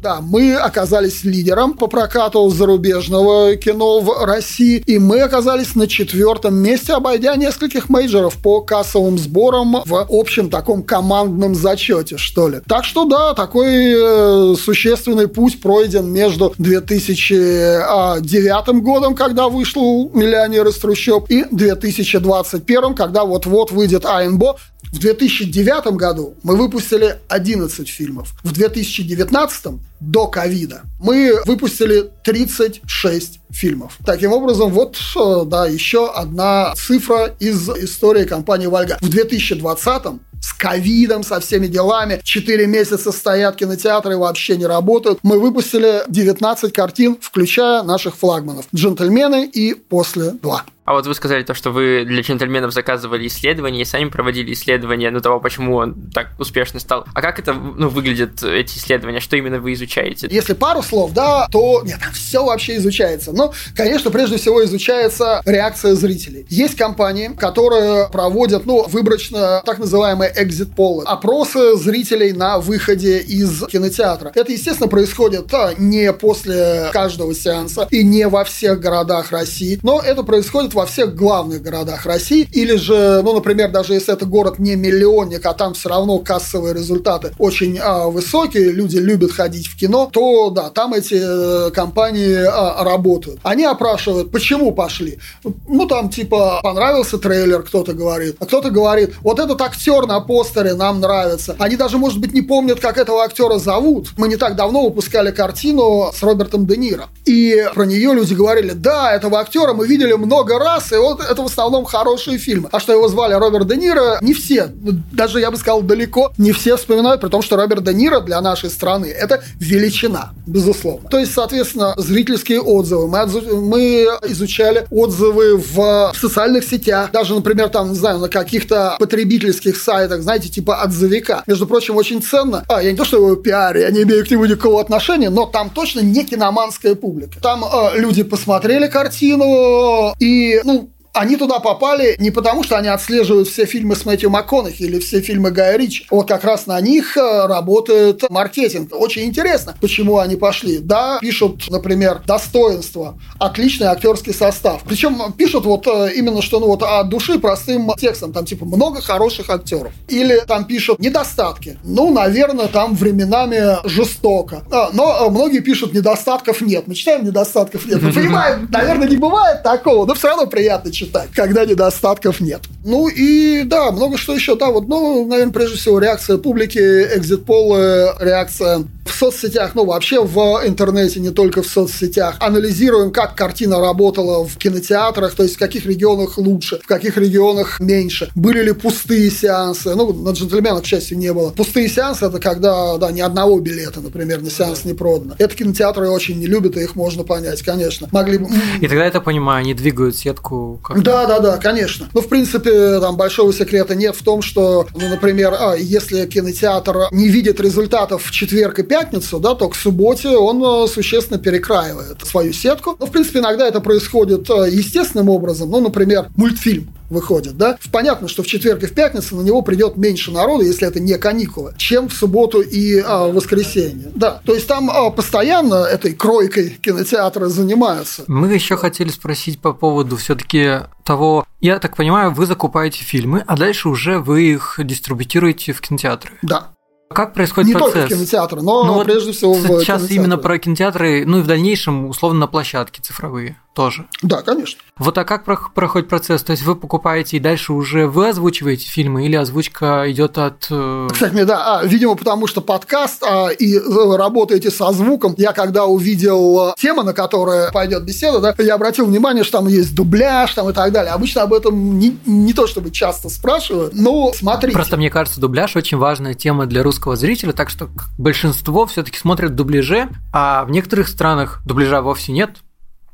да, 0.00 0.18
мы 0.20 0.54
оказались 0.56 1.22
лидером 1.22 1.74
по 1.74 1.86
прокату 1.86 2.48
зарубежного 2.48 3.54
кино 3.56 4.00
в 4.00 4.24
России, 4.24 4.82
и 4.86 4.98
мы 4.98 5.11
мы 5.12 5.20
оказались 5.20 5.74
на 5.74 5.86
четвертом 5.86 6.54
месте, 6.54 6.94
обойдя 6.94 7.36
нескольких 7.36 7.90
мейджоров 7.90 8.38
по 8.38 8.62
кассовым 8.62 9.18
сборам 9.18 9.82
в 9.84 10.06
общем 10.08 10.48
таком 10.48 10.82
командном 10.82 11.54
зачете, 11.54 12.16
что 12.16 12.48
ли. 12.48 12.60
Так 12.66 12.86
что 12.86 13.04
да, 13.04 13.34
такой 13.34 13.92
э, 13.94 14.54
существенный 14.56 15.28
путь 15.28 15.60
пройден 15.60 16.10
между 16.10 16.54
2009 16.56 18.82
годом, 18.82 19.14
когда 19.14 19.50
вышел 19.50 20.10
«Миллионер 20.14 20.66
из 20.68 20.78
трущоб», 20.78 21.28
и 21.28 21.44
2021, 21.50 22.94
когда 22.94 23.26
вот-вот 23.26 23.70
выйдет 23.70 24.06
«Айнбо», 24.06 24.56
в 24.92 24.98
2009 24.98 25.96
году 25.96 26.34
мы 26.42 26.54
выпустили 26.56 27.18
11 27.28 27.88
фильмов. 27.88 28.34
В 28.44 28.52
2019 28.52 29.80
до 30.00 30.26
ковида 30.26 30.82
мы 31.00 31.40
выпустили 31.46 32.10
36 32.24 33.40
фильмов. 33.50 33.98
Таким 34.04 34.32
образом, 34.32 34.70
вот, 34.70 34.96
э, 35.16 35.44
да, 35.46 35.66
еще 35.66 36.12
одна 36.12 36.74
цифра 36.76 37.34
из 37.40 37.68
истории 37.70 38.24
компании 38.24 38.66
«Вальга». 38.66 38.98
В 39.00 39.08
2020 39.08 40.20
с 40.42 40.52
ковидом, 40.52 41.22
со 41.22 41.40
всеми 41.40 41.68
делами. 41.68 42.20
Четыре 42.24 42.66
месяца 42.66 43.12
стоят 43.12 43.56
кинотеатры, 43.56 44.16
вообще 44.16 44.56
не 44.56 44.66
работают. 44.66 45.20
Мы 45.22 45.38
выпустили 45.38 46.02
19 46.08 46.72
картин, 46.72 47.16
включая 47.20 47.82
наших 47.82 48.16
флагманов 48.16 48.66
«Джентльмены» 48.74 49.46
и 49.46 49.74
«После 49.74 50.30
2». 50.30 50.60
А 50.92 50.94
вот 50.94 51.06
вы 51.06 51.14
сказали 51.14 51.42
то, 51.42 51.54
что 51.54 51.70
вы 51.70 52.04
для 52.04 52.20
джентльменов 52.20 52.70
заказывали 52.70 53.26
исследования 53.26 53.80
и 53.80 53.84
сами 53.86 54.10
проводили 54.10 54.52
исследования, 54.52 55.10
ну, 55.10 55.22
того, 55.22 55.40
почему 55.40 55.76
он 55.76 56.10
так 56.12 56.32
успешно 56.38 56.80
стал. 56.80 57.06
А 57.14 57.22
как 57.22 57.38
это, 57.38 57.54
ну, 57.54 57.88
выглядят 57.88 58.42
эти 58.42 58.76
исследования? 58.76 59.20
Что 59.20 59.36
именно 59.36 59.58
вы 59.58 59.72
изучаете? 59.72 60.28
Если 60.30 60.52
пару 60.52 60.82
слов, 60.82 61.14
да, 61.14 61.48
то 61.50 61.80
нет, 61.82 61.98
там 61.98 62.12
все 62.12 62.44
вообще 62.44 62.76
изучается. 62.76 63.32
Но, 63.32 63.54
конечно, 63.74 64.10
прежде 64.10 64.36
всего 64.36 64.62
изучается 64.66 65.40
реакция 65.46 65.94
зрителей. 65.94 66.44
Есть 66.50 66.76
компании, 66.76 67.28
которые 67.28 68.10
проводят, 68.10 68.66
ну, 68.66 68.86
выборочно 68.86 69.62
так 69.64 69.78
называемые 69.78 70.30
exit 70.30 70.74
полы, 70.76 71.04
опросы 71.06 71.74
зрителей 71.78 72.32
на 72.32 72.58
выходе 72.58 73.20
из 73.20 73.64
кинотеатра. 73.66 74.30
Это, 74.34 74.52
естественно, 74.52 74.88
происходит 74.88 75.54
а, 75.54 75.72
не 75.78 76.12
после 76.12 76.90
каждого 76.92 77.34
сеанса 77.34 77.88
и 77.90 78.04
не 78.04 78.28
во 78.28 78.44
всех 78.44 78.78
городах 78.78 79.32
России, 79.32 79.80
но 79.82 79.98
это 79.98 80.22
происходит 80.22 80.74
во 80.82 80.86
всех 80.86 81.14
главных 81.14 81.62
городах 81.62 82.06
России. 82.06 82.48
Или 82.50 82.74
же, 82.74 83.22
ну, 83.22 83.34
например, 83.34 83.70
даже 83.70 83.94
если 83.94 84.12
это 84.12 84.26
город 84.26 84.58
не 84.58 84.74
миллионник, 84.74 85.46
а 85.46 85.52
там 85.52 85.74
все 85.74 85.88
равно 85.88 86.18
кассовые 86.18 86.74
результаты 86.74 87.30
очень 87.38 87.78
а, 87.78 88.08
высокие, 88.08 88.72
люди 88.72 88.96
любят 88.96 89.30
ходить 89.30 89.68
в 89.68 89.78
кино, 89.78 90.10
то 90.12 90.50
да, 90.50 90.70
там 90.70 90.92
эти 90.92 91.20
э, 91.22 91.70
компании 91.70 92.34
а, 92.34 92.82
работают. 92.82 93.38
Они 93.44 93.64
опрашивают, 93.64 94.32
почему 94.32 94.72
пошли. 94.72 95.20
Ну, 95.68 95.86
там 95.86 96.10
типа 96.10 96.58
понравился 96.62 97.18
трейлер, 97.18 97.62
кто-то 97.62 97.92
говорит, 97.92 98.36
а 98.40 98.46
кто-то 98.46 98.70
говорит, 98.70 99.14
вот 99.20 99.38
этот 99.38 99.60
актер 99.60 100.06
на 100.06 100.18
постере 100.20 100.74
нам 100.74 100.98
нравится. 100.98 101.54
Они 101.60 101.76
даже, 101.76 101.96
может 101.96 102.18
быть, 102.18 102.32
не 102.32 102.42
помнят, 102.42 102.80
как 102.80 102.98
этого 102.98 103.22
актера 103.22 103.58
зовут. 103.58 104.08
Мы 104.16 104.26
не 104.26 104.36
так 104.36 104.56
давно 104.56 104.82
выпускали 104.82 105.30
картину 105.30 106.10
с 106.12 106.20
Робертом 106.24 106.66
Де 106.66 106.76
Ниро. 106.76 107.08
И 107.24 107.68
про 107.72 107.84
нее 107.84 108.14
люди 108.14 108.34
говорили, 108.34 108.72
да, 108.72 109.12
этого 109.12 109.38
актера 109.38 109.74
мы 109.74 109.86
видели 109.86 110.14
много 110.14 110.58
раз, 110.62 110.92
и 110.92 110.96
вот 110.96 111.20
это 111.20 111.42
в 111.42 111.46
основном 111.46 111.84
хорошие 111.84 112.38
фильмы. 112.38 112.68
А 112.72 112.80
что 112.80 112.92
его 112.92 113.08
звали 113.08 113.34
Роберт 113.34 113.66
Де 113.68 113.76
Ниро, 113.76 114.18
не 114.20 114.34
все, 114.34 114.68
даже 115.12 115.40
я 115.40 115.50
бы 115.50 115.56
сказал 115.56 115.82
далеко, 115.82 116.32
не 116.38 116.52
все 116.52 116.76
вспоминают, 116.76 117.20
при 117.20 117.28
том, 117.28 117.42
что 117.42 117.56
Роберт 117.56 117.84
Де 117.84 117.94
Ниро 117.94 118.20
для 118.20 118.40
нашей 118.40 118.70
страны 118.70 119.06
это 119.06 119.42
величина, 119.58 120.32
безусловно. 120.46 121.08
То 121.08 121.18
есть, 121.18 121.32
соответственно, 121.34 121.94
зрительские 121.96 122.60
отзывы. 122.60 123.08
Мы, 123.08 123.26
мы 123.60 124.08
изучали 124.28 124.86
отзывы 124.90 125.56
в 125.56 126.12
социальных 126.18 126.64
сетях, 126.64 127.10
даже, 127.12 127.34
например, 127.34 127.68
там, 127.68 127.90
не 127.90 127.96
знаю, 127.96 128.18
на 128.18 128.28
каких-то 128.28 128.96
потребительских 128.98 129.76
сайтах, 129.76 130.22
знаете, 130.22 130.48
типа 130.48 130.82
отзывика. 130.82 131.42
Между 131.46 131.66
прочим, 131.66 131.96
очень 131.96 132.22
ценно. 132.22 132.64
А, 132.68 132.82
я 132.82 132.90
не 132.90 132.96
то, 132.96 133.04
что 133.04 133.16
его 133.16 133.36
пиарю, 133.36 133.80
я 133.80 133.90
не 133.90 134.02
имею 134.02 134.24
к 134.24 134.30
нему 134.30 134.44
никакого 134.44 134.80
отношения, 134.80 135.30
но 135.30 135.46
там 135.46 135.70
точно 135.70 136.00
не 136.00 136.24
киноманская 136.24 136.94
публика. 136.94 137.40
Там 137.40 137.64
э, 137.64 137.98
люди 137.98 138.22
посмотрели 138.22 138.86
картину 138.88 140.14
и 140.18 140.51
ну, 140.64 140.90
они 141.12 141.36
туда 141.36 141.58
попали 141.58 142.16
не 142.18 142.30
потому, 142.30 142.62
что 142.62 142.76
они 142.76 142.88
отслеживают 142.88 143.48
все 143.48 143.66
фильмы 143.66 143.96
с 143.96 144.04
Мэтью 144.06 144.30
МакКонахи 144.30 144.82
или 144.82 144.98
все 144.98 145.20
фильмы 145.20 145.50
Гая 145.50 145.76
Ричи. 145.76 146.06
Вот 146.10 146.26
как 146.26 146.44
раз 146.44 146.66
на 146.66 146.80
них 146.80 147.16
э, 147.16 147.46
работает 147.46 148.28
маркетинг. 148.30 148.90
Очень 148.92 149.24
интересно, 149.24 149.76
почему 149.80 150.18
они 150.18 150.36
пошли. 150.36 150.78
Да, 150.78 151.18
пишут, 151.20 151.64
например, 151.68 152.22
достоинства, 152.26 153.18
отличный 153.38 153.88
актерский 153.88 154.32
состав. 154.32 154.82
Причем 154.86 155.32
пишут 155.34 155.66
вот 155.66 155.86
э, 155.86 156.14
именно 156.14 156.40
что 156.40 156.60
ну 156.60 156.68
вот 156.68 156.82
от 156.82 157.08
души 157.10 157.38
простым 157.38 157.92
текстом. 157.98 158.32
Там 158.32 158.46
типа 158.46 158.64
много 158.64 159.02
хороших 159.02 159.50
актеров. 159.50 159.92
Или 160.08 160.40
там 160.46 160.64
пишут 160.64 160.98
недостатки. 160.98 161.78
Ну, 161.84 162.10
наверное, 162.10 162.68
там 162.68 162.94
временами 162.94 163.86
жестоко. 163.86 164.62
А, 164.70 164.88
но 164.94 165.26
э, 165.26 165.30
многие 165.30 165.60
пишут 165.60 165.92
недостатков 165.92 166.62
нет. 166.62 166.84
Мы 166.86 166.94
читаем 166.94 167.24
недостатков 167.26 167.84
нет. 167.84 168.00
Мы 168.00 168.12
понимаем, 168.12 168.66
наверное, 168.72 169.08
не 169.08 169.16
бывает 169.16 169.62
такого, 169.62 170.06
но 170.06 170.14
все 170.14 170.28
равно 170.28 170.46
приятно 170.46 170.90
читать 170.90 171.01
читать, 171.02 171.30
когда 171.34 171.64
недостатков 171.64 172.40
нет. 172.40 172.60
Ну 172.84 173.08
и 173.08 173.62
да, 173.64 173.90
много 173.90 174.18
что 174.18 174.34
еще. 174.34 174.56
Да, 174.56 174.70
вот, 174.70 174.88
ну, 174.88 175.26
наверное, 175.26 175.52
прежде 175.52 175.76
всего 175.76 175.98
реакция 175.98 176.38
публики, 176.38 176.78
экзит-полы, 176.78 178.14
реакция 178.20 178.84
в 179.04 179.14
соцсетях, 179.14 179.72
ну 179.74 179.84
вообще 179.84 180.24
в 180.24 180.62
интернете, 180.66 181.20
не 181.20 181.30
только 181.30 181.62
в 181.62 181.66
соцсетях, 181.66 182.36
анализируем, 182.40 183.10
как 183.10 183.34
картина 183.34 183.80
работала 183.80 184.44
в 184.46 184.56
кинотеатрах, 184.56 185.34
то 185.34 185.42
есть 185.42 185.56
в 185.56 185.58
каких 185.58 185.86
регионах 185.86 186.38
лучше, 186.38 186.80
в 186.82 186.86
каких 186.86 187.16
регионах 187.16 187.80
меньше. 187.80 188.30
Были 188.34 188.62
ли 188.62 188.72
пустые 188.72 189.30
сеансы? 189.30 189.94
Ну, 189.94 190.12
на 190.12 190.30
джентльменах, 190.30 190.82
к 190.82 190.86
счастью, 190.86 191.18
не 191.18 191.32
было. 191.32 191.50
Пустые 191.50 191.88
сеансы– 191.88 192.24
это 192.26 192.38
когда, 192.38 192.96
да, 192.98 193.10
ни 193.10 193.20
одного 193.20 193.58
билета, 193.60 194.00
например, 194.00 194.40
на 194.40 194.50
сеанс 194.50 194.84
не 194.84 194.94
продано. 194.94 195.34
Это 195.38 195.54
кинотеатры 195.54 196.08
очень 196.08 196.38
не 196.38 196.46
любят, 196.46 196.76
и 196.76 196.80
их 196.82 196.96
можно 196.96 197.24
понять, 197.24 197.62
конечно. 197.62 198.08
Могли 198.12 198.38
бы... 198.38 198.48
И 198.80 198.88
тогда, 198.88 199.04
я 199.04 199.08
это 199.08 199.20
понимаю, 199.20 199.60
они 199.60 199.74
двигают 199.74 200.16
сетку 200.16 200.80
как 200.82 201.02
Да, 201.02 201.26
да, 201.26 201.40
да, 201.40 201.56
конечно. 201.58 202.08
Ну, 202.12 202.20
в 202.20 202.28
принципе, 202.28 203.00
там 203.00 203.16
большого 203.16 203.52
секрета 203.52 203.94
нет 203.94 204.16
в 204.16 204.22
том, 204.22 204.42
что, 204.42 204.86
ну, 204.94 205.08
например, 205.08 205.54
а, 205.58 205.74
если 205.74 206.26
кинотеатр 206.26 207.08
не 207.10 207.28
видит 207.28 207.60
результатов 207.60 208.24
в 208.24 208.30
четверг 208.30 208.78
и 208.78 208.82
пятницу, 208.92 209.40
да, 209.40 209.54
то 209.54 209.70
к 209.70 209.74
субботе 209.74 210.28
он 210.28 210.62
э, 210.62 210.86
существенно 210.86 211.40
перекраивает 211.40 212.20
свою 212.26 212.52
сетку. 212.52 212.94
Ну, 213.00 213.06
в 213.06 213.10
принципе, 213.10 213.38
иногда 213.38 213.66
это 213.66 213.80
происходит 213.80 214.50
э, 214.50 214.68
естественным 214.70 215.30
образом. 215.30 215.70
Ну, 215.70 215.80
например, 215.80 216.26
мультфильм 216.36 216.92
выходит, 217.08 217.56
да? 217.56 217.78
Понятно, 217.90 218.28
что 218.28 218.42
в 218.42 218.46
четверг 218.46 218.82
и 218.82 218.86
в 218.86 218.92
пятницу 218.92 219.34
на 219.36 219.40
него 219.40 219.62
придет 219.62 219.96
меньше 219.96 220.30
народу, 220.30 220.64
если 220.64 220.86
это 220.86 221.00
не 221.00 221.16
каникулы, 221.16 221.72
чем 221.78 222.10
в 222.10 222.12
субботу 222.12 222.60
и 222.60 223.00
а, 223.00 223.28
воскресенье. 223.28 224.12
Да, 224.14 224.42
то 224.44 224.54
есть 224.54 224.66
там 224.66 224.90
а, 224.90 225.10
постоянно 225.10 225.84
этой 225.84 226.12
кройкой 226.12 226.78
кинотеатры 226.82 227.46
занимаются. 227.46 228.24
Мы 228.26 228.52
еще 228.52 228.76
хотели 228.76 229.08
спросить 229.08 229.58
по 229.58 229.72
поводу 229.72 230.16
все-таки 230.16 230.80
того, 231.02 231.46
я 231.60 231.78
так 231.78 231.96
понимаю, 231.96 232.32
вы 232.32 232.44
закупаете 232.44 233.04
фильмы, 233.04 233.42
а 233.46 233.56
дальше 233.56 233.88
уже 233.88 234.18
вы 234.18 234.42
их 234.42 234.78
дистрибутируете 234.78 235.72
в 235.72 235.80
кинотеатры. 235.80 236.32
Да. 236.42 236.72
Как 237.12 237.34
происходит 237.34 237.68
Не 237.68 237.74
процесс? 237.74 237.92
только 237.92 238.06
в 238.06 238.08
кинотеатры, 238.10 238.62
но 238.62 238.84
Ну 238.84 238.92
вот 238.94 239.04
прежде 239.04 239.32
всего 239.32 239.52
в 239.54 239.58
Сейчас 239.60 240.02
кинотеатры. 240.02 240.14
именно 240.14 240.38
про 240.38 240.58
кинотеатры, 240.58 241.24
ну 241.26 241.38
и 241.38 241.42
в 241.42 241.46
дальнейшем, 241.46 242.06
условно, 242.06 242.40
на 242.40 242.46
площадке 242.46 243.00
цифровые 243.02 243.56
тоже. 243.74 244.06
Да, 244.22 244.42
конечно. 244.42 244.80
Вот 244.98 245.16
а 245.18 245.24
как 245.24 245.46
прох- 245.46 245.72
проходит 245.74 246.08
процесс? 246.08 246.42
То 246.42 246.52
есть 246.52 246.62
вы 246.62 246.76
покупаете 246.76 247.36
и 247.38 247.40
дальше 247.40 247.72
уже 247.72 248.06
вы 248.06 248.28
озвучиваете 248.28 248.86
фильмы 248.88 249.26
или 249.26 249.36
озвучка 249.36 250.04
идет 250.10 250.38
от... 250.38 250.66
э, 250.70 251.08
Кстати, 251.12 251.32
мне, 251.32 251.44
да, 251.44 251.78
а, 251.78 251.84
видимо, 251.84 252.14
потому 252.14 252.46
что 252.46 252.60
подкаст 252.60 253.22
а, 253.22 253.48
и 253.48 253.78
работаете 253.78 254.70
со 254.70 254.92
звуком. 254.92 255.34
Я 255.38 255.52
когда 255.52 255.86
увидел 255.86 256.70
э, 256.70 256.74
тему, 256.78 257.02
на 257.02 257.14
которую 257.14 257.72
пойдет 257.72 258.04
беседа, 258.04 258.40
да, 258.40 258.54
я 258.62 258.74
обратил 258.74 259.06
внимание, 259.06 259.44
что 259.44 259.58
там 259.58 259.68
есть 259.68 259.94
дубляж 259.94 260.52
там 260.54 260.68
и 260.68 260.72
так 260.72 260.92
далее. 260.92 261.12
Обычно 261.12 261.42
об 261.42 261.54
этом 261.54 261.98
не, 261.98 262.18
не 262.26 262.52
то 262.52 262.66
чтобы 262.66 262.90
часто 262.90 263.28
спрашивают, 263.28 263.94
но 263.94 264.32
смотрите. 264.34 264.74
Просто 264.74 264.96
мне 264.96 265.10
кажется, 265.10 265.40
дубляж 265.40 265.74
очень 265.76 265.98
важная 265.98 266.34
тема 266.34 266.66
для 266.66 266.82
русского 266.82 267.16
зрителя, 267.16 267.52
так 267.52 267.70
что 267.70 267.88
большинство 268.18 268.86
все-таки 268.86 269.18
смотрят 269.18 269.54
дубляже, 269.54 270.08
а 270.32 270.64
в 270.64 270.70
некоторых 270.70 271.08
странах 271.08 271.60
дубляжа 271.64 272.02
вовсе 272.02 272.32
нет. 272.32 272.58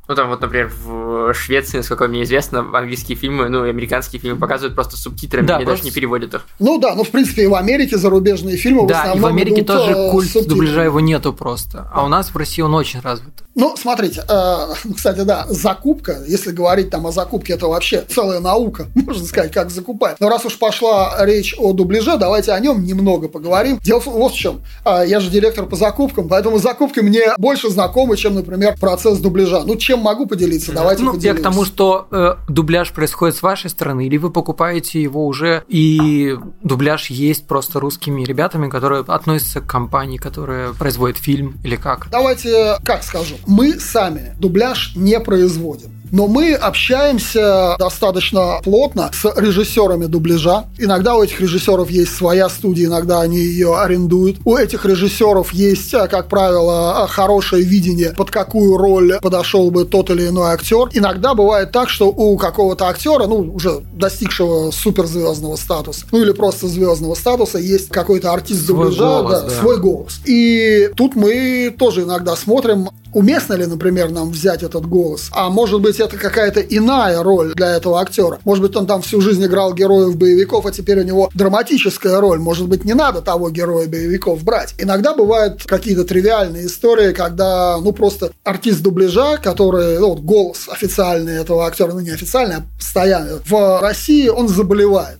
Ну, 0.09 0.15
там 0.15 0.29
вот, 0.29 0.41
например, 0.41 0.71
в 0.83 1.35
Швеции, 1.35 1.77
насколько 1.77 2.07
мне 2.07 2.23
известно, 2.23 2.65
английские 2.73 3.15
фильмы, 3.15 3.47
ну, 3.47 3.63
и 3.65 3.69
американские 3.69 4.19
фильмы 4.19 4.39
показывают 4.39 4.73
просто 4.73 4.97
субтитрами, 4.97 5.45
Да, 5.45 5.61
и 5.61 5.65
просто- 5.65 5.83
даже 5.83 5.83
не 5.83 5.91
переводят 5.91 6.33
их. 6.33 6.47
Ну 6.57 6.79
да, 6.79 6.95
ну 6.95 7.03
в 7.03 7.09
принципе 7.11 7.43
и 7.43 7.47
в 7.47 7.53
Америке 7.53 7.95
зарубежные 7.95 8.57
фильмы 8.57 8.85
в 8.85 8.87
да, 8.87 8.95
и 8.95 8.97
в 8.97 9.01
основном 9.11 9.31
Америке 9.31 9.61
идут, 9.61 9.67
тоже 9.67 9.91
э, 9.91 10.09
культ 10.09 10.27
субтитрами. 10.31 10.59
дубляжа 10.61 10.83
его 10.83 10.99
нету 10.99 11.31
просто. 11.31 11.87
А 11.93 12.03
у 12.03 12.07
нас 12.07 12.33
в 12.33 12.35
России 12.37 12.63
он 12.63 12.73
очень 12.73 13.01
развит. 13.01 13.43
Ну, 13.59 13.75
смотрите, 13.77 14.23
э, 14.27 14.57
кстати, 14.95 15.19
да, 15.21 15.45
закупка, 15.49 16.17
если 16.27 16.51
говорить 16.51 16.89
там 16.89 17.05
о 17.07 17.11
закупке, 17.11 17.53
это 17.53 17.67
вообще 17.67 18.05
целая 18.09 18.39
наука, 18.39 18.87
можно 18.95 19.25
сказать, 19.25 19.51
как 19.51 19.69
закупать. 19.69 20.15
Но 20.19 20.29
раз 20.29 20.45
уж 20.45 20.57
пошла 20.57 21.15
речь 21.25 21.53
о 21.57 21.73
дубляже, 21.73 22.17
давайте 22.17 22.51
о 22.53 22.59
нем 22.59 22.83
немного 22.83 23.27
поговорим. 23.27 23.79
Дело 23.83 23.99
в- 23.99 24.07
вот 24.07 24.31
в 24.33 24.35
чем. 24.37 24.61
А, 24.85 25.03
Я 25.03 25.19
же 25.19 25.29
директор 25.29 25.65
по 25.65 25.75
закупкам, 25.75 26.29
поэтому 26.29 26.57
закупки 26.59 26.99
мне 27.01 27.33
больше 27.37 27.69
знакомы, 27.69 28.15
чем, 28.17 28.35
например, 28.35 28.75
процесс 28.79 29.19
дубляжа. 29.19 29.63
Ну, 29.65 29.75
чем 29.75 29.99
могу 29.99 30.25
поделиться? 30.25 30.71
Давайте 30.71 31.03
Ну, 31.03 31.09
я 31.09 31.15
поделюсь. 31.15 31.39
к 31.39 31.43
тому, 31.43 31.65
что 31.65 32.07
э, 32.11 32.35
дубляж 32.47 32.91
происходит 32.93 33.35
с 33.35 33.41
вашей 33.41 33.69
стороны, 33.69 34.05
или 34.07 34.17
вы 34.17 34.29
покупаете 34.29 35.01
его 35.01 35.25
уже, 35.25 35.63
и 35.67 36.35
дубляж 36.63 37.09
есть 37.09 37.45
просто 37.47 37.79
русскими 37.79 38.23
ребятами, 38.23 38.69
которые 38.69 39.03
относятся 39.07 39.59
к 39.61 39.67
компании, 39.67 40.17
которая 40.17 40.73
производит 40.73 41.17
фильм, 41.17 41.57
или 41.63 41.75
как? 41.75 42.07
Давайте, 42.11 42.77
как 42.85 43.03
скажу, 43.03 43.35
мы 43.49 43.79
сами 43.79 44.35
дубляж 44.39 44.93
не 44.95 45.19
производим. 45.19 45.99
Но 46.11 46.27
мы 46.27 46.53
общаемся 46.53 47.75
достаточно 47.77 48.59
плотно 48.63 49.11
с 49.13 49.31
режиссерами 49.35 50.05
дубляжа. 50.05 50.65
Иногда 50.77 51.15
у 51.15 51.23
этих 51.23 51.39
режиссеров 51.39 51.89
есть 51.89 52.15
своя 52.15 52.49
студия, 52.49 52.87
иногда 52.87 53.21
они 53.21 53.37
ее 53.37 53.77
арендуют. 53.77 54.37
У 54.45 54.55
этих 54.55 54.85
режиссеров 54.85 55.53
есть, 55.53 55.93
а, 55.93 56.07
как 56.07 56.27
правило, 56.27 57.03
а, 57.03 57.07
хорошее 57.07 57.63
видение, 57.63 58.13
под 58.17 58.31
какую 58.31 58.77
роль 58.77 59.19
подошел 59.21 59.69
бы 59.71 59.85
тот 59.85 60.09
или 60.09 60.27
иной 60.27 60.51
актер. 60.51 60.89
Иногда 60.93 61.33
бывает 61.33 61.71
так, 61.71 61.89
что 61.89 62.07
у 62.07 62.37
какого-то 62.37 62.87
актера, 62.87 63.27
ну, 63.27 63.37
уже 63.53 63.81
достигшего 63.93 64.71
суперзвездного 64.71 65.55
статуса, 65.57 66.05
ну 66.11 66.21
или 66.21 66.31
просто 66.31 66.67
звездного 66.67 67.15
статуса, 67.15 67.59
есть 67.59 67.89
какой-то 67.89 68.33
артист 68.33 68.65
Свой 68.65 68.89
дубляжа, 68.89 69.21
голос, 69.21 69.41
да, 69.41 69.49
да. 69.49 69.55
свой 69.55 69.77
голос. 69.77 70.21
И 70.25 70.89
тут 70.95 71.15
мы 71.15 71.73
тоже 71.77 72.01
иногда 72.01 72.35
смотрим, 72.35 72.89
уместно 73.13 73.53
ли, 73.53 73.65
например, 73.65 74.11
нам 74.11 74.31
взять 74.31 74.63
этот 74.63 74.85
голос. 74.85 75.29
А 75.31 75.49
может 75.49 75.81
быть, 75.81 75.99
это 75.99 76.17
какая-то 76.17 76.61
иная 76.61 77.21
роль 77.23 77.53
для 77.53 77.75
этого 77.75 78.01
актера. 78.01 78.39
Может 78.45 78.63
быть, 78.63 78.75
он 78.75 78.85
там 78.85 79.01
всю 79.01 79.21
жизнь 79.21 79.43
играл 79.45 79.73
героев 79.73 80.15
боевиков, 80.15 80.65
а 80.65 80.71
теперь 80.71 80.99
у 80.99 81.03
него 81.03 81.29
драматическая 81.33 82.19
роль. 82.19 82.39
Может 82.39 82.67
быть, 82.67 82.85
не 82.85 82.93
надо 82.93 83.21
того 83.21 83.49
героя 83.49 83.87
боевиков 83.87 84.43
брать. 84.43 84.75
Иногда 84.77 85.13
бывают 85.13 85.63
какие-то 85.65 86.03
тривиальные 86.03 86.67
истории, 86.67 87.13
когда, 87.13 87.77
ну, 87.77 87.91
просто 87.91 88.31
артист 88.43 88.81
дубляжа, 88.81 89.37
который, 89.37 89.99
ну, 89.99 90.09
вот 90.09 90.19
голос 90.19 90.67
официальный 90.69 91.37
этого 91.37 91.65
актера, 91.65 91.93
ну, 91.93 91.99
не 91.99 92.11
официальный, 92.11 92.57
а 92.57 92.63
постоянный, 92.77 93.39
в 93.45 93.81
России 93.81 94.27
он 94.27 94.47
заболевает 94.47 95.18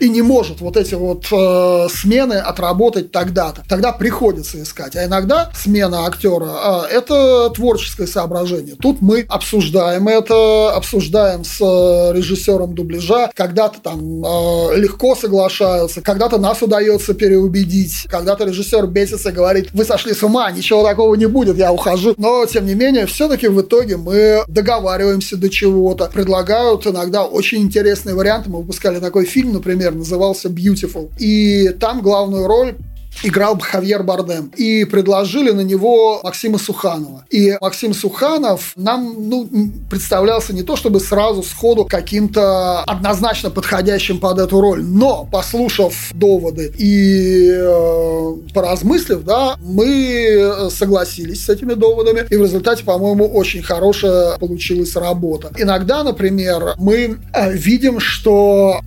и 0.00 0.08
не 0.08 0.22
может 0.22 0.60
вот 0.60 0.76
эти 0.76 0.94
вот 0.94 1.26
э, 1.30 1.88
смены 1.90 2.34
отработать 2.34 3.12
тогда-то. 3.12 3.62
Тогда 3.68 3.92
приходится 3.92 4.62
искать. 4.62 4.96
А 4.96 5.04
иногда 5.04 5.50
смена 5.54 6.06
актера 6.06 6.84
э, 6.90 6.96
это 6.96 7.50
творческое 7.50 8.06
соображение. 8.06 8.76
Тут 8.80 9.00
мы 9.00 9.24
обсуждаем 9.28 10.08
это, 10.08 10.74
обсуждаем 10.74 11.44
с 11.44 11.60
э, 11.60 12.16
режиссером 12.16 12.74
дубляжа. 12.74 13.30
Когда-то 13.34 13.80
там 13.80 14.24
э, 14.24 14.76
легко 14.76 15.14
соглашаются, 15.14 16.00
когда-то 16.00 16.38
нас 16.38 16.60
удается 16.62 17.14
переубедить, 17.14 18.06
когда-то 18.08 18.44
режиссер 18.44 18.86
бесится 18.86 19.30
и 19.30 19.32
говорит, 19.32 19.70
вы 19.72 19.84
сошли 19.84 20.12
с 20.12 20.22
ума, 20.22 20.50
ничего 20.50 20.84
такого 20.84 21.14
не 21.14 21.26
будет, 21.26 21.56
я 21.56 21.72
ухожу. 21.72 22.14
Но, 22.16 22.44
тем 22.46 22.66
не 22.66 22.74
менее, 22.74 23.06
все-таки 23.06 23.48
в 23.48 23.60
итоге 23.60 23.96
мы 23.96 24.42
договариваемся 24.48 25.36
до 25.36 25.48
чего-то. 25.48 26.10
Предлагают 26.12 26.86
иногда 26.86 27.24
очень 27.24 27.62
интересные 27.62 28.14
варианты. 28.14 28.50
Мы 28.50 28.58
выпускали 28.58 28.98
такой 28.98 29.24
фильм, 29.24 29.52
например, 29.52 29.83
назывался 29.90 30.48
Beautiful. 30.48 31.10
И 31.18 31.70
там 31.80 32.00
главную 32.00 32.46
роль 32.46 32.76
играл 33.22 33.58
Хавьер 33.58 34.02
Бардем. 34.02 34.50
И 34.56 34.84
предложили 34.84 35.50
на 35.50 35.60
него 35.60 36.20
Максима 36.22 36.58
Суханова. 36.58 37.24
И 37.30 37.56
Максим 37.60 37.94
Суханов 37.94 38.72
нам 38.76 39.28
ну, 39.28 39.48
представлялся 39.88 40.52
не 40.52 40.62
то 40.62 40.76
чтобы 40.76 41.00
сразу 41.00 41.42
сходу 41.42 41.84
каким-то 41.84 42.80
однозначно 42.82 43.50
подходящим 43.50 44.18
под 44.18 44.38
эту 44.38 44.60
роль, 44.60 44.82
но 44.82 45.28
послушав 45.30 46.10
доводы 46.12 46.72
и 46.78 47.50
э, 47.52 48.34
поразмыслив, 48.52 49.22
да, 49.24 49.56
мы 49.60 50.68
согласились 50.70 51.44
с 51.44 51.48
этими 51.48 51.74
доводами, 51.74 52.26
и 52.30 52.36
в 52.36 52.42
результате, 52.42 52.84
по-моему, 52.84 53.26
очень 53.26 53.62
хорошая 53.62 54.38
получилась 54.38 54.96
работа. 54.96 55.50
Иногда, 55.56 56.02
например, 56.02 56.74
мы 56.78 57.18
э, 57.32 57.52
видим, 57.52 58.00
что 58.00 58.80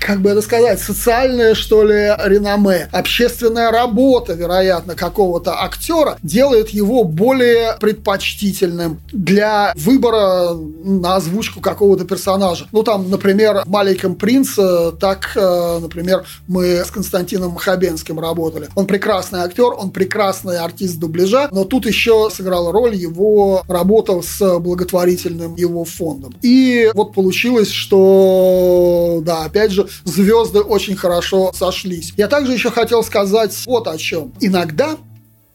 как 0.00 0.20
бы 0.20 0.30
это 0.30 0.40
сказать, 0.40 0.80
социальное, 0.80 1.54
что 1.54 1.84
ли, 1.84 2.10
реноме, 2.24 2.88
общественная 2.90 3.70
работа, 3.70 4.32
вероятно, 4.32 4.94
какого-то 4.94 5.62
актера 5.62 6.18
делает 6.22 6.70
его 6.70 7.04
более 7.04 7.76
предпочтительным 7.78 9.00
для 9.12 9.72
выбора 9.76 10.54
на 10.54 11.16
озвучку 11.16 11.60
какого-то 11.60 12.04
персонажа. 12.04 12.66
Ну, 12.72 12.82
там, 12.82 13.10
например, 13.10 13.62
в 13.64 13.68
«Маленьком 13.68 14.14
принце» 14.14 14.92
так, 14.92 15.32
э, 15.36 15.78
например, 15.80 16.24
мы 16.48 16.82
с 16.84 16.90
Константином 16.90 17.56
Хабенским 17.56 18.18
работали. 18.18 18.68
Он 18.74 18.86
прекрасный 18.86 19.40
актер, 19.40 19.74
он 19.76 19.90
прекрасный 19.90 20.58
артист 20.58 20.98
дубляжа, 20.98 21.48
но 21.52 21.64
тут 21.64 21.86
еще 21.86 22.30
сыграла 22.30 22.72
роль 22.72 22.94
его 22.94 23.62
работа 23.68 24.20
с 24.22 24.58
благотворительным 24.58 25.56
его 25.56 25.84
фондом. 25.84 26.34
И 26.42 26.90
вот 26.94 27.12
получилось, 27.12 27.70
что, 27.70 29.20
да, 29.24 29.44
опять 29.44 29.72
же, 29.72 29.89
звезды 30.04 30.60
очень 30.60 30.96
хорошо 30.96 31.52
сошлись. 31.54 32.12
Я 32.16 32.28
также 32.28 32.52
еще 32.52 32.70
хотел 32.70 33.02
сказать 33.02 33.56
вот 33.66 33.86
о 33.88 33.98
чем. 33.98 34.32
Иногда 34.40 34.96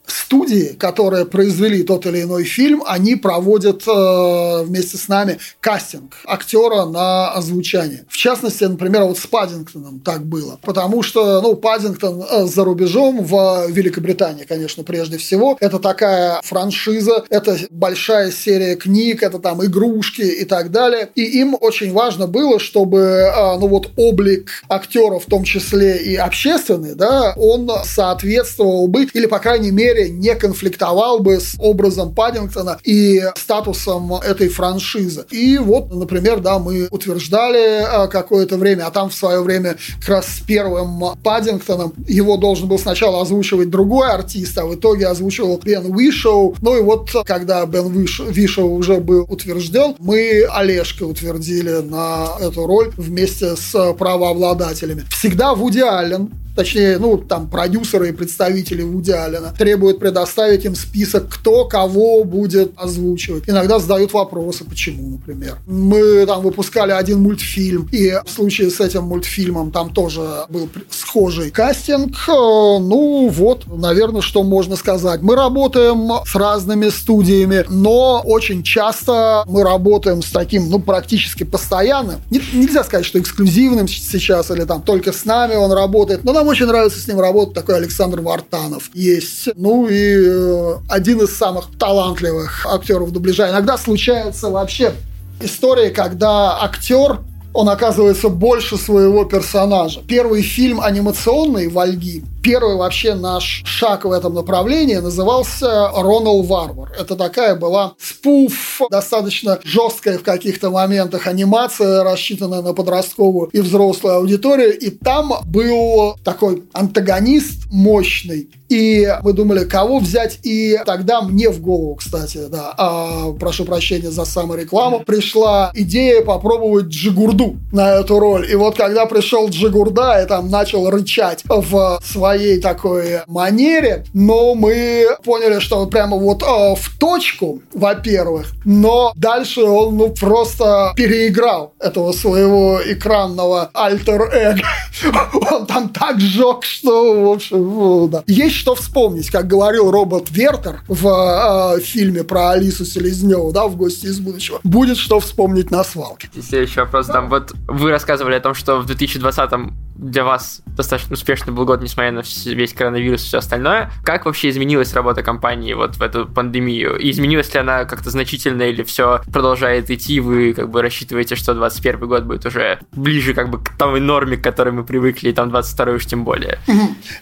студии, 0.07 0.75
которые 0.77 1.25
произвели 1.25 1.83
тот 1.83 2.05
или 2.05 2.23
иной 2.23 2.43
фильм, 2.43 2.83
они 2.85 3.15
проводят 3.15 3.83
э, 3.87 4.63
вместе 4.63 4.97
с 4.97 5.07
нами 5.07 5.39
кастинг 5.59 6.15
актера 6.25 6.85
на 6.85 7.31
озвучание. 7.31 8.05
В 8.09 8.17
частности, 8.17 8.63
например, 8.63 9.03
вот 9.03 9.17
с 9.17 9.27
Паддингтоном 9.27 9.99
так 9.99 10.25
было. 10.25 10.59
Потому 10.61 11.03
что, 11.03 11.41
ну, 11.41 11.55
Паддингтон 11.55 12.23
э, 12.29 12.45
за 12.45 12.63
рубежом 12.63 13.23
в 13.23 13.67
Великобритании, 13.69 14.45
конечно, 14.45 14.83
прежде 14.83 15.17
всего. 15.17 15.57
Это 15.59 15.79
такая 15.79 16.39
франшиза, 16.43 17.25
это 17.29 17.57
большая 17.69 18.31
серия 18.31 18.75
книг, 18.75 19.23
это 19.23 19.39
там 19.39 19.63
игрушки 19.63 20.21
и 20.21 20.45
так 20.45 20.71
далее. 20.71 21.09
И 21.15 21.23
им 21.39 21.55
очень 21.59 21.91
важно 21.91 22.27
было, 22.27 22.59
чтобы, 22.59 22.99
э, 22.99 23.57
ну, 23.59 23.67
вот 23.67 23.91
облик 23.95 24.49
актера, 24.69 25.19
в 25.19 25.25
том 25.25 25.43
числе 25.43 25.97
и 25.97 26.15
общественный, 26.15 26.95
да, 26.95 27.33
он 27.37 27.69
соответствовал 27.83 28.87
бы, 28.87 29.07
или, 29.13 29.25
по 29.25 29.39
крайней 29.39 29.71
мере, 29.71 29.94
не 30.03 30.35
конфликтовал 30.35 31.19
бы 31.19 31.39
с 31.39 31.55
образом 31.59 32.13
Паддингтона 32.13 32.79
и 32.83 33.21
статусом 33.35 34.13
этой 34.15 34.49
франшизы. 34.49 35.25
И 35.31 35.57
вот, 35.57 35.93
например, 35.93 36.39
да, 36.39 36.59
мы 36.59 36.87
утверждали 36.91 37.83
а, 37.83 38.07
какое-то 38.07 38.57
время, 38.57 38.85
а 38.87 38.91
там 38.91 39.09
в 39.09 39.13
свое 39.13 39.41
время 39.41 39.77
как 39.99 40.09
раз 40.09 40.27
с 40.27 40.39
первым 40.41 41.17
Паддингтоном 41.23 41.93
его 42.07 42.37
должен 42.37 42.67
был 42.67 42.79
сначала 42.79 43.21
озвучивать 43.21 43.69
другой 43.69 44.09
артист, 44.09 44.57
а 44.57 44.65
в 44.65 44.75
итоге 44.75 45.07
озвучивал 45.07 45.59
Бен 45.63 45.95
Вишоу. 45.95 46.55
Ну 46.61 46.77
и 46.77 46.81
вот, 46.81 47.11
когда 47.25 47.65
Бен 47.65 47.89
Вишоу 47.89 48.75
уже 48.75 48.97
был 48.97 49.25
утвержден, 49.29 49.95
мы 49.99 50.45
Олежка 50.51 51.03
утвердили 51.03 51.81
на 51.81 52.29
эту 52.39 52.65
роль 52.65 52.91
вместе 52.97 53.55
с 53.55 53.93
правообладателями. 53.93 55.03
Всегда 55.09 55.53
Вуди 55.53 55.81
Аллен 55.81 56.31
точнее, 56.55 56.97
ну, 56.97 57.17
там, 57.17 57.49
продюсеры 57.49 58.09
и 58.09 58.11
представители 58.11 58.81
Вуди 58.81 59.11
Аллена 59.11 59.53
требуют 59.57 59.84
предоставить 59.93 60.65
им 60.65 60.75
список, 60.75 61.29
кто 61.29 61.65
кого 61.65 62.23
будет 62.23 62.73
озвучивать. 62.75 63.43
Иногда 63.47 63.79
задают 63.79 64.13
вопросы, 64.13 64.63
почему, 64.63 65.09
например. 65.09 65.57
Мы 65.67 66.25
там 66.25 66.41
выпускали 66.41 66.91
один 66.91 67.21
мультфильм, 67.21 67.87
и 67.91 68.13
в 68.25 68.29
случае 68.29 68.69
с 68.69 68.79
этим 68.79 69.03
мультфильмом 69.03 69.71
там 69.71 69.93
тоже 69.93 70.45
был 70.49 70.69
схожий 70.89 71.51
кастинг. 71.51 72.15
Э, 72.27 72.31
ну, 72.31 73.29
вот, 73.29 73.65
наверное, 73.67 74.21
что 74.21 74.43
можно 74.43 74.75
сказать. 74.75 75.21
Мы 75.21 75.35
работаем 75.35 76.11
с 76.25 76.35
разными 76.35 76.89
студиями, 76.89 77.65
но 77.69 78.21
очень 78.25 78.63
часто 78.63 79.43
мы 79.47 79.63
работаем 79.63 80.21
с 80.21 80.31
таким, 80.31 80.69
ну, 80.69 80.79
практически 80.79 81.43
постоянным. 81.43 82.21
Нельзя 82.29 82.83
сказать, 82.83 83.05
что 83.05 83.19
эксклюзивным 83.19 83.87
сейчас 83.87 84.51
или 84.51 84.63
там 84.63 84.81
только 84.81 85.11
с 85.11 85.25
нами 85.25 85.55
он 85.55 85.71
работает, 85.71 86.23
но 86.23 86.33
нам 86.33 86.47
очень 86.47 86.65
нравится 86.65 86.99
с 86.99 87.07
ним 87.07 87.19
работать, 87.19 87.53
такой 87.53 87.75
Александр 87.77 88.21
Вартанов 88.21 88.89
есть. 88.93 89.49
Ну 89.55 89.74
и 89.87 90.15
э, 90.25 90.75
один 90.89 91.21
из 91.21 91.35
самых 91.35 91.65
талантливых 91.77 92.65
актеров 92.65 93.11
дубляжа. 93.11 93.49
Иногда 93.49 93.77
случается 93.77 94.49
вообще 94.49 94.93
история, 95.41 95.89
когда 95.89 96.63
актер 96.63 97.19
он 97.53 97.69
оказывается 97.69 98.29
больше 98.29 98.77
своего 98.77 99.23
персонажа. 99.23 100.01
Первый 100.05 100.41
фильм 100.41 100.81
анимационный 100.81 101.69
«Вальги» 101.69 102.23
первый 102.45 102.75
вообще 102.75 103.15
наш 103.15 103.63
шаг 103.65 104.05
в 104.05 104.11
этом 104.11 104.35
направлении 104.35 104.97
назывался 104.97 105.89
«Ронал 105.95 106.43
Варвар». 106.43 106.91
Это 106.95 107.15
такая 107.15 107.55
была 107.55 107.95
спуф, 107.99 108.81
достаточно 108.91 109.59
жесткая 109.63 110.19
в 110.19 110.23
каких-то 110.23 110.69
моментах 110.69 111.25
анимация, 111.25 112.03
рассчитанная 112.03 112.61
на 112.61 112.73
подростковую 112.73 113.49
и 113.49 113.61
взрослую 113.61 114.17
аудиторию. 114.17 114.77
И 114.77 114.91
там 114.91 115.33
был 115.45 116.17
такой 116.23 116.63
антагонист 116.71 117.65
мощный. 117.71 118.47
И 118.69 119.07
мы 119.21 119.33
думали, 119.33 119.63
кого 119.63 119.99
взять. 119.99 120.39
И 120.43 120.79
тогда 120.85 121.21
мне 121.21 121.49
в 121.49 121.61
голову, 121.61 121.95
кстати, 121.95 122.47
да, 122.49 122.73
а, 122.77 123.31
прошу 123.33 123.65
прощения 123.65 124.11
за 124.11 124.25
саморекламу, 124.25 125.01
пришла 125.01 125.71
идея 125.75 126.23
попробовать 126.23 126.87
Джигурду 126.87 127.57
на 127.71 127.95
эту 127.95 128.19
роль. 128.19 128.49
И 128.49 128.55
вот 128.55 128.75
когда 128.75 129.05
пришел 129.05 129.49
Джигурда 129.49 130.21
и 130.23 130.27
там 130.27 130.49
начал 130.49 130.89
рычать 130.89 131.43
в 131.47 131.99
своей 132.03 132.34
своей 132.35 132.59
такой 132.59 133.21
манере, 133.27 134.05
но 134.13 134.55
мы 134.55 135.07
поняли, 135.23 135.59
что 135.59 135.77
он 135.79 135.89
прямо 135.89 136.17
вот 136.17 136.43
э, 136.43 136.75
в 136.75 136.97
точку, 136.99 137.61
во-первых, 137.73 138.47
но 138.65 139.13
дальше 139.15 139.61
он 139.61 139.97
ну 139.97 140.09
просто 140.09 140.93
переиграл 140.95 141.73
этого 141.79 142.11
своего 142.11 142.79
экранного 142.85 143.69
альтер-эго. 143.73 144.61
он 145.51 145.65
там 145.65 145.89
так 145.89 146.19
жег, 146.19 146.63
что, 146.63 147.23
в 147.23 147.31
общем, 147.31 147.57
ну, 147.57 148.07
да. 148.07 148.23
Есть 148.27 148.55
что 148.55 148.75
вспомнить, 148.75 149.29
как 149.29 149.47
говорил 149.47 149.91
робот 149.91 150.29
Вертер 150.29 150.81
в 150.87 151.77
э, 151.77 151.81
фильме 151.81 152.23
про 152.23 152.51
Алису 152.51 152.85
Селезневу, 152.85 153.51
да, 153.53 153.67
в 153.67 153.77
«Гости 153.77 154.07
из 154.07 154.19
будущего». 154.19 154.59
Будет 154.63 154.97
что 154.97 155.19
вспомнить 155.19 155.71
на 155.71 155.83
свалке. 155.83 156.29
Следующий 156.41 156.81
вопрос. 156.81 157.07
Там 157.07 157.29
вот 157.29 157.53
вы 157.67 157.91
рассказывали 157.91 158.35
о 158.35 158.41
том, 158.41 158.53
что 158.53 158.77
в 158.77 158.85
2020 158.85 159.51
для 159.95 160.23
вас 160.23 160.61
достаточно 160.65 161.13
успешный 161.13 161.53
был 161.53 161.65
год, 161.65 161.81
несмотря 161.81 162.11
на 162.11 162.23
весь 162.45 162.73
коронавирус 162.73 163.23
и 163.23 163.27
все 163.27 163.37
остальное. 163.37 163.91
Как 164.03 164.25
вообще 164.25 164.49
изменилась 164.49 164.93
работа 164.93 165.23
компании 165.23 165.73
вот 165.73 165.95
в 165.95 166.01
эту 166.01 166.27
пандемию? 166.27 166.97
И 166.97 167.11
изменилась 167.11 167.53
ли 167.53 167.59
она 167.59 167.85
как-то 167.85 168.09
значительно 168.09 168.63
или 168.63 168.83
все 168.83 169.21
продолжает 169.31 169.89
идти? 169.89 170.19
Вы 170.19 170.53
как 170.53 170.69
бы 170.69 170.81
рассчитываете, 170.81 171.35
что 171.35 171.53
21 171.53 172.07
год 172.07 172.23
будет 172.23 172.45
уже 172.45 172.79
ближе 172.91 173.33
как 173.33 173.49
бы 173.49 173.63
к 173.63 173.69
той 173.77 173.99
норме, 173.99 174.37
к 174.37 174.43
которой 174.43 174.71
мы 174.71 174.83
привыкли, 174.83 175.29
и 175.29 175.33
там 175.33 175.49
22 175.49 175.93
уж 175.93 176.05
тем 176.05 176.23
более? 176.23 176.59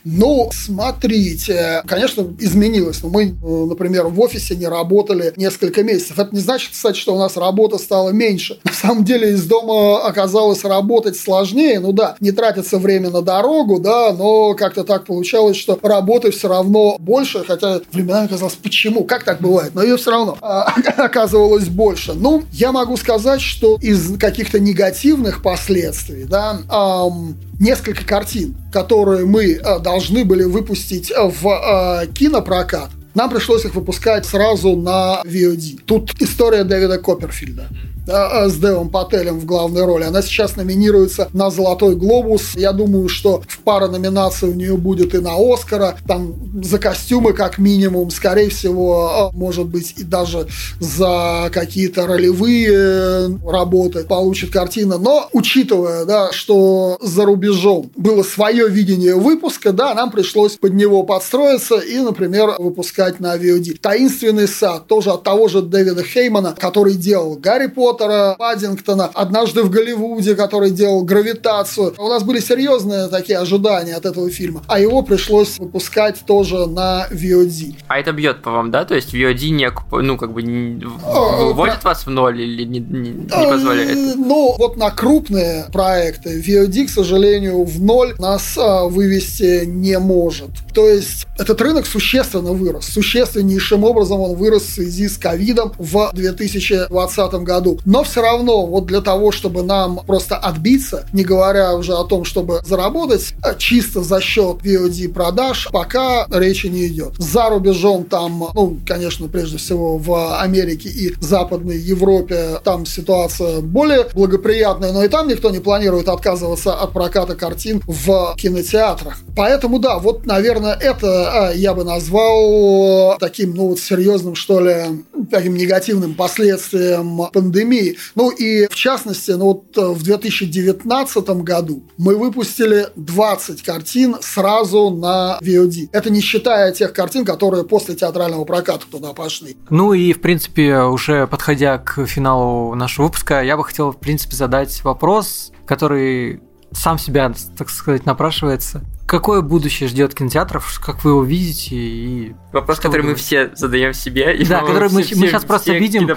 Ну, 0.04 0.50
смотрите, 0.52 1.84
конечно, 1.88 2.28
изменилось. 2.40 3.04
Мы, 3.04 3.36
например, 3.42 4.06
в 4.08 4.20
офисе 4.20 4.56
не 4.56 4.68
работали 4.68 5.34
несколько 5.36 5.84
месяцев. 5.84 6.18
Это 6.18 6.34
не 6.34 6.42
значит, 6.42 6.72
кстати, 6.72 6.98
что 6.98 7.16
у 7.16 7.20
нас 7.20 7.38
работа 7.38 7.78
стала 7.78 8.10
меньше. 8.10 8.60
На 8.64 8.74
самом 8.74 9.04
деле 9.04 9.32
из 9.32 9.46
дома 9.46 10.06
оказалось 10.06 10.64
работать 10.64 11.18
сложнее. 11.18 11.80
Ну 11.80 11.92
да, 11.94 12.16
не 12.20 12.32
тратить 12.32 12.62
тратится 12.64 12.78
время 12.80 13.09
на 13.09 13.22
дорогу, 13.22 13.80
да, 13.80 14.14
но 14.14 14.53
как-то 14.53 14.84
так 14.84 15.05
получалось, 15.05 15.57
что 15.57 15.78
работы 15.82 16.32
все 16.32 16.47
равно 16.47 16.97
больше, 16.99 17.43
хотя 17.45 17.82
временами 17.91 18.28
казалось, 18.28 18.55
почему, 18.55 19.03
как 19.03 19.24
так 19.24 19.41
бывает, 19.41 19.76
но 19.76 19.84
ее 19.84 19.97
все 19.97 20.11
равно 20.11 20.38
а, 20.41 20.64
оказывалось 20.97 21.68
больше. 21.68 22.14
Ну, 22.14 22.43
я 22.51 22.72
могу 22.72 22.97
сказать, 22.97 23.41
что 23.41 23.78
из 23.82 24.18
каких-то 24.18 24.59
негативных 24.59 25.41
последствий, 25.41 26.24
да, 26.24 26.59
эм, 26.72 27.36
несколько 27.59 28.05
картин, 28.05 28.55
которые 28.72 29.26
мы 29.26 29.53
э, 29.53 29.80
должны 29.80 30.24
были 30.24 30.43
выпустить 30.43 31.11
в 31.11 31.47
э, 31.47 32.07
кинопрокат, 32.14 32.89
нам 33.14 33.30
пришлось 33.30 33.66
их 33.66 33.76
выпускать 33.76 34.26
сразу 34.26 34.76
на 34.76 35.22
VOD. 35.26 35.82
Тут 35.86 36.20
история 36.20 36.64
Дэвида 36.64 36.97
Копперфильда. 36.97 37.68
А, 38.06 38.49
с 38.49 38.58
Девом 38.58 38.89
Пателем 38.89 39.39
в 39.39 39.45
главной 39.45 39.86
роли. 39.86 40.04
Она 40.04 40.22
сейчас 40.22 40.58
номинируется 40.58 41.30
на 41.32 41.49
«Золотой 41.49 41.95
глобус». 41.95 42.54
Я 42.56 42.74
думаю, 42.74 43.08
что 43.08 43.41
в 43.47 43.60
пару 43.60 43.88
номинаций 43.88 44.49
у 44.49 44.54
нее 44.54 44.76
будет 44.76 45.16
и 45.16 45.20
на 45.20 45.36
«Оскара». 45.38 45.97
Там 46.06 46.34
за 46.62 46.80
костюмы 46.80 47.32
как 47.32 47.58
минимум, 47.60 48.12
скорее 48.12 48.49
всего, 48.49 49.10
а, 49.10 49.32
может 49.32 49.68
быть, 49.68 49.93
и 49.97 50.04
даже 50.04 50.47
за 50.82 51.49
какие-то 51.54 52.06
ролевые 52.06 53.39
работы 53.45 54.04
получит 54.04 54.51
картина. 54.51 54.97
Но 54.97 55.30
учитывая, 55.32 56.04
да, 56.04 56.34
что 56.34 56.97
за 57.01 57.24
рубежом 57.24 57.89
было 57.95 58.24
свое 58.24 58.68
видение 58.68 59.16
выпуска, 59.16 59.72
да, 59.72 59.93
нам 59.93 60.12
пришлось 60.12 60.58
под 60.58 60.74
него 60.74 61.04
подстроиться 61.04 61.78
и, 61.78 61.99
например, 61.99 62.56
выпускать 62.60 63.22
на 63.22 63.38
VOD. 63.38 63.78
«Таинственный 63.80 64.49
сад» 64.49 64.88
тоже 64.88 65.12
от 65.12 65.24
того 65.24 65.47
же 65.47 65.62
Дэвида 65.62 66.04
Хеймана, 66.04 66.54
который 66.60 66.95
делал 66.95 67.38
«Гарри 67.38 67.68
Поттер», 67.68 67.93
Поттера, 67.94 68.36
Паддингтона, 68.38 69.10
однажды 69.14 69.64
в 69.64 69.70
Голливуде, 69.70 70.36
который 70.36 70.72
делал 70.72 71.04
«Гравитацию». 71.04 71.94
У 71.98 72.10
нас 72.10 72.24
были 72.24 72.39
серьезные 72.39 73.08
такие 73.08 73.38
ожидания 73.38 73.96
от 73.96 74.06
этого 74.06 74.30
фильма, 74.30 74.64
а 74.68 74.80
его 74.80 75.04
пришлось 75.04 75.60
выпускать 75.60 76.22
тоже 76.26 76.66
на 76.66 77.08
VOD. 77.12 77.76
А 77.88 78.00
это 78.00 78.12
бьет 78.12 78.41
по 78.41 78.52
вам, 78.52 78.72
да? 78.72 78.86
То 78.86 78.96
есть 78.96 79.14
VOD 79.14 79.50
не, 79.50 79.72
ну, 79.91 80.18
как 80.18 80.34
бы 80.34 80.41
не, 80.41 80.84
а, 81.06 81.46
выводит 81.46 81.82
про... 81.82 81.89
вас 81.89 82.06
в 82.06 82.10
ноль 82.10 82.41
или 82.41 82.64
не, 82.64 82.80
не, 82.80 83.10
не 83.10 83.28
а, 83.32 83.52
позволяет? 83.52 84.16
Ну, 84.16 84.56
вот 84.58 84.78
на 84.78 84.89
крупные 84.89 85.66
проекты 85.72 86.41
VOD, 86.41 86.88
к 86.88 86.89
сожалению, 86.89 87.64
в 87.64 87.82
ноль 87.82 88.16
нас 88.18 88.58
а, 88.58 88.86
вывести 88.86 89.66
не 89.66 90.00
может. 90.00 90.50
То 90.74 90.88
есть 90.88 91.28
этот 91.38 91.62
рынок 91.62 91.86
существенно 91.86 92.52
вырос. 92.54 92.86
Существеннейшим 92.86 93.84
образом 93.84 94.20
он 94.20 94.36
вырос 94.36 94.64
в 94.64 94.74
связи 94.74 95.08
с 95.08 95.18
ковидом 95.18 95.74
в 95.78 96.12
2020 96.14 97.34
году. 97.44 97.80
Но 97.86 98.04
все 98.04 98.22
равно 98.22 98.66
вот 98.66 98.86
для 98.86 99.02
того, 99.02 99.32
чтобы 99.32 99.64
нам 99.64 100.02
просто 100.06 100.38
отбиться, 100.38 101.08
не 101.14 101.24
говоря 101.24 101.76
уже 101.76 101.94
о 101.94 102.04
том, 102.04 102.26
чтобы 102.26 102.62
заработать 102.66 103.34
э, 103.44 103.56
чисто 103.58 104.02
за 104.02 104.22
счет 104.22 104.58
VOD 104.64 105.10
продаж, 105.10 105.68
пока 105.72 106.26
речи 106.32 106.68
не 106.68 106.88
идет. 106.88 107.16
За 107.18 107.50
рубежом 107.50 108.06
там, 108.06 108.50
ну, 108.54 108.78
конечно, 108.86 109.28
прежде 109.28 109.58
всего 109.58 109.98
в 109.98 110.40
Америке 110.40 110.90
и 110.90 111.14
Западной 111.20 111.78
Европе 111.78 112.60
там 112.64 112.86
ситуация 112.86 113.62
более 113.62 114.08
благоприятная, 114.14 114.94
но 114.94 115.04
и 115.04 115.08
там 115.08 115.28
никто 115.28 115.50
не 115.50 115.60
планирует 115.60 116.08
отказываться 116.08 116.74
от 116.74 116.94
проката 116.94 117.36
картин 117.36 117.82
в 117.86 118.36
кинотеатрах. 118.38 119.20
Поэтому 119.36 119.80
да, 119.80 120.00
вот, 120.00 120.26
наверное, 120.26 120.74
это 120.74 121.52
э, 121.54 121.58
я 121.58 121.74
бы 121.74 121.84
назвал 121.84 123.18
таким, 123.20 123.54
ну, 123.54 123.70
вот 123.70 123.80
серьезным, 123.80 124.36
что 124.36 124.60
ли, 124.60 125.04
таким 125.32 125.56
негативным 125.56 126.14
последствием 126.14 127.22
пандемии. 127.32 127.73
Ну 128.16 128.30
и 128.30 128.68
в 128.68 128.76
частности, 128.76 129.32
ну 129.32 129.46
вот 129.46 129.78
э, 129.78 129.82
в 129.82 130.04
2019 130.04 131.30
году 131.42 131.84
мы 131.98 132.18
выпустили 132.18 132.88
20 132.96 133.62
картин 133.64 134.18
сразу 134.22 134.90
на 134.90 135.40
VOD. 135.42 135.90
Это 135.92 136.10
не 136.10 136.22
считая 136.22 136.72
тех 136.72 136.94
картин, 136.94 137.26
которые 137.26 137.64
после 137.64 137.96
театрального 137.96 138.46
проката 138.46 138.86
туда 138.90 139.14
пошли. 139.14 139.58
Ну 139.70 139.94
и, 139.94 140.14
в 140.14 140.22
принципе, 140.22 140.80
уже 140.80 141.28
подходя 141.28 141.78
к 141.78 142.06
финалу 142.06 142.76
нашего 142.76 143.06
выпуска, 143.06 143.42
я 143.42 143.58
бы 143.58 143.64
хотел, 143.64 143.92
в 143.92 144.00
принципе, 144.00 144.36
задать 144.36 144.84
вопрос, 144.84 145.52
который 145.66 146.42
сам 146.72 146.98
себя, 146.98 147.32
так 147.58 147.70
сказать, 147.70 148.06
напрашивается. 148.06 148.82
Какое 149.14 149.41
будущее 149.41 149.88
ждет 149.88 150.16
кинотеатров, 150.16 150.80
как 150.84 151.03
вы 151.03 151.11
его 151.11 151.24
видите? 151.24 151.76
И 151.76 152.34
Вопрос, 152.51 152.80
который 152.80 153.03
мы 153.03 153.14
все 153.14 153.51
задаем 153.53 153.93
себе. 153.93 154.36
И, 154.36 154.43
да, 154.43 154.61
который 154.61 154.89
мы, 154.89 155.03
все, 155.03 155.16
мы 155.16 155.28
сейчас 155.28 155.43
просто 155.43 155.74
видим 155.74 156.07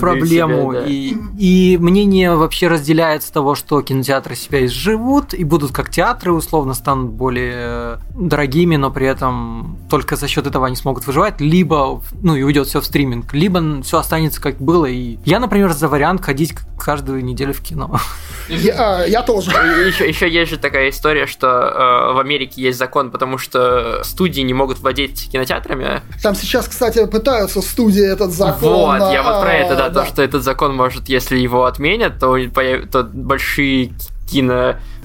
проблему. 0.00 0.72
Себе, 0.72 0.80
да. 0.80 0.86
и, 0.86 1.14
и 1.38 1.78
мнение 1.78 2.36
вообще 2.36 2.68
разделяется 2.68 3.32
того, 3.32 3.54
что 3.54 3.80
кинотеатры 3.80 4.34
себя 4.34 4.66
изживут 4.66 5.32
и 5.32 5.44
будут 5.44 5.72
как 5.72 5.90
театры, 5.90 6.32
условно, 6.32 6.74
станут 6.74 7.12
более 7.12 8.00
дорогими, 8.14 8.76
но 8.76 8.90
при 8.90 9.06
этом 9.06 9.78
только 9.88 10.16
за 10.16 10.28
счет 10.28 10.46
этого 10.46 10.66
они 10.66 10.76
смогут 10.76 11.06
выживать, 11.06 11.40
либо, 11.40 12.02
ну, 12.22 12.36
и 12.36 12.42
уйдет 12.42 12.66
все 12.66 12.82
в 12.82 12.84
стриминг, 12.84 13.32
либо 13.32 13.82
все 13.82 13.96
останется 13.96 14.42
как 14.42 14.58
было. 14.58 14.84
И 14.84 15.16
я, 15.24 15.40
например, 15.40 15.72
за 15.72 15.88
вариант 15.88 16.22
ходить 16.22 16.54
каждую 16.78 17.24
неделю 17.24 17.54
в 17.54 17.62
кино. 17.62 17.98
Я, 18.48 19.04
я 19.06 19.22
тоже. 19.22 19.50
Еще, 19.50 20.06
еще 20.06 20.30
есть 20.30 20.50
же 20.50 20.58
такая 20.58 20.90
история, 20.90 21.26
что 21.26 21.46
э, 21.48 22.12
в 22.14 22.18
Америке 22.26 22.60
есть 22.60 22.78
закон, 22.78 23.10
потому 23.10 23.38
что 23.38 24.02
студии 24.02 24.40
не 24.42 24.52
могут 24.52 24.80
владеть 24.80 25.30
кинотеатрами. 25.30 26.02
Там 26.22 26.34
сейчас, 26.34 26.68
кстати, 26.68 27.06
пытаются 27.06 27.62
студии 27.62 28.04
этот 28.04 28.32
закон. 28.32 28.98
Вот, 29.00 29.12
я 29.12 29.22
вот 29.22 29.42
про 29.42 29.54
это, 29.54 29.76
да, 29.76 29.88
да. 29.88 30.02
то, 30.02 30.06
что 30.06 30.22
этот 30.22 30.42
закон 30.42 30.74
может, 30.74 31.08
если 31.08 31.38
его 31.38 31.64
отменят, 31.64 32.18
то, 32.18 32.36
большие 33.04 33.92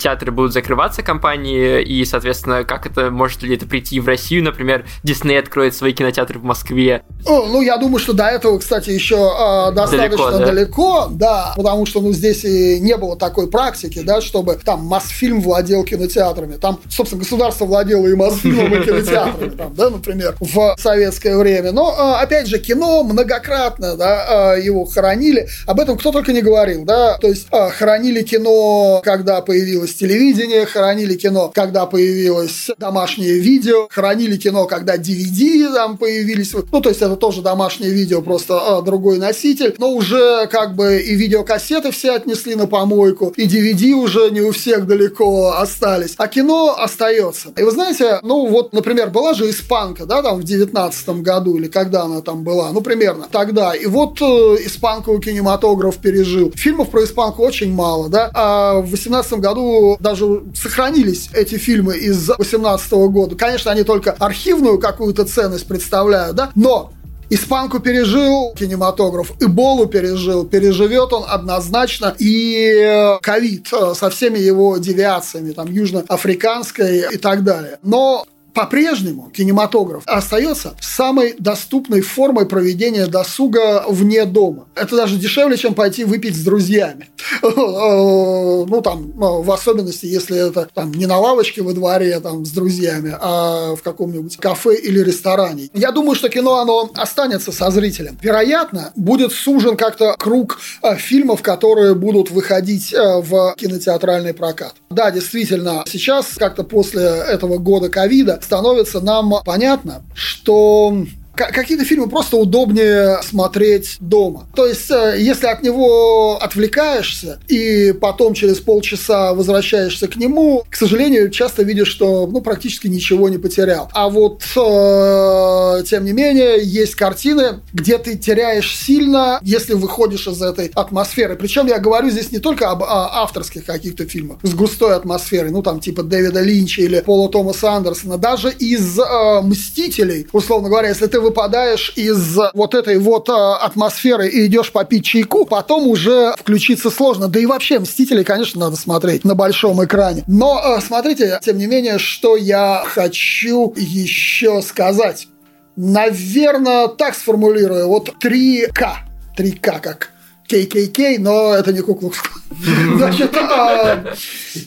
кинотеатры 0.01 0.31
будут 0.31 0.53
закрываться 0.53 1.03
компании, 1.03 1.81
и, 1.83 2.03
соответственно, 2.05 2.63
как 2.63 2.85
это, 2.85 3.11
может 3.11 3.43
ли 3.43 3.55
это 3.55 3.67
прийти 3.67 3.99
в 3.99 4.07
Россию, 4.07 4.43
например, 4.43 4.85
Дисней 5.03 5.39
откроет 5.39 5.75
свои 5.75 5.93
кинотеатры 5.93 6.39
в 6.39 6.43
Москве. 6.43 7.03
О, 7.25 7.45
ну, 7.45 7.61
я 7.61 7.77
думаю, 7.77 7.99
что 7.99 8.13
до 8.13 8.25
этого, 8.25 8.57
кстати, 8.57 8.89
еще 8.89 9.15
э, 9.15 9.71
достаточно 9.73 10.31
Далеко, 10.31 10.31
да? 10.31 10.45
далеко, 10.45 11.07
да, 11.11 11.53
потому 11.55 11.85
что, 11.85 12.01
ну, 12.01 12.11
здесь 12.13 12.43
и 12.43 12.79
не 12.79 12.97
было 12.97 13.15
такой 13.15 13.47
практики, 13.47 14.01
да, 14.01 14.21
чтобы 14.21 14.55
там 14.55 14.83
Мосфильм 14.85 15.41
владел 15.41 15.83
кинотеатрами. 15.83 16.57
Там, 16.57 16.79
собственно, 16.89 17.21
государство 17.21 17.65
владело 17.65 18.07
и 18.07 18.15
Мосфильмом, 18.15 18.73
и 18.73 18.83
кинотеатрами, 18.85 19.49
там, 19.51 19.75
да, 19.75 19.89
например, 19.89 20.35
в 20.39 20.75
советское 20.79 21.37
время. 21.37 21.71
Но, 21.71 21.91
э, 21.91 22.23
опять 22.23 22.47
же, 22.47 22.57
кино 22.57 23.03
многократно, 23.03 23.95
да, 23.95 24.55
э, 24.55 24.61
его 24.61 24.85
хоронили. 24.85 25.47
Об 25.67 25.79
этом 25.79 25.97
кто 25.97 26.11
только 26.11 26.33
не 26.33 26.41
говорил, 26.41 26.85
да, 26.85 27.17
то 27.19 27.27
есть 27.27 27.47
хоронили 27.51 28.23
кино, 28.23 29.01
когда 29.03 29.41
появилось 29.41 29.90
телевидение, 29.93 30.65
хоронили 30.65 31.15
кино, 31.15 31.51
когда 31.53 31.85
появилось 31.85 32.69
домашнее 32.77 33.39
видео, 33.39 33.87
хоронили 33.89 34.37
кино, 34.37 34.65
когда 34.65 34.97
DVD 34.97 35.73
там 35.73 35.97
появились. 35.97 36.53
Ну, 36.71 36.81
то 36.81 36.89
есть 36.89 37.01
это 37.01 37.15
тоже 37.15 37.41
домашнее 37.41 37.91
видео, 37.91 38.21
просто 38.21 38.59
а, 38.59 38.81
другой 38.81 39.17
носитель. 39.17 39.75
Но 39.77 39.91
уже 39.91 40.47
как 40.47 40.75
бы 40.75 40.99
и 40.99 41.15
видеокассеты 41.15 41.91
все 41.91 42.11
отнесли 42.11 42.55
на 42.55 42.67
помойку, 42.67 43.33
и 43.35 43.47
DVD 43.47 43.93
уже 43.93 44.29
не 44.31 44.41
у 44.41 44.51
всех 44.51 44.87
далеко 44.87 45.53
остались. 45.57 46.15
А 46.17 46.27
кино 46.27 46.75
остается. 46.77 47.49
И 47.57 47.63
вы 47.63 47.71
знаете, 47.71 48.19
ну 48.23 48.47
вот, 48.47 48.73
например, 48.73 49.09
была 49.09 49.33
же 49.33 49.49
«Испанка», 49.49 50.05
да, 50.05 50.21
там 50.21 50.39
в 50.39 50.43
девятнадцатом 50.43 51.23
году, 51.23 51.57
или 51.57 51.67
когда 51.67 52.03
она 52.03 52.21
там 52.21 52.43
была, 52.43 52.71
ну, 52.71 52.81
примерно 52.81 53.27
тогда. 53.31 53.73
И 53.73 53.85
вот 53.85 54.21
э, 54.21 54.25
испанку 54.65 55.17
кинематограф 55.19 55.97
пережил. 55.97 56.51
Фильмов 56.55 56.89
про 56.89 57.03
испанку 57.03 57.43
очень 57.43 57.73
мало, 57.73 58.09
да, 58.09 58.29
а 58.33 58.81
в 58.81 58.91
18 58.91 59.33
году 59.33 59.61
даже 59.99 60.43
сохранились 60.55 61.29
эти 61.33 61.55
фильмы 61.55 61.97
из 61.97 62.29
18 62.29 62.91
года. 62.91 63.35
Конечно, 63.35 63.71
они 63.71 63.83
только 63.83 64.11
архивную 64.11 64.79
какую-то 64.79 65.25
ценность 65.25 65.67
представляют, 65.67 66.35
да, 66.35 66.51
но 66.55 66.91
Испанку 67.33 67.79
пережил 67.79 68.53
кинематограф, 68.59 69.31
Эболу 69.39 69.85
пережил, 69.85 70.45
переживет 70.45 71.13
он 71.13 71.23
однозначно 71.25 72.13
и 72.19 73.17
ковид 73.21 73.71
э, 73.71 73.93
со 73.95 74.09
всеми 74.09 74.37
его 74.37 74.77
девиациями, 74.77 75.53
там, 75.53 75.71
южноафриканской 75.71 77.05
и 77.13 77.17
так 77.17 77.45
далее. 77.45 77.79
Но 77.83 78.25
по-прежнему 78.53 79.29
кинематограф 79.33 80.03
остается 80.05 80.75
самой 80.81 81.35
доступной 81.37 82.01
формой 82.01 82.45
проведения 82.45 83.07
досуга 83.07 83.83
вне 83.87 84.25
дома. 84.25 84.67
Это 84.75 84.95
даже 84.95 85.17
дешевле, 85.17 85.57
чем 85.57 85.73
пойти 85.73 86.03
выпить 86.03 86.35
с 86.35 86.43
друзьями. 86.43 87.09
Ну, 88.71 88.81
там, 88.81 89.11
в 89.15 89.51
особенности, 89.51 90.05
если 90.05 90.49
это 90.49 90.67
там 90.73 90.91
не 90.93 91.05
на 91.05 91.17
лавочке 91.17 91.61
во 91.61 91.73
дворе 91.73 92.19
там, 92.19 92.45
с 92.45 92.51
друзьями, 92.51 93.15
а 93.19 93.75
в 93.75 93.81
каком-нибудь 93.81 94.37
кафе 94.37 94.75
или 94.75 94.99
ресторане. 94.99 95.69
Я 95.73 95.91
думаю, 95.91 96.15
что 96.15 96.29
кино, 96.29 96.59
оно 96.59 96.91
останется 96.95 97.51
со 97.51 97.71
зрителем. 97.71 98.17
Вероятно, 98.21 98.91
будет 98.95 99.31
сужен 99.33 99.77
как-то 99.77 100.15
круг 100.17 100.59
э, 100.83 100.95
фильмов, 100.95 101.41
которые 101.41 101.95
будут 101.95 102.31
выходить 102.31 102.93
э, 102.93 103.21
в 103.21 103.55
кинотеатральный 103.57 104.33
прокат. 104.33 104.75
Да, 104.91 105.09
действительно, 105.09 105.83
сейчас 105.87 106.35
как-то 106.35 106.63
после 106.63 107.03
этого 107.03 107.57
года 107.57 107.89
ковида 107.89 108.39
становится 108.41 108.99
нам 108.99 109.33
понятно, 109.45 110.03
что 110.13 111.05
какие-то 111.35 111.85
фильмы 111.85 112.09
просто 112.09 112.37
удобнее 112.37 113.21
смотреть 113.23 113.97
дома. 113.99 114.47
То 114.55 114.65
есть, 114.65 114.89
э, 114.91 115.15
если 115.17 115.47
от 115.47 115.63
него 115.63 116.37
отвлекаешься 116.41 117.39
и 117.47 117.93
потом 117.93 118.33
через 118.33 118.59
полчаса 118.59 119.33
возвращаешься 119.33 120.07
к 120.07 120.15
нему, 120.15 120.63
к 120.69 120.75
сожалению, 120.75 121.29
часто 121.29 121.63
видишь, 121.63 121.87
что 121.87 122.27
ну, 122.27 122.41
практически 122.41 122.87
ничего 122.87 123.29
не 123.29 123.37
потерял. 123.37 123.89
А 123.93 124.09
вот, 124.09 124.43
э, 124.55 125.83
тем 125.83 126.05
не 126.05 126.13
менее, 126.13 126.59
есть 126.61 126.95
картины, 126.95 127.61
где 127.73 127.97
ты 127.97 128.17
теряешь 128.17 128.75
сильно, 128.75 129.39
если 129.41 129.73
выходишь 129.73 130.27
из 130.27 130.41
этой 130.41 130.71
атмосферы. 130.73 131.35
Причем 131.35 131.67
я 131.67 131.79
говорю 131.79 132.09
здесь 132.09 132.31
не 132.31 132.39
только 132.39 132.69
об 132.69 132.83
авторских 132.83 133.65
каких-то 133.65 134.05
фильмах 134.05 134.39
с 134.43 134.53
густой 134.53 134.95
атмосферой, 134.95 135.51
ну 135.51 135.61
там 135.61 135.79
типа 135.79 136.03
Дэвида 136.03 136.41
Линча 136.41 136.81
или 136.81 136.99
Пола 137.01 137.29
Томаса 137.29 137.71
Андерсона, 137.71 138.17
даже 138.17 138.51
из 138.51 138.99
э, 138.99 139.41
«Мстителей», 139.41 140.27
условно 140.31 140.69
говоря, 140.69 140.89
если 140.89 141.07
ты 141.07 141.20
выпадаешь 141.21 141.93
из 141.95 142.37
вот 142.53 142.75
этой 142.75 142.97
вот 142.97 143.29
э, 143.29 143.33
атмосферы 143.33 144.27
и 144.27 144.45
идешь 144.47 144.71
попить 144.71 145.05
чайку, 145.05 145.45
потом 145.45 145.87
уже 145.87 146.33
включиться 146.37 146.89
сложно. 146.89 147.27
Да 147.27 147.39
и 147.39 147.45
вообще 147.45 147.79
«Мстители», 147.79 148.23
конечно, 148.23 148.59
надо 148.59 148.75
смотреть 148.75 149.23
на 149.23 149.35
большом 149.35 149.83
экране. 149.83 150.23
Но 150.27 150.61
э, 150.63 150.81
смотрите, 150.81 151.39
тем 151.41 151.57
не 151.57 151.67
менее, 151.67 151.99
что 151.99 152.35
я 152.35 152.83
хочу 152.85 153.73
еще 153.77 154.61
сказать. 154.61 155.27
Наверное, 155.75 156.87
так 156.89 157.15
сформулирую. 157.15 157.87
Вот 157.87 158.09
3К. 158.21 158.89
3К 159.37 159.79
как 159.79 160.11
ККК, 160.47 161.17
но 161.17 161.55
это 161.55 161.71
не 161.71 161.79
куклукс. 161.79 162.19
Значит, 162.97 163.35
э, 163.35 164.13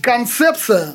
концепция, 0.00 0.94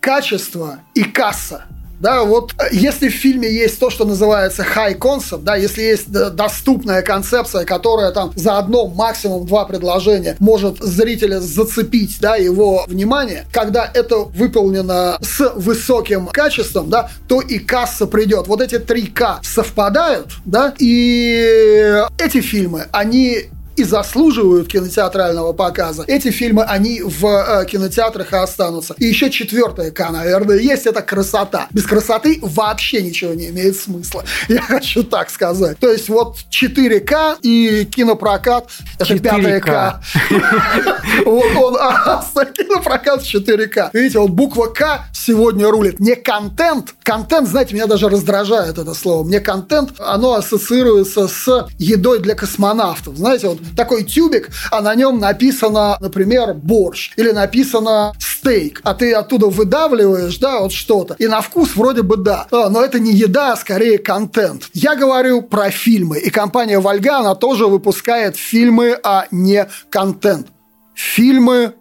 качество 0.00 0.80
и 0.94 1.04
касса– 1.04 1.66
да, 2.00 2.24
вот 2.24 2.54
э, 2.58 2.68
если 2.72 3.08
в 3.08 3.14
фильме 3.14 3.52
есть 3.52 3.78
то, 3.78 3.90
что 3.90 4.04
называется 4.04 4.64
high 4.64 4.98
concept, 4.98 5.42
да, 5.42 5.54
если 5.56 5.82
есть 5.82 6.10
доступная 6.10 7.02
концепция, 7.02 7.64
которая 7.64 8.10
там 8.10 8.32
за 8.34 8.58
одно, 8.58 8.88
максимум 8.88 9.46
два 9.46 9.64
предложения 9.66 10.36
может 10.40 10.78
зрителя 10.78 11.40
зацепить, 11.40 12.16
да, 12.20 12.36
его 12.36 12.84
внимание, 12.88 13.44
когда 13.52 13.90
это 13.92 14.18
выполнено 14.18 15.18
с 15.20 15.52
высоким 15.54 16.26
качеством, 16.28 16.88
да, 16.90 17.10
то 17.28 17.40
и 17.40 17.58
касса 17.58 18.06
придет. 18.06 18.48
Вот 18.48 18.60
эти 18.60 18.78
три 18.78 19.06
К 19.06 19.40
совпадают, 19.42 20.28
да, 20.44 20.74
и 20.78 22.02
эти 22.18 22.40
фильмы, 22.40 22.86
они 22.92 23.50
и 23.80 23.84
заслуживают 23.84 24.68
кинотеатрального 24.68 25.52
показа, 25.54 26.04
эти 26.06 26.30
фильмы, 26.30 26.64
они 26.64 27.00
в 27.02 27.24
э, 27.24 27.64
кинотеатрах 27.66 28.32
и 28.32 28.36
останутся. 28.36 28.94
И 28.98 29.06
еще 29.06 29.30
четвертое 29.30 29.90
К, 29.90 30.10
наверное, 30.10 30.58
есть 30.58 30.86
это 30.86 31.00
красота. 31.00 31.66
Без 31.70 31.84
красоты 31.84 32.38
вообще 32.42 33.00
ничего 33.00 33.32
не 33.32 33.48
имеет 33.48 33.76
смысла. 33.76 34.24
Я 34.48 34.60
хочу 34.60 35.02
так 35.02 35.30
сказать. 35.30 35.78
То 35.78 35.90
есть 35.90 36.10
вот 36.10 36.36
4К 36.50 37.38
и 37.42 37.86
кинопрокат 37.86 38.68
это 38.98 39.18
5 39.18 39.62
К. 39.62 40.00
Вот 41.24 41.56
он, 41.56 41.76
а, 41.80 42.22
кинопрокат 42.56 43.22
4К. 43.22 43.90
Видите, 43.94 44.18
вот 44.18 44.30
буква 44.30 44.66
К 44.66 45.06
сегодня 45.14 45.70
рулит. 45.70 46.00
Не 46.00 46.16
контент. 46.16 46.94
Контент, 47.02 47.48
знаете, 47.48 47.74
меня 47.74 47.86
даже 47.86 48.08
раздражает 48.08 48.78
это 48.78 48.94
слово. 48.94 49.24
Мне 49.24 49.40
контент, 49.40 49.92
оно 49.98 50.34
ассоциируется 50.34 51.28
с 51.28 51.66
едой 51.78 52.18
для 52.20 52.34
космонавтов. 52.34 53.16
Знаете, 53.16 53.48
вот 53.48 53.60
такой 53.76 54.04
тюбик, 54.04 54.50
а 54.70 54.80
на 54.80 54.94
нем 54.94 55.18
написано, 55.18 55.96
например, 56.00 56.54
борщ. 56.54 57.12
Или 57.16 57.30
написано 57.30 58.12
стейк. 58.18 58.80
А 58.84 58.94
ты 58.94 59.12
оттуда 59.12 59.46
выдавливаешь, 59.46 60.38
да, 60.38 60.60
вот 60.60 60.72
что-то. 60.72 61.14
И 61.18 61.26
на 61.26 61.40
вкус 61.40 61.76
вроде 61.76 62.02
бы 62.02 62.16
да. 62.16 62.46
А, 62.50 62.68
но 62.68 62.82
это 62.82 62.98
не 62.98 63.12
еда, 63.12 63.52
а 63.52 63.56
скорее 63.56 63.98
контент. 63.98 64.68
Я 64.72 64.96
говорю 64.96 65.42
про 65.42 65.70
фильмы. 65.70 66.18
И 66.18 66.30
компания 66.30 66.78
Вольга, 66.78 67.18
она 67.18 67.34
тоже 67.34 67.66
выпускает 67.66 68.36
фильмы, 68.36 68.98
а 69.02 69.26
не 69.30 69.68
контент. 69.90 70.48
Фильмы 70.94 71.74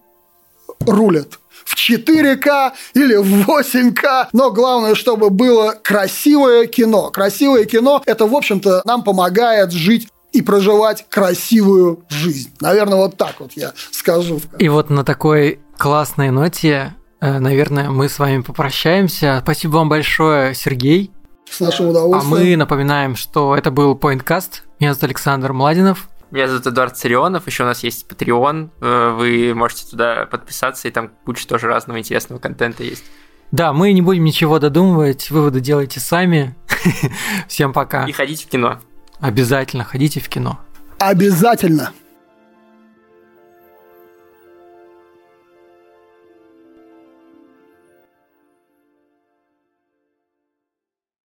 рулят 0.86 1.40
в 1.66 1.76
4К 1.76 2.72
или 2.96 3.16
в 3.16 3.48
8К, 3.48 4.28
но 4.34 4.52
главное, 4.52 4.96
чтобы 4.96 5.30
было 5.30 5.76
красивое 5.82 6.66
кино. 6.66 7.12
Красивое 7.12 7.66
кино– 7.66 8.02
это, 8.06 8.26
в 8.26 8.36
общем-то, 8.36 8.82
нам 8.86 9.04
помогает 9.04 9.72
жить 9.72 10.08
и 10.32 10.42
проживать 10.42 11.06
красивую 11.10 12.04
жизнь. 12.10 12.52
Наверное, 12.62 12.98
вот 12.98 13.18
так 13.18 13.40
вот 13.40 13.54
я 13.54 13.74
скажу. 13.92 14.42
И 14.58 14.70
вот 14.70 14.90
на 14.90 15.04
такой 15.04 15.60
классной 15.78 16.32
ноте, 16.32 16.96
э, 17.22 17.40
наверное, 17.40 17.90
мы 17.90 18.10
с 18.10 18.20
вами 18.20 18.42
попрощаемся. 18.42 19.40
Спасибо 19.44 19.78
вам 19.78 19.90
большое, 19.90 20.54
Сергей. 20.54 21.12
С 21.50 21.60
нашим 21.60 21.90
удовольствием. 21.90 22.34
А 22.34 22.38
мы 22.38 22.56
напоминаем, 22.56 23.16
что 23.16 23.56
это 23.56 23.72
был 23.72 23.96
PointCast. 23.96 24.62
Меня 24.80 24.94
зовут 24.94 25.06
Александр 25.06 25.54
Младинов. 25.54 26.10
Меня 26.32 26.48
зовут 26.48 26.68
Эдуард 26.68 26.96
Царионов, 26.96 27.48
еще 27.48 27.64
у 27.64 27.66
нас 27.66 27.84
есть 27.84 28.06
Patreon, 28.08 28.70
э, 28.82 29.16
вы 29.18 29.56
можете 29.56 29.90
туда 29.90 30.28
подписаться, 30.28 30.88
и 30.88 30.92
там 30.92 31.10
куча 31.26 31.48
тоже 31.48 31.66
разного 31.66 31.98
интересного 31.98 32.38
контента 32.38 32.84
есть. 32.84 33.04
Да, 33.52 33.74
мы 33.74 33.94
не 33.94 34.04
будем 34.04 34.24
ничего 34.24 34.60
додумывать, 34.60 35.32
выводы 35.32 35.60
делайте 35.60 36.00
сами. 36.00 36.56
Всем 37.48 37.74
пока. 37.74 38.06
И 38.06 38.12
ходите 38.12 38.46
в 38.46 38.50
кино. 38.50 38.80
Обязательно 39.20 39.84
ходите 39.84 40.20
в 40.20 40.30
кино. 40.30 40.60
Обязательно. 41.00 41.92